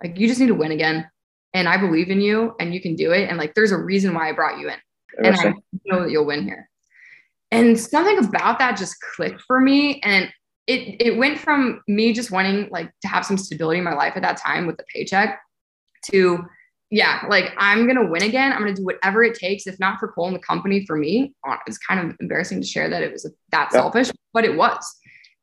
Like, 0.03 0.19
you 0.19 0.27
just 0.27 0.39
need 0.39 0.47
to 0.47 0.55
win 0.55 0.71
again. 0.71 1.09
and 1.53 1.67
I 1.67 1.77
believe 1.77 2.09
in 2.09 2.21
you 2.21 2.55
and 2.59 2.73
you 2.73 2.81
can 2.81 2.95
do 2.95 3.11
it. 3.11 3.29
And 3.29 3.37
like, 3.37 3.55
there's 3.55 3.71
a 3.71 3.77
reason 3.77 4.13
why 4.13 4.29
I 4.29 4.33
brought 4.33 4.59
you 4.59 4.69
in. 4.69 4.75
And 5.23 5.35
I 5.35 5.53
know 5.85 6.03
that 6.03 6.11
you'll 6.11 6.25
win 6.25 6.43
here. 6.43 6.69
And 7.51 7.79
something 7.79 8.19
about 8.19 8.59
that 8.59 8.77
just 8.77 8.95
clicked 9.15 9.41
for 9.41 9.59
me. 9.59 9.99
And 10.01 10.31
it, 10.67 11.01
it 11.01 11.17
went 11.17 11.39
from 11.39 11.81
me 11.87 12.13
just 12.13 12.29
wanting 12.29 12.69
like 12.69 12.91
to 13.01 13.07
have 13.07 13.25
some 13.25 13.37
stability 13.37 13.79
in 13.79 13.83
my 13.83 13.95
life 13.95 14.13
at 14.15 14.21
that 14.21 14.37
time 14.37 14.67
with 14.67 14.77
the 14.77 14.85
paycheck 14.93 15.41
to, 16.11 16.45
yeah, 16.91 17.25
like 17.27 17.51
I'm 17.57 17.85
going 17.85 17.97
to 17.97 18.05
win 18.05 18.21
again. 18.21 18.53
I'm 18.53 18.59
going 18.59 18.73
to 18.73 18.79
do 18.79 18.85
whatever 18.85 19.23
it 19.23 19.33
takes, 19.33 19.65
if 19.65 19.79
not 19.79 19.99
for 19.99 20.09
Cole 20.09 20.27
and 20.27 20.35
the 20.35 20.39
company, 20.39 20.85
for 20.85 20.95
me. 20.95 21.33
It's 21.65 21.79
kind 21.79 21.99
of 22.07 22.15
embarrassing 22.19 22.61
to 22.61 22.67
share 22.67 22.89
that 22.89 23.01
it 23.01 23.11
was 23.11 23.23
that 23.51 23.69
yeah. 23.73 23.79
selfish, 23.79 24.11
but 24.33 24.45
it 24.45 24.55
was. 24.55 24.95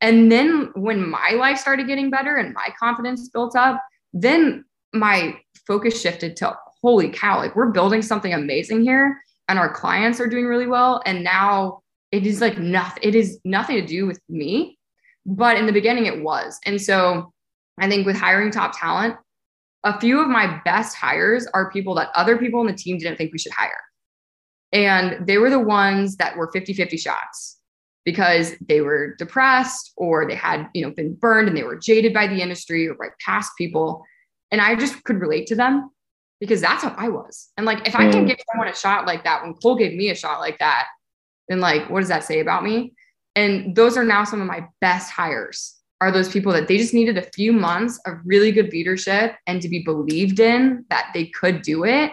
And 0.07 0.31
then 0.31 0.71
when 0.77 1.11
my 1.11 1.31
life 1.31 1.59
started 1.59 1.88
getting 1.88 2.11
better 2.11 2.37
and 2.37 2.55
my 2.55 2.69
confidence 2.79 3.29
built 3.29 3.57
up, 3.57 3.83
then 4.12 4.64
my 4.92 5.37
focus 5.66 6.01
shifted 6.01 6.37
to 6.37 6.57
holy 6.81 7.09
cow, 7.09 7.38
like 7.38 7.57
we're 7.57 7.73
building 7.73 8.03
something 8.03 8.33
amazing 8.33 8.83
here 8.83 9.21
and 9.49 9.59
our 9.59 9.69
clients 9.69 10.21
are 10.21 10.29
doing 10.29 10.47
really 10.47 10.69
well. 10.69 11.03
And 11.07 11.25
now 11.25 11.81
it 12.12 12.25
is 12.25 12.40
like 12.40 12.57
nothing, 12.57 13.03
it 13.03 13.16
is 13.16 13.40
nothing 13.45 13.81
to 13.81 13.85
do 13.85 14.07
with 14.07 14.21
me. 14.29 14.79
But 15.27 15.57
in 15.57 15.66
the 15.66 15.73
beginning, 15.73 16.07
it 16.07 16.23
was. 16.23 16.61
And 16.64 16.81
so 16.81 17.33
I 17.81 17.88
think 17.88 18.07
with 18.07 18.14
hiring 18.14 18.53
top 18.53 18.79
talent, 18.79 19.16
a 19.83 19.99
few 19.99 20.21
of 20.21 20.29
my 20.29 20.61
best 20.64 20.95
hires 20.95 21.49
are 21.53 21.73
people 21.73 21.97
that 21.97 22.11
other 22.14 22.38
people 22.38 22.61
in 22.61 22.69
the 22.69 22.75
team 22.75 22.99
didn't 22.99 23.16
think 23.16 23.33
we 23.33 23.40
should 23.40 23.53
hire. 23.53 23.73
And 24.71 25.27
they 25.27 25.38
were 25.38 25.51
the 25.51 25.59
ones 25.59 26.16
that 26.19 26.37
were 26.37 26.49
50 26.53 26.75
50 26.75 26.97
shots 26.97 27.56
because 28.07 28.55
they 28.66 28.81
were 28.81 29.14
depressed 29.16 29.92
or 29.97 30.27
they 30.27 30.35
had, 30.37 30.69
you 30.73 30.83
know, 30.83 30.92
been 30.92 31.14
burned 31.14 31.49
and 31.49 31.57
they 31.57 31.64
were 31.64 31.77
jaded 31.77 32.14
by 32.14 32.27
the 32.27 32.40
industry 32.40 32.88
or 32.88 32.95
by 32.95 33.09
past 33.21 33.51
people. 33.59 34.03
And 34.51 34.61
I 34.61 34.77
just 34.77 35.03
could 35.05 35.21
relate 35.21 35.49
to 35.49 35.57
them 35.57 35.90
because 36.40 36.61
that's 36.61 36.85
how 36.85 36.95
I 36.97 37.09
was. 37.09 37.51
And 37.57 37.66
like, 37.66 37.87
if 37.87 37.97
I 37.97 38.09
can 38.11 38.25
mm. 38.25 38.29
give 38.29 38.38
someone 38.53 38.69
a 38.69 38.75
shot 38.75 39.07
like 39.07 39.25
that, 39.25 39.42
when 39.42 39.55
Cole 39.55 39.75
gave 39.75 39.92
me 39.92 40.11
a 40.11 40.14
shot 40.14 40.38
like 40.38 40.61
that, 40.61 40.87
then 41.49 41.61
like, 41.61 41.90
what 41.90 42.01
does 42.01 42.09
that 42.09 42.23
say 42.23 42.38
about 42.38 42.62
me? 42.62 42.95
And 43.35 43.75
those 43.75 43.97
are 43.97 44.05
now 44.05 44.23
some 44.23 44.40
of 44.40 44.47
my 44.47 44.66
best 44.81 45.11
hires 45.11 45.75
are 46.01 46.12
those 46.12 46.29
people 46.29 46.53
that 46.53 46.69
they 46.69 46.77
just 46.77 46.95
needed 46.95 47.19
a 47.19 47.31
few 47.33 47.53
months 47.53 47.99
of 48.07 48.19
really 48.25 48.53
good 48.53 48.71
leadership 48.71 49.35
and 49.47 49.61
to 49.62 49.69
be 49.69 49.83
believed 49.83 50.38
in 50.38 50.85
that 50.90 51.11
they 51.12 51.27
could 51.27 51.62
do 51.62 51.85
it 51.85 52.12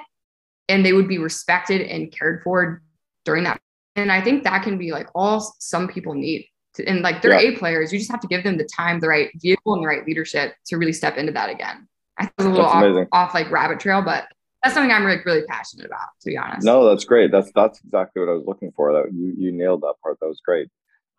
and 0.69 0.85
they 0.85 0.93
would 0.93 1.07
be 1.07 1.17
respected 1.17 1.81
and 1.81 2.11
cared 2.11 2.41
for 2.43 2.81
during 3.25 3.43
that. 3.43 3.59
And 3.95 4.11
I 4.11 4.21
think 4.21 4.43
that 4.43 4.63
can 4.63 4.77
be 4.77 4.91
like 4.91 5.07
all 5.13 5.39
some 5.59 5.87
people 5.87 6.13
need. 6.13 6.47
To, 6.75 6.85
and 6.87 7.01
like 7.01 7.21
they're 7.21 7.39
yeah. 7.39 7.51
A 7.51 7.57
players, 7.57 7.93
you 7.93 7.99
just 7.99 8.09
have 8.09 8.21
to 8.21 8.27
give 8.27 8.43
them 8.43 8.57
the 8.57 8.65
time, 8.65 8.99
the 8.99 9.07
right 9.07 9.29
vehicle, 9.39 9.75
and 9.75 9.83
the 9.83 9.87
right 9.87 10.05
leadership 10.07 10.55
to 10.67 10.77
really 10.77 10.93
step 10.93 11.17
into 11.17 11.31
that 11.33 11.49
again. 11.49 11.87
I 12.17 12.31
was 12.37 12.47
a 12.47 12.49
little 12.49 12.65
off, 12.65 13.07
off, 13.11 13.33
like 13.33 13.51
rabbit 13.51 13.79
trail, 13.79 14.01
but 14.01 14.25
that's 14.63 14.73
something 14.73 14.91
I'm 14.91 15.03
like 15.03 15.25
really 15.25 15.43
passionate 15.43 15.85
about, 15.85 16.07
to 16.21 16.29
be 16.29 16.37
honest. 16.37 16.65
No, 16.65 16.89
that's 16.89 17.05
great. 17.05 17.31
That's 17.31 17.51
that's 17.53 17.79
exactly 17.83 18.21
what 18.21 18.29
I 18.29 18.33
was 18.33 18.45
looking 18.47 18.71
for. 18.75 18.91
That 18.93 19.13
you 19.13 19.33
you 19.37 19.51
nailed 19.51 19.81
that 19.81 19.95
part. 20.01 20.19
That 20.19 20.27
was 20.27 20.41
great. 20.43 20.69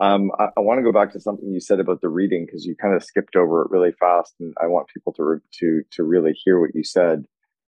Um, 0.00 0.32
I, 0.40 0.48
I 0.56 0.60
want 0.60 0.78
to 0.78 0.82
go 0.82 0.90
back 0.90 1.12
to 1.12 1.20
something 1.20 1.52
you 1.52 1.60
said 1.60 1.78
about 1.78 2.00
the 2.00 2.08
reading 2.08 2.46
because 2.46 2.66
you 2.66 2.74
kind 2.74 2.94
of 2.94 3.04
skipped 3.04 3.37
over 3.37 3.62
it 3.62 3.70
really 3.70 3.92
fast, 3.92 4.34
and 4.40 4.52
I 4.60 4.66
want 4.66 4.88
people 4.88 5.12
to 5.14 5.40
to 5.60 5.82
to 5.92 6.02
really 6.02 6.32
hear 6.32 6.60
what 6.60 6.74
you 6.74 6.82
said. 6.82 7.26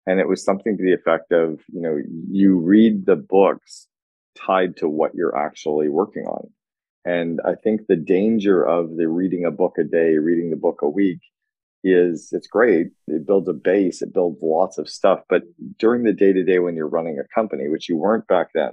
And 0.07 0.19
it 0.19 0.27
was 0.27 0.43
something 0.43 0.77
to 0.77 0.83
the 0.83 0.93
effect 0.93 1.31
of, 1.31 1.61
you 1.67 1.81
know, 1.81 1.99
you 2.29 2.59
read 2.59 3.07
the 3.07 3.15
books 3.15 3.87
tied 4.45 4.77
to 4.77 4.89
what 4.89 5.15
you're 5.15 5.37
actually 5.37 5.89
working 5.89 6.25
on. 6.25 6.49
And 7.05 7.39
I 7.45 7.53
think 7.55 7.81
the 7.87 7.95
danger 7.95 8.63
of 8.63 8.97
the 8.97 9.07
reading 9.07 9.45
a 9.45 9.51
book 9.51 9.75
a 9.77 9.83
day, 9.83 10.17
reading 10.17 10.49
the 10.49 10.57
book 10.57 10.81
a 10.81 10.89
week, 10.89 11.19
is 11.83 12.29
it's 12.31 12.47
great. 12.47 12.87
It 13.07 13.27
builds 13.27 13.47
a 13.47 13.53
base, 13.53 14.01
it 14.01 14.13
builds 14.13 14.39
lots 14.41 14.79
of 14.79 14.89
stuff. 14.89 15.19
But 15.29 15.43
during 15.77 16.03
the 16.03 16.13
day 16.13 16.33
to 16.33 16.43
day 16.43 16.57
when 16.57 16.75
you're 16.75 16.87
running 16.87 17.19
a 17.19 17.33
company, 17.33 17.67
which 17.69 17.87
you 17.87 17.95
weren't 17.95 18.27
back 18.27 18.47
then, 18.55 18.71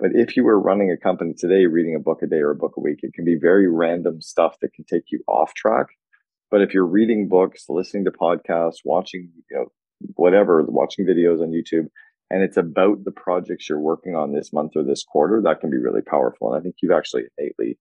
but 0.00 0.10
if 0.14 0.36
you 0.36 0.42
were 0.42 0.58
running 0.58 0.90
a 0.90 0.96
company 0.96 1.34
today, 1.34 1.66
reading 1.66 1.94
a 1.94 2.00
book 2.00 2.22
a 2.22 2.26
day 2.26 2.38
or 2.38 2.50
a 2.50 2.56
book 2.56 2.72
a 2.76 2.80
week, 2.80 3.00
it 3.02 3.14
can 3.14 3.24
be 3.24 3.36
very 3.36 3.68
random 3.68 4.20
stuff 4.20 4.56
that 4.62 4.72
can 4.72 4.84
take 4.84 5.04
you 5.12 5.22
off 5.28 5.54
track. 5.54 5.86
But 6.50 6.62
if 6.62 6.74
you're 6.74 6.86
reading 6.86 7.28
books, 7.28 7.66
listening 7.68 8.06
to 8.06 8.10
podcasts, 8.10 8.78
watching, 8.84 9.30
you 9.50 9.56
know, 9.56 9.66
whatever, 10.16 10.62
watching 10.62 11.06
videos 11.06 11.40
on 11.40 11.50
YouTube, 11.50 11.88
and 12.30 12.42
it's 12.42 12.56
about 12.56 13.04
the 13.04 13.10
projects 13.10 13.68
you're 13.68 13.80
working 13.80 14.14
on 14.14 14.32
this 14.32 14.52
month 14.52 14.72
or 14.76 14.84
this 14.84 15.04
quarter, 15.04 15.42
that 15.42 15.60
can 15.60 15.70
be 15.70 15.78
really 15.78 16.02
powerful. 16.02 16.52
And 16.52 16.60
I 16.60 16.62
think 16.62 16.76
you've 16.82 16.92
actually 16.92 17.24
innately 17.38 17.78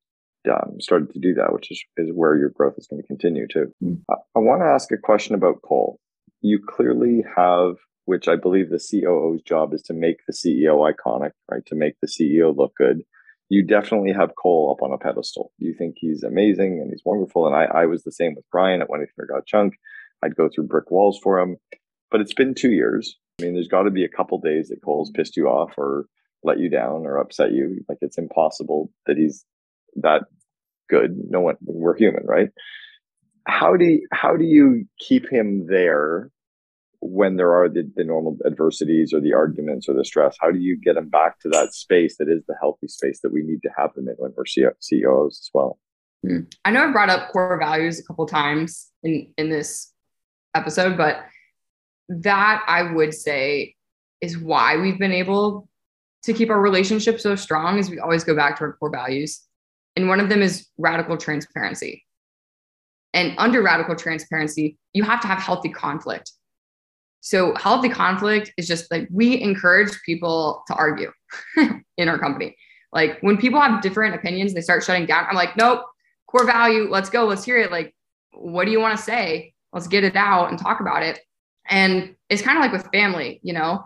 um, 0.49 0.79
started 0.79 1.11
to 1.13 1.19
do 1.19 1.33
that, 1.35 1.53
which 1.53 1.71
is, 1.71 1.83
is 1.97 2.09
where 2.13 2.35
your 2.35 2.49
growth 2.49 2.75
is 2.77 2.87
going 2.87 3.01
to 3.01 3.07
continue 3.07 3.47
too. 3.47 3.71
Mm. 3.83 4.01
I, 4.09 4.15
I 4.35 4.39
want 4.39 4.61
to 4.61 4.65
ask 4.65 4.91
a 4.91 4.97
question 4.97 5.35
about 5.35 5.61
Cole. 5.61 5.99
You 6.41 6.59
clearly 6.65 7.23
have 7.35 7.75
which 8.09 8.27
I 8.27 8.35
believe 8.35 8.71
the 8.71 8.79
COO's 8.79 9.43
job 9.43 9.71
is 9.71 9.83
to 9.83 9.93
make 9.93 10.17
the 10.25 10.33
CEO 10.33 10.91
iconic, 10.91 11.29
right? 11.47 11.63
To 11.67 11.75
make 11.75 11.93
the 12.01 12.07
CEO 12.07 12.57
look 12.57 12.73
good. 12.75 13.03
You 13.49 13.63
definitely 13.63 14.13
have 14.13 14.31
Cole 14.35 14.75
up 14.75 14.83
on 14.83 14.91
a 14.91 14.97
pedestal. 14.97 15.51
You 15.59 15.75
think 15.77 15.93
he's 15.99 16.23
amazing 16.23 16.79
and 16.81 16.89
he's 16.89 17.03
wonderful. 17.05 17.45
And 17.45 17.55
I, 17.55 17.65
I 17.65 17.85
was 17.85 18.03
the 18.03 18.11
same 18.11 18.33
with 18.33 18.45
Brian 18.51 18.81
at 18.81 18.89
When 18.89 19.01
It 19.01 19.09
Got 19.27 19.45
Chunk. 19.45 19.75
I'd 20.23 20.35
go 20.35 20.49
through 20.49 20.63
brick 20.63 20.89
walls 20.89 21.19
for 21.21 21.39
him. 21.39 21.57
But 22.09 22.21
it's 22.21 22.33
been 22.33 22.55
two 22.55 22.71
years. 22.71 23.15
I 23.39 23.43
mean, 23.43 23.53
there's 23.53 23.67
got 23.67 23.83
to 23.83 23.91
be 23.91 24.03
a 24.03 24.09
couple 24.09 24.39
days 24.39 24.69
that 24.69 24.83
Cole's 24.83 25.11
pissed 25.11 25.37
you 25.37 25.47
off 25.47 25.73
or 25.77 26.05
let 26.43 26.59
you 26.59 26.69
down 26.69 27.05
or 27.05 27.17
upset 27.17 27.51
you. 27.51 27.83
Like 27.87 27.99
it's 28.01 28.17
impossible 28.17 28.91
that 29.05 29.17
he's 29.17 29.45
that 29.97 30.23
good. 30.89 31.17
No 31.29 31.41
one, 31.41 31.55
we're 31.61 31.95
human, 31.95 32.25
right? 32.25 32.49
How 33.47 33.75
do 33.77 33.85
you, 33.85 34.07
how 34.11 34.35
do 34.35 34.43
you 34.43 34.85
keep 34.99 35.29
him 35.29 35.67
there 35.67 36.31
when 37.01 37.37
there 37.37 37.53
are 37.53 37.69
the, 37.69 37.89
the 37.95 38.03
normal 38.03 38.37
adversities 38.45 39.13
or 39.13 39.21
the 39.21 39.33
arguments 39.33 39.87
or 39.87 39.93
the 39.93 40.03
stress, 40.03 40.35
how 40.41 40.51
do 40.51 40.59
you 40.59 40.77
get 40.77 40.97
him 40.97 41.07
back 41.07 41.39
to 41.39 41.49
that 41.49 41.73
space 41.73 42.17
that 42.17 42.27
is 42.27 42.43
the 42.47 42.55
healthy 42.59 42.87
space 42.87 43.21
that 43.21 43.31
we 43.31 43.41
need 43.41 43.61
to 43.61 43.69
have 43.77 43.93
them 43.93 44.09
in 44.09 44.15
when 44.17 44.33
we're 44.35 44.45
CEOs 44.45 45.39
as 45.39 45.49
well? 45.53 45.79
Hmm. 46.25 46.39
I 46.65 46.71
know 46.71 46.83
I've 46.83 46.93
brought 46.93 47.09
up 47.09 47.31
core 47.31 47.57
values 47.57 47.99
a 47.99 48.03
couple 48.03 48.25
times 48.25 48.91
in 49.03 49.31
in 49.37 49.49
this 49.49 49.93
episode, 50.53 50.97
but 50.97 51.23
that 52.09 52.63
I 52.67 52.91
would 52.91 53.13
say 53.13 53.75
is 54.21 54.37
why 54.37 54.77
we've 54.77 54.99
been 54.99 55.11
able 55.11 55.69
to 56.23 56.33
keep 56.33 56.49
our 56.49 56.59
relationship 56.59 57.19
so 57.21 57.35
strong 57.35 57.77
is 57.77 57.89
we 57.89 57.99
always 57.99 58.23
go 58.23 58.35
back 58.35 58.57
to 58.57 58.65
our 58.65 58.73
core 58.73 58.91
values. 58.91 59.41
And 59.95 60.07
one 60.07 60.19
of 60.19 60.29
them 60.29 60.41
is 60.41 60.67
radical 60.77 61.17
transparency. 61.17 62.05
And 63.13 63.33
under 63.37 63.61
radical 63.61 63.95
transparency, 63.95 64.77
you 64.93 65.03
have 65.03 65.21
to 65.21 65.27
have 65.27 65.39
healthy 65.39 65.69
conflict. 65.69 66.31
So 67.21 67.55
healthy 67.55 67.89
conflict 67.89 68.53
is 68.57 68.67
just 68.67 68.89
like 68.91 69.07
we 69.11 69.41
encourage 69.41 69.91
people 70.05 70.63
to 70.67 70.75
argue 70.75 71.11
in 71.97 72.09
our 72.09 72.17
company. 72.17 72.55
Like 72.91 73.19
when 73.21 73.37
people 73.37 73.61
have 73.61 73.81
different 73.81 74.15
opinions, 74.15 74.53
they 74.53 74.61
start 74.61 74.83
shutting 74.83 75.05
down. 75.05 75.25
I'm 75.29 75.35
like, 75.35 75.57
nope, 75.57 75.81
core 76.27 76.45
value, 76.45 76.87
let's 76.89 77.09
go, 77.09 77.25
let's 77.25 77.43
hear 77.43 77.57
it. 77.59 77.71
Like, 77.71 77.93
what 78.33 78.65
do 78.65 78.71
you 78.71 78.79
want 78.79 78.97
to 78.97 79.03
say? 79.03 79.53
Let's 79.73 79.87
get 79.87 80.03
it 80.03 80.15
out 80.15 80.49
and 80.49 80.57
talk 80.57 80.79
about 80.79 81.03
it. 81.03 81.19
And 81.69 82.15
it's 82.29 82.41
kind 82.41 82.57
of 82.57 82.61
like 82.61 82.71
with 82.71 82.91
family, 82.91 83.39
you 83.43 83.53
know, 83.53 83.83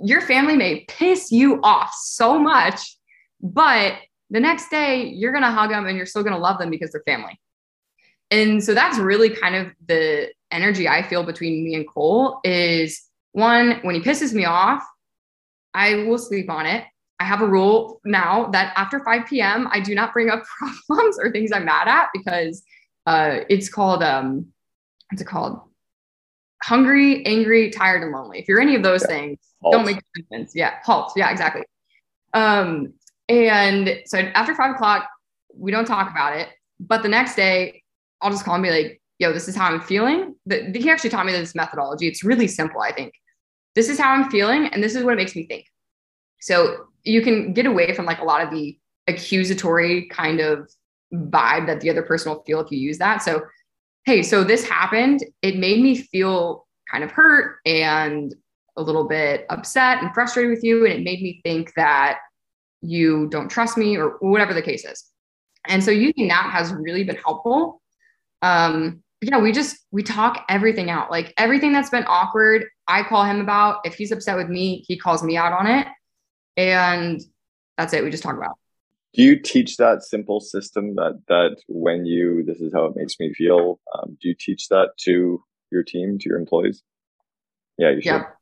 your 0.00 0.20
family 0.20 0.56
may 0.56 0.84
piss 0.88 1.32
you 1.32 1.60
off 1.62 1.92
so 1.94 2.38
much, 2.38 2.96
but 3.40 3.94
the 4.30 4.40
next 4.40 4.70
day 4.70 5.04
you're 5.04 5.32
going 5.32 5.44
to 5.44 5.50
hug 5.50 5.70
them 5.70 5.86
and 5.86 5.96
you're 5.96 6.06
still 6.06 6.22
going 6.22 6.34
to 6.34 6.40
love 6.40 6.58
them 6.58 6.70
because 6.70 6.92
they're 6.92 7.02
family. 7.04 7.38
And 8.30 8.62
so 8.62 8.74
that's 8.74 8.98
really 8.98 9.30
kind 9.30 9.54
of 9.54 9.72
the 9.86 10.30
energy 10.50 10.88
I 10.88 11.02
feel 11.02 11.22
between 11.22 11.64
me 11.64 11.74
and 11.74 11.86
Cole 11.88 12.40
is 12.44 13.02
one, 13.32 13.80
when 13.82 13.94
he 13.94 14.00
pisses 14.00 14.32
me 14.32 14.44
off, 14.44 14.82
I 15.74 15.96
will 16.04 16.18
sleep 16.18 16.50
on 16.50 16.66
it. 16.66 16.84
I 17.18 17.24
have 17.24 17.40
a 17.40 17.46
rule 17.46 18.00
now 18.04 18.48
that 18.52 18.72
after 18.76 19.02
5 19.04 19.26
p.m., 19.26 19.68
I 19.70 19.80
do 19.80 19.94
not 19.94 20.12
bring 20.12 20.28
up 20.28 20.42
problems 20.88 21.18
or 21.18 21.30
things 21.30 21.52
I'm 21.52 21.64
mad 21.64 21.88
at 21.88 22.08
because 22.12 22.62
uh, 23.06 23.40
it's 23.48 23.68
called, 23.68 24.02
um, 24.02 24.46
what's 25.10 25.22
it 25.22 25.26
called? 25.26 25.60
Hungry, 26.62 27.24
angry, 27.26 27.70
tired, 27.70 28.02
and 28.02 28.12
lonely. 28.12 28.38
If 28.38 28.48
you're 28.48 28.60
any 28.60 28.74
of 28.74 28.82
those 28.82 29.02
yeah. 29.02 29.08
things, 29.08 29.38
halt. 29.62 29.72
don't 29.74 29.84
make 29.84 29.98
sense. 30.32 30.52
Yeah, 30.54 30.74
halt. 30.84 31.12
Yeah, 31.16 31.30
exactly. 31.30 31.62
Um, 32.34 32.94
and 33.28 34.00
so 34.06 34.18
after 34.18 34.54
five 34.54 34.74
o'clock, 34.74 35.08
we 35.56 35.70
don't 35.70 35.86
talk 35.86 36.10
about 36.10 36.36
it. 36.36 36.48
But 36.80 37.02
the 37.02 37.08
next 37.08 37.36
day, 37.36 37.82
I'll 38.20 38.30
just 38.30 38.44
call 38.44 38.54
and 38.54 38.62
be 38.62 38.70
like, 38.70 39.00
yo, 39.18 39.32
this 39.32 39.48
is 39.48 39.56
how 39.56 39.66
I'm 39.66 39.80
feeling. 39.80 40.34
The, 40.46 40.72
he 40.74 40.90
actually 40.90 41.10
taught 41.10 41.26
me 41.26 41.32
this 41.32 41.54
methodology. 41.54 42.08
It's 42.08 42.24
really 42.24 42.48
simple, 42.48 42.80
I 42.80 42.92
think. 42.92 43.14
This 43.74 43.88
is 43.88 43.98
how 43.98 44.12
I'm 44.12 44.30
feeling, 44.30 44.66
and 44.66 44.82
this 44.82 44.94
is 44.94 45.04
what 45.04 45.14
it 45.14 45.16
makes 45.16 45.34
me 45.34 45.46
think. 45.46 45.66
So 46.40 46.86
you 47.04 47.22
can 47.22 47.52
get 47.52 47.66
away 47.66 47.94
from 47.94 48.04
like 48.04 48.20
a 48.20 48.24
lot 48.24 48.42
of 48.42 48.50
the 48.50 48.78
accusatory 49.06 50.08
kind 50.08 50.40
of 50.40 50.70
vibe 51.14 51.66
that 51.66 51.80
the 51.80 51.90
other 51.90 52.02
person 52.02 52.32
will 52.32 52.42
feel 52.42 52.60
if 52.60 52.70
you 52.70 52.78
use 52.78 52.98
that. 52.98 53.22
So, 53.22 53.42
hey, 54.04 54.22
so 54.22 54.44
this 54.44 54.68
happened. 54.68 55.20
It 55.42 55.56
made 55.56 55.80
me 55.82 55.96
feel 55.96 56.66
kind 56.90 57.04
of 57.04 57.10
hurt 57.10 57.58
and 57.64 58.34
a 58.76 58.82
little 58.82 59.06
bit 59.06 59.46
upset 59.50 60.02
and 60.02 60.12
frustrated 60.14 60.50
with 60.50 60.64
you. 60.64 60.84
And 60.84 60.92
it 60.94 61.02
made 61.02 61.22
me 61.22 61.40
think 61.44 61.72
that 61.76 62.18
you 62.80 63.28
don't 63.30 63.48
trust 63.48 63.76
me 63.76 63.96
or 63.96 64.16
whatever 64.20 64.54
the 64.54 64.62
case 64.62 64.84
is. 64.84 65.04
And 65.68 65.82
so 65.82 65.90
using 65.90 66.28
that 66.28 66.50
has 66.50 66.72
really 66.72 67.04
been 67.04 67.16
helpful. 67.16 67.80
Um, 68.42 69.02
yeah, 69.20 69.38
we 69.38 69.52
just 69.52 69.76
we 69.92 70.02
talk 70.02 70.44
everything 70.48 70.90
out. 70.90 71.10
Like 71.10 71.32
everything 71.36 71.72
that's 71.72 71.90
been 71.90 72.04
awkward, 72.08 72.64
I 72.88 73.04
call 73.04 73.24
him 73.24 73.40
about. 73.40 73.78
If 73.84 73.94
he's 73.94 74.10
upset 74.10 74.36
with 74.36 74.48
me, 74.48 74.84
he 74.88 74.98
calls 74.98 75.22
me 75.22 75.36
out 75.36 75.52
on 75.52 75.68
it. 75.68 75.86
And 76.56 77.20
that's 77.78 77.92
it. 77.92 78.02
We 78.02 78.10
just 78.10 78.24
talk 78.24 78.36
about. 78.36 78.58
Do 79.14 79.22
you 79.22 79.38
teach 79.38 79.76
that 79.76 80.02
simple 80.02 80.40
system 80.40 80.94
that 80.96 81.20
that 81.28 81.56
when 81.68 82.06
you 82.06 82.44
this 82.44 82.60
is 82.60 82.72
how 82.72 82.86
it 82.86 82.96
makes 82.96 83.16
me 83.20 83.32
feel? 83.34 83.78
Um, 83.94 84.16
do 84.20 84.28
you 84.28 84.34
teach 84.38 84.68
that 84.68 84.90
to 85.00 85.42
your 85.70 85.82
team, 85.82 86.18
to 86.18 86.28
your 86.28 86.38
employees? 86.38 86.82
Yeah, 87.78 87.90
you 87.90 88.00
should. 88.00 88.10
Yep. 88.10 88.38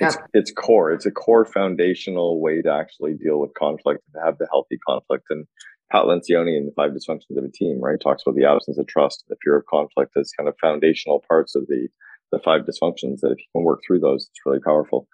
It's 0.00 0.16
it's 0.32 0.50
core. 0.52 0.92
It's 0.92 1.06
a 1.06 1.10
core 1.10 1.44
foundational 1.44 2.40
way 2.40 2.62
to 2.62 2.72
actually 2.72 3.14
deal 3.14 3.38
with 3.38 3.52
conflict 3.54 4.02
and 4.12 4.24
have 4.24 4.38
the 4.38 4.48
healthy 4.50 4.78
conflict. 4.88 5.26
And 5.28 5.46
Pat 5.92 6.04
Lencioni 6.04 6.56
in 6.56 6.66
the 6.66 6.72
Five 6.74 6.92
Dysfunctions 6.92 7.36
of 7.36 7.44
a 7.44 7.48
Team, 7.48 7.80
right, 7.80 8.00
talks 8.00 8.22
about 8.22 8.36
the 8.36 8.46
absence 8.46 8.78
of 8.78 8.86
trust, 8.86 9.24
the 9.28 9.36
fear 9.44 9.56
of 9.56 9.66
conflict 9.66 10.16
as 10.16 10.32
kind 10.32 10.48
of 10.48 10.56
foundational 10.60 11.22
parts 11.28 11.54
of 11.54 11.66
the 11.66 11.88
the 12.32 12.38
five 12.38 12.62
dysfunctions. 12.62 13.20
That 13.20 13.32
if 13.32 13.38
you 13.38 13.44
can 13.54 13.64
work 13.64 13.80
through 13.86 14.00
those, 14.00 14.30
it's 14.30 14.40
really 14.46 14.60
powerful. 14.60 15.06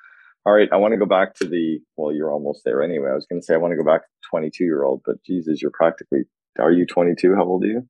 All 0.47 0.53
right, 0.53 0.69
I 0.73 0.77
want 0.77 0.93
to 0.93 0.99
go 0.99 1.07
back 1.07 1.35
to 1.37 1.47
the. 1.47 1.81
Well, 1.97 2.13
you're 2.13 2.33
almost 2.33 2.63
there 2.65 2.83
anyway. 2.83 3.11
I 3.11 3.15
was 3.15 3.27
going 3.29 3.41
to 3.41 3.45
say 3.45 3.55
I 3.55 3.59
want 3.59 3.73
to 3.73 3.77
go 3.77 3.85
back 3.85 4.03
to 4.03 4.09
22 4.31 4.65
year 4.65 4.85
old, 4.85 5.03
but 5.05 5.23
Jesus, 5.25 5.61
you're 5.61 5.71
practically. 5.71 6.23
Are 6.59 6.73
you 6.73 6.87
22? 6.87 7.35
How 7.35 7.45
old 7.45 7.65
are 7.65 7.69
you? 7.69 7.89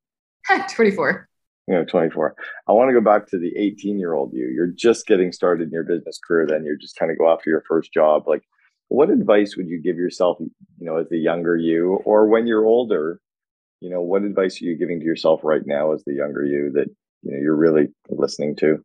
24. 0.75 1.29
you 1.69 1.75
know 1.75 1.85
24 1.85 2.35
i 2.67 2.73
want 2.73 2.89
to 2.89 2.95
go 2.95 3.01
back 3.01 3.27
to 3.27 3.39
the 3.39 3.53
18 3.57 3.99
year 3.99 4.15
old 4.15 4.33
you 4.33 4.49
you're 4.49 4.73
just 4.75 5.07
getting 5.07 5.31
started 5.31 5.65
in 5.65 5.71
your 5.71 5.85
business 5.85 6.19
career 6.27 6.47
then 6.47 6.65
you're 6.65 6.79
just 6.79 6.97
kind 6.97 7.13
of 7.13 7.19
go 7.19 7.31
after 7.31 7.51
your 7.51 7.63
first 7.69 7.93
job 7.93 8.27
like 8.27 8.43
what 8.89 9.11
advice 9.11 9.55
would 9.57 9.69
you 9.69 9.81
give 9.81 9.97
yourself 9.97 10.39
you 10.41 10.51
know 10.81 10.97
as 10.97 11.09
the 11.11 11.19
younger 11.19 11.57
you 11.59 12.01
or 12.07 12.27
when 12.27 12.47
you're 12.47 12.65
older 12.65 13.21
you 13.81 13.91
know 13.91 14.01
what 14.01 14.23
advice 14.23 14.61
are 14.61 14.65
you 14.65 14.77
giving 14.79 14.99
to 14.99 15.05
yourself 15.05 15.41
right 15.45 15.67
now 15.67 15.93
as 15.93 16.03
the 16.05 16.15
younger 16.15 16.43
you 16.43 16.73
that 16.73 16.89
you 17.23 17.31
know 17.31 17.39
you're 17.39 17.55
really 17.55 17.89
listening 18.09 18.57
to 18.57 18.83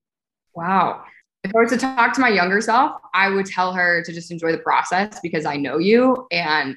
Wow. 0.56 1.04
If 1.46 1.52
I 1.56 1.60
were 1.60 1.68
to 1.68 1.78
talk 1.78 2.14
to 2.14 2.22
my 2.22 2.30
younger 2.30 2.60
self, 2.60 3.00
I 3.14 3.30
would 3.30 3.46
tell 3.46 3.72
her 3.72 4.04
to 4.04 4.12
just 4.12 4.32
enjoy 4.32 4.52
the 4.52 4.58
process 4.58 5.20
because 5.22 5.46
I 5.46 5.58
know 5.58 5.78
you 5.78 6.26
and 6.32 6.76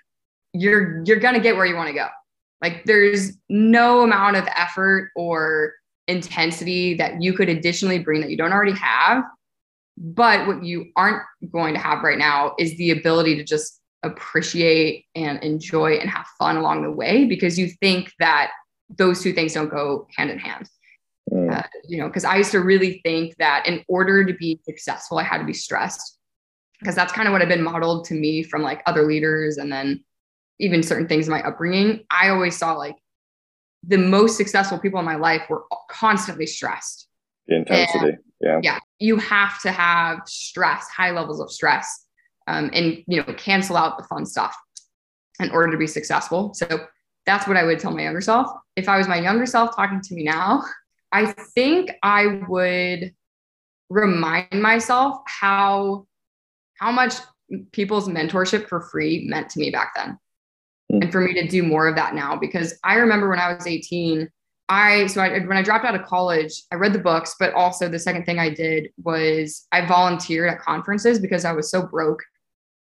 you're 0.52 1.02
you're 1.06 1.18
to 1.18 1.40
get 1.40 1.56
where 1.56 1.64
you 1.64 1.74
want 1.74 1.88
to 1.88 1.94
go. 1.94 2.06
Like 2.60 2.84
there's 2.84 3.32
no 3.48 4.02
amount 4.02 4.36
of 4.36 4.46
effort 4.54 5.10
or 5.16 5.72
intensity 6.06 6.94
that 6.94 7.22
you 7.22 7.32
could 7.32 7.48
additionally 7.48 7.98
bring 7.98 8.20
that 8.20 8.30
you 8.30 8.36
don't 8.36 8.52
already 8.52 8.78
have. 8.78 9.24
But 9.96 10.46
what 10.46 10.62
you 10.62 10.92
aren't 10.96 11.22
going 11.50 11.72
to 11.72 11.80
have 11.80 12.02
right 12.02 12.18
now 12.18 12.54
is 12.58 12.76
the 12.76 12.90
ability 12.90 13.36
to 13.36 13.44
just 13.44 13.80
appreciate 14.02 15.06
and 15.14 15.42
enjoy 15.42 15.94
and 15.94 16.10
have 16.10 16.26
fun 16.38 16.58
along 16.58 16.82
the 16.82 16.90
way 16.90 17.24
because 17.24 17.58
you 17.58 17.70
think 17.80 18.12
that 18.18 18.50
those 18.98 19.22
two 19.22 19.32
things 19.32 19.54
don't 19.54 19.70
go 19.70 20.06
hand 20.14 20.30
in 20.30 20.38
hand 20.38 20.68
Mm, 21.32 21.56
uh, 21.56 21.62
you 21.86 21.98
know, 21.98 22.06
because 22.06 22.24
I 22.24 22.36
used 22.36 22.52
to 22.52 22.60
really 22.60 23.00
think 23.04 23.36
that 23.38 23.66
in 23.66 23.84
order 23.88 24.24
to 24.24 24.32
be 24.32 24.60
successful, 24.64 25.18
I 25.18 25.24
had 25.24 25.38
to 25.38 25.44
be 25.44 25.52
stressed 25.52 26.18
because 26.80 26.94
that's 26.94 27.12
kind 27.12 27.28
of 27.28 27.32
what 27.32 27.40
had 27.40 27.48
been 27.48 27.62
modeled 27.62 28.04
to 28.06 28.14
me 28.14 28.42
from 28.42 28.62
like 28.62 28.82
other 28.86 29.04
leaders 29.06 29.58
and 29.58 29.70
then 29.70 30.04
even 30.60 30.82
certain 30.82 31.08
things 31.08 31.26
in 31.26 31.32
my 31.32 31.42
upbringing. 31.42 32.04
I 32.10 32.28
always 32.30 32.56
saw 32.56 32.74
like 32.74 32.96
the 33.86 33.98
most 33.98 34.36
successful 34.36 34.78
people 34.78 34.98
in 35.00 35.06
my 35.06 35.16
life 35.16 35.42
were 35.48 35.64
constantly 35.90 36.46
stressed. 36.46 37.08
the 37.46 37.56
intensity 37.56 38.16
yeah 38.40 38.60
Yeah, 38.62 38.78
you 38.98 39.16
have 39.16 39.60
to 39.62 39.72
have 39.72 40.20
stress, 40.26 40.88
high 40.88 41.10
levels 41.10 41.40
of 41.40 41.50
stress, 41.50 42.06
um, 42.46 42.70
and 42.72 43.02
you 43.06 43.18
know, 43.18 43.34
cancel 43.34 43.76
out 43.76 43.98
the 43.98 44.04
fun 44.04 44.24
stuff 44.26 44.56
in 45.40 45.50
order 45.50 45.70
to 45.72 45.78
be 45.78 45.86
successful. 45.86 46.54
So 46.54 46.86
that's 47.26 47.46
what 47.46 47.56
I 47.56 47.64
would 47.64 47.78
tell 47.78 47.92
my 47.92 48.02
younger 48.02 48.20
self. 48.20 48.48
If 48.76 48.88
I 48.88 48.96
was 48.96 49.08
my 49.08 49.18
younger 49.18 49.46
self 49.46 49.74
talking 49.76 50.00
to 50.00 50.14
me 50.14 50.24
now, 50.24 50.64
I 51.12 51.32
think 51.32 51.90
I 52.02 52.42
would 52.48 53.14
remind 53.90 54.62
myself 54.62 55.18
how 55.26 56.06
how 56.78 56.92
much 56.92 57.14
people's 57.72 58.08
mentorship 58.08 58.68
for 58.68 58.80
free 58.80 59.26
meant 59.28 59.50
to 59.50 59.58
me 59.58 59.70
back 59.70 59.92
then. 59.96 60.18
Mm. 60.92 61.02
And 61.02 61.12
for 61.12 61.20
me 61.20 61.32
to 61.34 61.48
do 61.48 61.62
more 61.62 61.88
of 61.88 61.96
that 61.96 62.14
now 62.14 62.36
because 62.36 62.78
I 62.84 62.96
remember 62.96 63.28
when 63.28 63.40
I 63.40 63.52
was 63.52 63.66
18, 63.66 64.28
I 64.68 65.06
so 65.06 65.22
I, 65.22 65.38
when 65.40 65.56
I 65.56 65.62
dropped 65.62 65.84
out 65.84 65.94
of 65.94 66.04
college, 66.04 66.62
I 66.70 66.76
read 66.76 66.92
the 66.92 66.98
books, 66.98 67.34
but 67.38 67.54
also 67.54 67.88
the 67.88 67.98
second 67.98 68.24
thing 68.24 68.38
I 68.38 68.50
did 68.50 68.90
was 69.02 69.66
I 69.72 69.86
volunteered 69.86 70.50
at 70.50 70.60
conferences 70.60 71.18
because 71.18 71.44
I 71.44 71.52
was 71.52 71.70
so 71.70 71.86
broke 71.86 72.22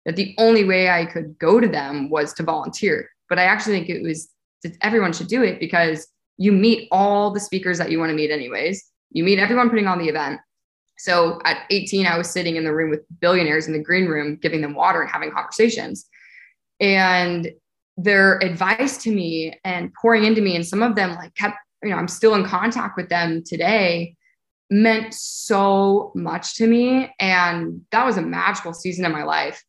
that 0.05 0.15
the 0.15 0.35
only 0.37 0.63
way 0.63 0.89
I 0.89 1.05
could 1.05 1.37
go 1.39 1.59
to 1.59 1.67
them 1.67 2.09
was 2.09 2.33
to 2.33 2.43
volunteer. 2.43 3.09
But 3.29 3.39
I 3.39 3.43
actually 3.43 3.73
think 3.77 3.89
it 3.89 4.03
was 4.03 4.29
that 4.63 4.77
everyone 4.81 5.13
should 5.13 5.27
do 5.27 5.43
it 5.43 5.59
because 5.59 6.07
you 6.37 6.51
meet 6.51 6.87
all 6.91 7.31
the 7.31 7.39
speakers 7.39 7.77
that 7.77 7.91
you 7.91 7.99
want 7.99 8.09
to 8.09 8.15
meet 8.15 8.31
anyways. 8.31 8.83
You 9.11 9.23
meet 9.23 9.39
everyone 9.39 9.69
putting 9.69 9.87
on 9.87 9.99
the 9.99 10.07
event. 10.07 10.39
So 10.97 11.39
at 11.45 11.63
18, 11.69 12.07
I 12.07 12.17
was 12.17 12.29
sitting 12.29 12.55
in 12.55 12.63
the 12.63 12.73
room 12.73 12.89
with 12.89 13.01
billionaires 13.19 13.67
in 13.67 13.73
the 13.73 13.79
green 13.79 14.05
room, 14.05 14.37
giving 14.41 14.61
them 14.61 14.73
water 14.73 15.01
and 15.01 15.09
having 15.09 15.31
conversations. 15.31 16.07
And 16.79 17.51
their 17.97 18.37
advice 18.43 18.97
to 19.03 19.11
me 19.11 19.59
and 19.63 19.91
pouring 19.93 20.23
into 20.23 20.41
me, 20.41 20.55
and 20.55 20.65
some 20.65 20.83
of 20.83 20.95
them 20.95 21.15
like 21.15 21.33
kept, 21.35 21.57
you 21.83 21.89
know, 21.89 21.95
I'm 21.95 22.07
still 22.07 22.35
in 22.35 22.45
contact 22.45 22.97
with 22.97 23.09
them 23.09 23.43
today, 23.43 24.15
meant 24.69 25.13
so 25.13 26.11
much 26.15 26.55
to 26.55 26.67
me. 26.67 27.13
And 27.19 27.81
that 27.91 28.05
was 28.05 28.17
a 28.17 28.21
magical 28.21 28.73
season 28.73 29.05
in 29.05 29.11
my 29.11 29.23
life. 29.23 29.63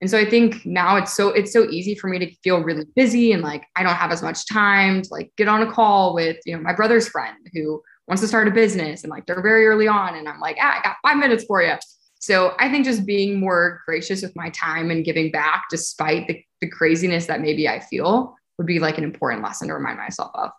And 0.00 0.08
so 0.10 0.18
I 0.18 0.28
think 0.28 0.64
now 0.64 0.96
it's 0.96 1.14
so 1.14 1.28
it's 1.28 1.52
so 1.52 1.68
easy 1.68 1.94
for 1.94 2.08
me 2.08 2.18
to 2.18 2.34
feel 2.42 2.62
really 2.62 2.86
busy 2.96 3.32
and 3.32 3.42
like 3.42 3.64
I 3.76 3.82
don't 3.82 3.94
have 3.94 4.12
as 4.12 4.22
much 4.22 4.46
time 4.48 5.02
to 5.02 5.08
like 5.10 5.30
get 5.36 5.48
on 5.48 5.62
a 5.62 5.70
call 5.70 6.14
with, 6.14 6.38
you 6.46 6.56
know, 6.56 6.62
my 6.62 6.72
brother's 6.72 7.08
friend 7.08 7.36
who 7.52 7.82
wants 8.08 8.22
to 8.22 8.28
start 8.28 8.48
a 8.48 8.50
business 8.50 9.04
and 9.04 9.10
like 9.10 9.26
they're 9.26 9.42
very 9.42 9.66
early 9.66 9.88
on 9.88 10.16
and 10.16 10.26
I'm 10.26 10.40
like, 10.40 10.56
ah, 10.60 10.78
I 10.78 10.82
got 10.82 10.96
5 11.02 11.18
minutes 11.18 11.44
for 11.44 11.62
you. 11.62 11.74
So 12.18 12.54
I 12.58 12.70
think 12.70 12.84
just 12.84 13.06
being 13.06 13.40
more 13.40 13.82
gracious 13.86 14.22
with 14.22 14.34
my 14.36 14.50
time 14.50 14.90
and 14.90 15.04
giving 15.04 15.30
back 15.30 15.64
despite 15.70 16.28
the, 16.28 16.42
the 16.60 16.68
craziness 16.68 17.26
that 17.26 17.40
maybe 17.40 17.68
I 17.68 17.80
feel 17.80 18.34
would 18.58 18.66
be 18.66 18.78
like 18.78 18.98
an 18.98 19.04
important 19.04 19.42
lesson 19.42 19.68
to 19.68 19.74
remind 19.74 19.98
myself 19.98 20.30
of. 20.34 20.50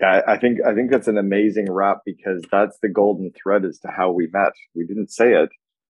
Yeah, 0.00 0.22
I 0.26 0.36
think 0.36 0.58
I 0.66 0.74
think 0.74 0.90
that's 0.90 1.08
an 1.08 1.16
amazing 1.16 1.72
wrap 1.72 2.00
because 2.04 2.42
that's 2.52 2.76
the 2.82 2.88
golden 2.88 3.32
thread 3.32 3.64
as 3.64 3.78
to 3.78 3.88
how 3.88 4.10
we 4.10 4.28
met. 4.32 4.52
We 4.74 4.84
didn't 4.84 5.10
say 5.10 5.32
it, 5.32 5.48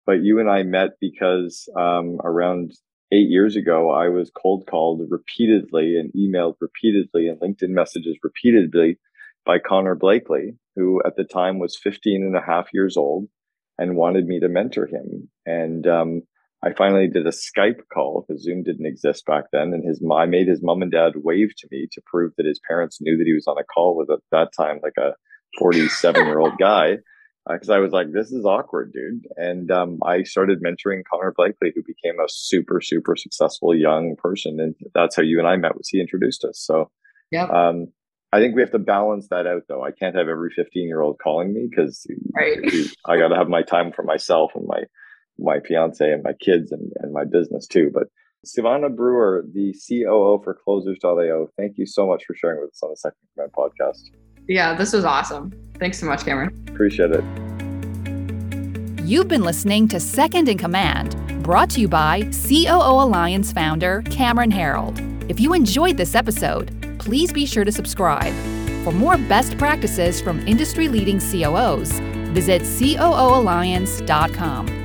but 0.06 0.24
you 0.24 0.40
and 0.40 0.50
I 0.50 0.64
met 0.64 0.92
because 1.00 1.68
um, 1.78 2.20
around 2.24 2.74
eight 3.12 3.30
years 3.30 3.56
ago, 3.56 3.92
I 3.92 4.10
was 4.10 4.32
cold 4.32 4.68
called 4.70 5.02
repeatedly 5.10 5.98
and 5.98 6.12
emailed 6.14 6.56
repeatedly 6.60 7.28
and 7.28 7.40
LinkedIn 7.40 7.70
messages 7.70 8.18
repeatedly 8.24 8.98
by 9.46 9.60
Connor 9.60 9.96
Blakley, 9.96 10.58
who 10.76 11.02
at 11.06 11.16
the 11.16 11.24
time 11.24 11.60
was 11.60 11.78
15 11.78 12.24
and 12.24 12.36
a 12.36 12.42
half 12.42 12.70
years 12.74 12.98
old 12.98 13.28
and 13.78 13.96
wanted 13.96 14.26
me 14.26 14.40
to 14.40 14.50
mentor 14.50 14.88
him. 14.88 15.30
And 15.46 15.86
um, 15.88 16.22
I 16.64 16.74
finally 16.74 17.08
did 17.08 17.28
a 17.28 17.32
Skype 17.32 17.82
call 17.94 18.26
because 18.28 18.44
Zoom 18.44 18.64
didn't 18.64 18.86
exist 18.86 19.26
back 19.26 19.46
then. 19.52 19.74
And 19.74 19.84
his 19.86 20.02
I 20.12 20.26
made 20.26 20.48
his 20.48 20.62
mom 20.64 20.82
and 20.82 20.92
dad 20.92 21.14
wave 21.18 21.50
to 21.58 21.68
me 21.72 21.88
to 21.92 22.02
prove 22.06 22.34
that 22.38 22.46
his 22.46 22.60
parents 22.68 23.00
knew 23.02 23.18
that 23.18 23.26
he 23.28 23.34
was 23.34 23.48
on 23.48 23.58
a 23.58 23.64
call 23.64 23.96
with 23.96 24.10
at 24.10 24.20
that 24.32 24.52
time 24.56 24.80
like 24.82 24.98
a 24.98 25.14
47 25.60 26.26
year 26.26 26.40
old 26.40 26.58
guy 26.58 26.98
because 27.48 27.70
uh, 27.70 27.74
I 27.74 27.80
was 27.80 27.92
like, 27.92 28.12
this 28.12 28.32
is 28.32 28.46
awkward, 28.46 28.94
dude. 28.94 29.28
And 29.36 29.70
um, 29.70 30.00
I 30.06 30.24
started 30.24 30.64
mentoring 30.64 31.04
Connor 31.12 31.34
Blakley, 31.38 31.72
who 31.76 31.84
became 31.86 32.20
a 32.20 32.30
super, 32.30 32.80
super 32.80 33.16
successful 33.16 33.76
young 33.76 34.16
person. 34.16 34.60
And 34.60 34.76
that's 34.94 35.16
how 35.16 35.24
you 35.24 35.40
and 35.40 35.48
I 35.48 35.58
met 35.58 35.76
was 35.76 35.90
he 35.90 36.00
introduced 36.00 36.46
us. 36.46 36.60
So 36.60 36.90
yeah. 37.32 37.46
um, 37.46 37.88
I 38.32 38.40
think 38.40 38.56
we 38.56 38.62
have 38.62 38.72
to 38.72 38.80
balance 38.80 39.28
that 39.30 39.46
out 39.46 39.64
though. 39.68 39.84
I 39.84 39.92
can't 39.92 40.16
have 40.16 40.30
every 40.30 40.52
15 40.56 40.88
year 40.88 41.02
old 41.02 41.20
calling 41.20 41.54
me 41.54 41.68
because 41.70 42.08
right. 42.34 42.60
I 43.06 43.18
got 43.18 43.28
to 43.28 43.36
have 43.36 43.50
my 43.50 43.62
time 43.62 43.92
for 43.92 44.04
myself 44.04 44.52
and 44.56 44.66
my, 44.66 44.84
my 45.38 45.60
fiance 45.60 46.10
and 46.10 46.24
my 46.24 46.34
kids 46.34 46.72
and, 46.72 46.92
and 47.02 47.12
my 47.12 47.26
business 47.26 47.68
too. 47.68 47.92
But 47.94 48.08
Sivana 48.46 48.94
Brewer, 48.94 49.44
the 49.54 49.74
COO 49.74 50.42
for 50.44 50.58
Closers.io, 50.64 51.48
thank 51.58 51.78
you 51.78 51.86
so 51.86 52.08
much 52.08 52.24
for 52.26 52.36
sharing 52.36 52.62
with 52.62 52.72
us 52.72 52.84
on 52.84 52.90
the 52.90 52.98
Second 52.98 53.18
Command 53.36 53.52
podcast. 53.54 54.12
Yeah, 54.48 54.76
this 54.76 54.92
was 54.92 55.06
awesome. 55.06 55.54
Thanks 55.84 56.00
so 56.00 56.06
much, 56.06 56.24
Cameron. 56.24 56.50
Appreciate 56.70 57.12
it. 57.12 57.26
You've 59.04 59.28
been 59.28 59.44
listening 59.44 59.90
to 59.90 60.00
Second 60.00 60.48
in 60.48 60.58
Command, 60.58 61.44
brought 61.44 61.70
to 61.72 61.82
you 61.82 61.90
by 61.90 62.22
COO 62.48 63.04
Alliance 63.04 63.52
founder 63.52 64.02
Cameron 64.04 64.50
Herold. 64.50 65.02
If 65.30 65.42
you 65.42 65.54
enjoyed 65.54 65.98
this 65.98 66.16
episode, 66.16 66.72
please 67.00 67.34
be 67.34 67.46
sure 67.46 67.66
to 67.66 67.72
subscribe. 67.74 68.34
For 68.86 68.94
more 68.94 69.18
best 69.18 69.58
practices 69.58 70.22
from 70.22 70.40
industry 70.48 70.88
leading 70.88 71.20
COOs, 71.20 71.92
visit 72.32 72.62
COOalliance.com. 72.62 74.83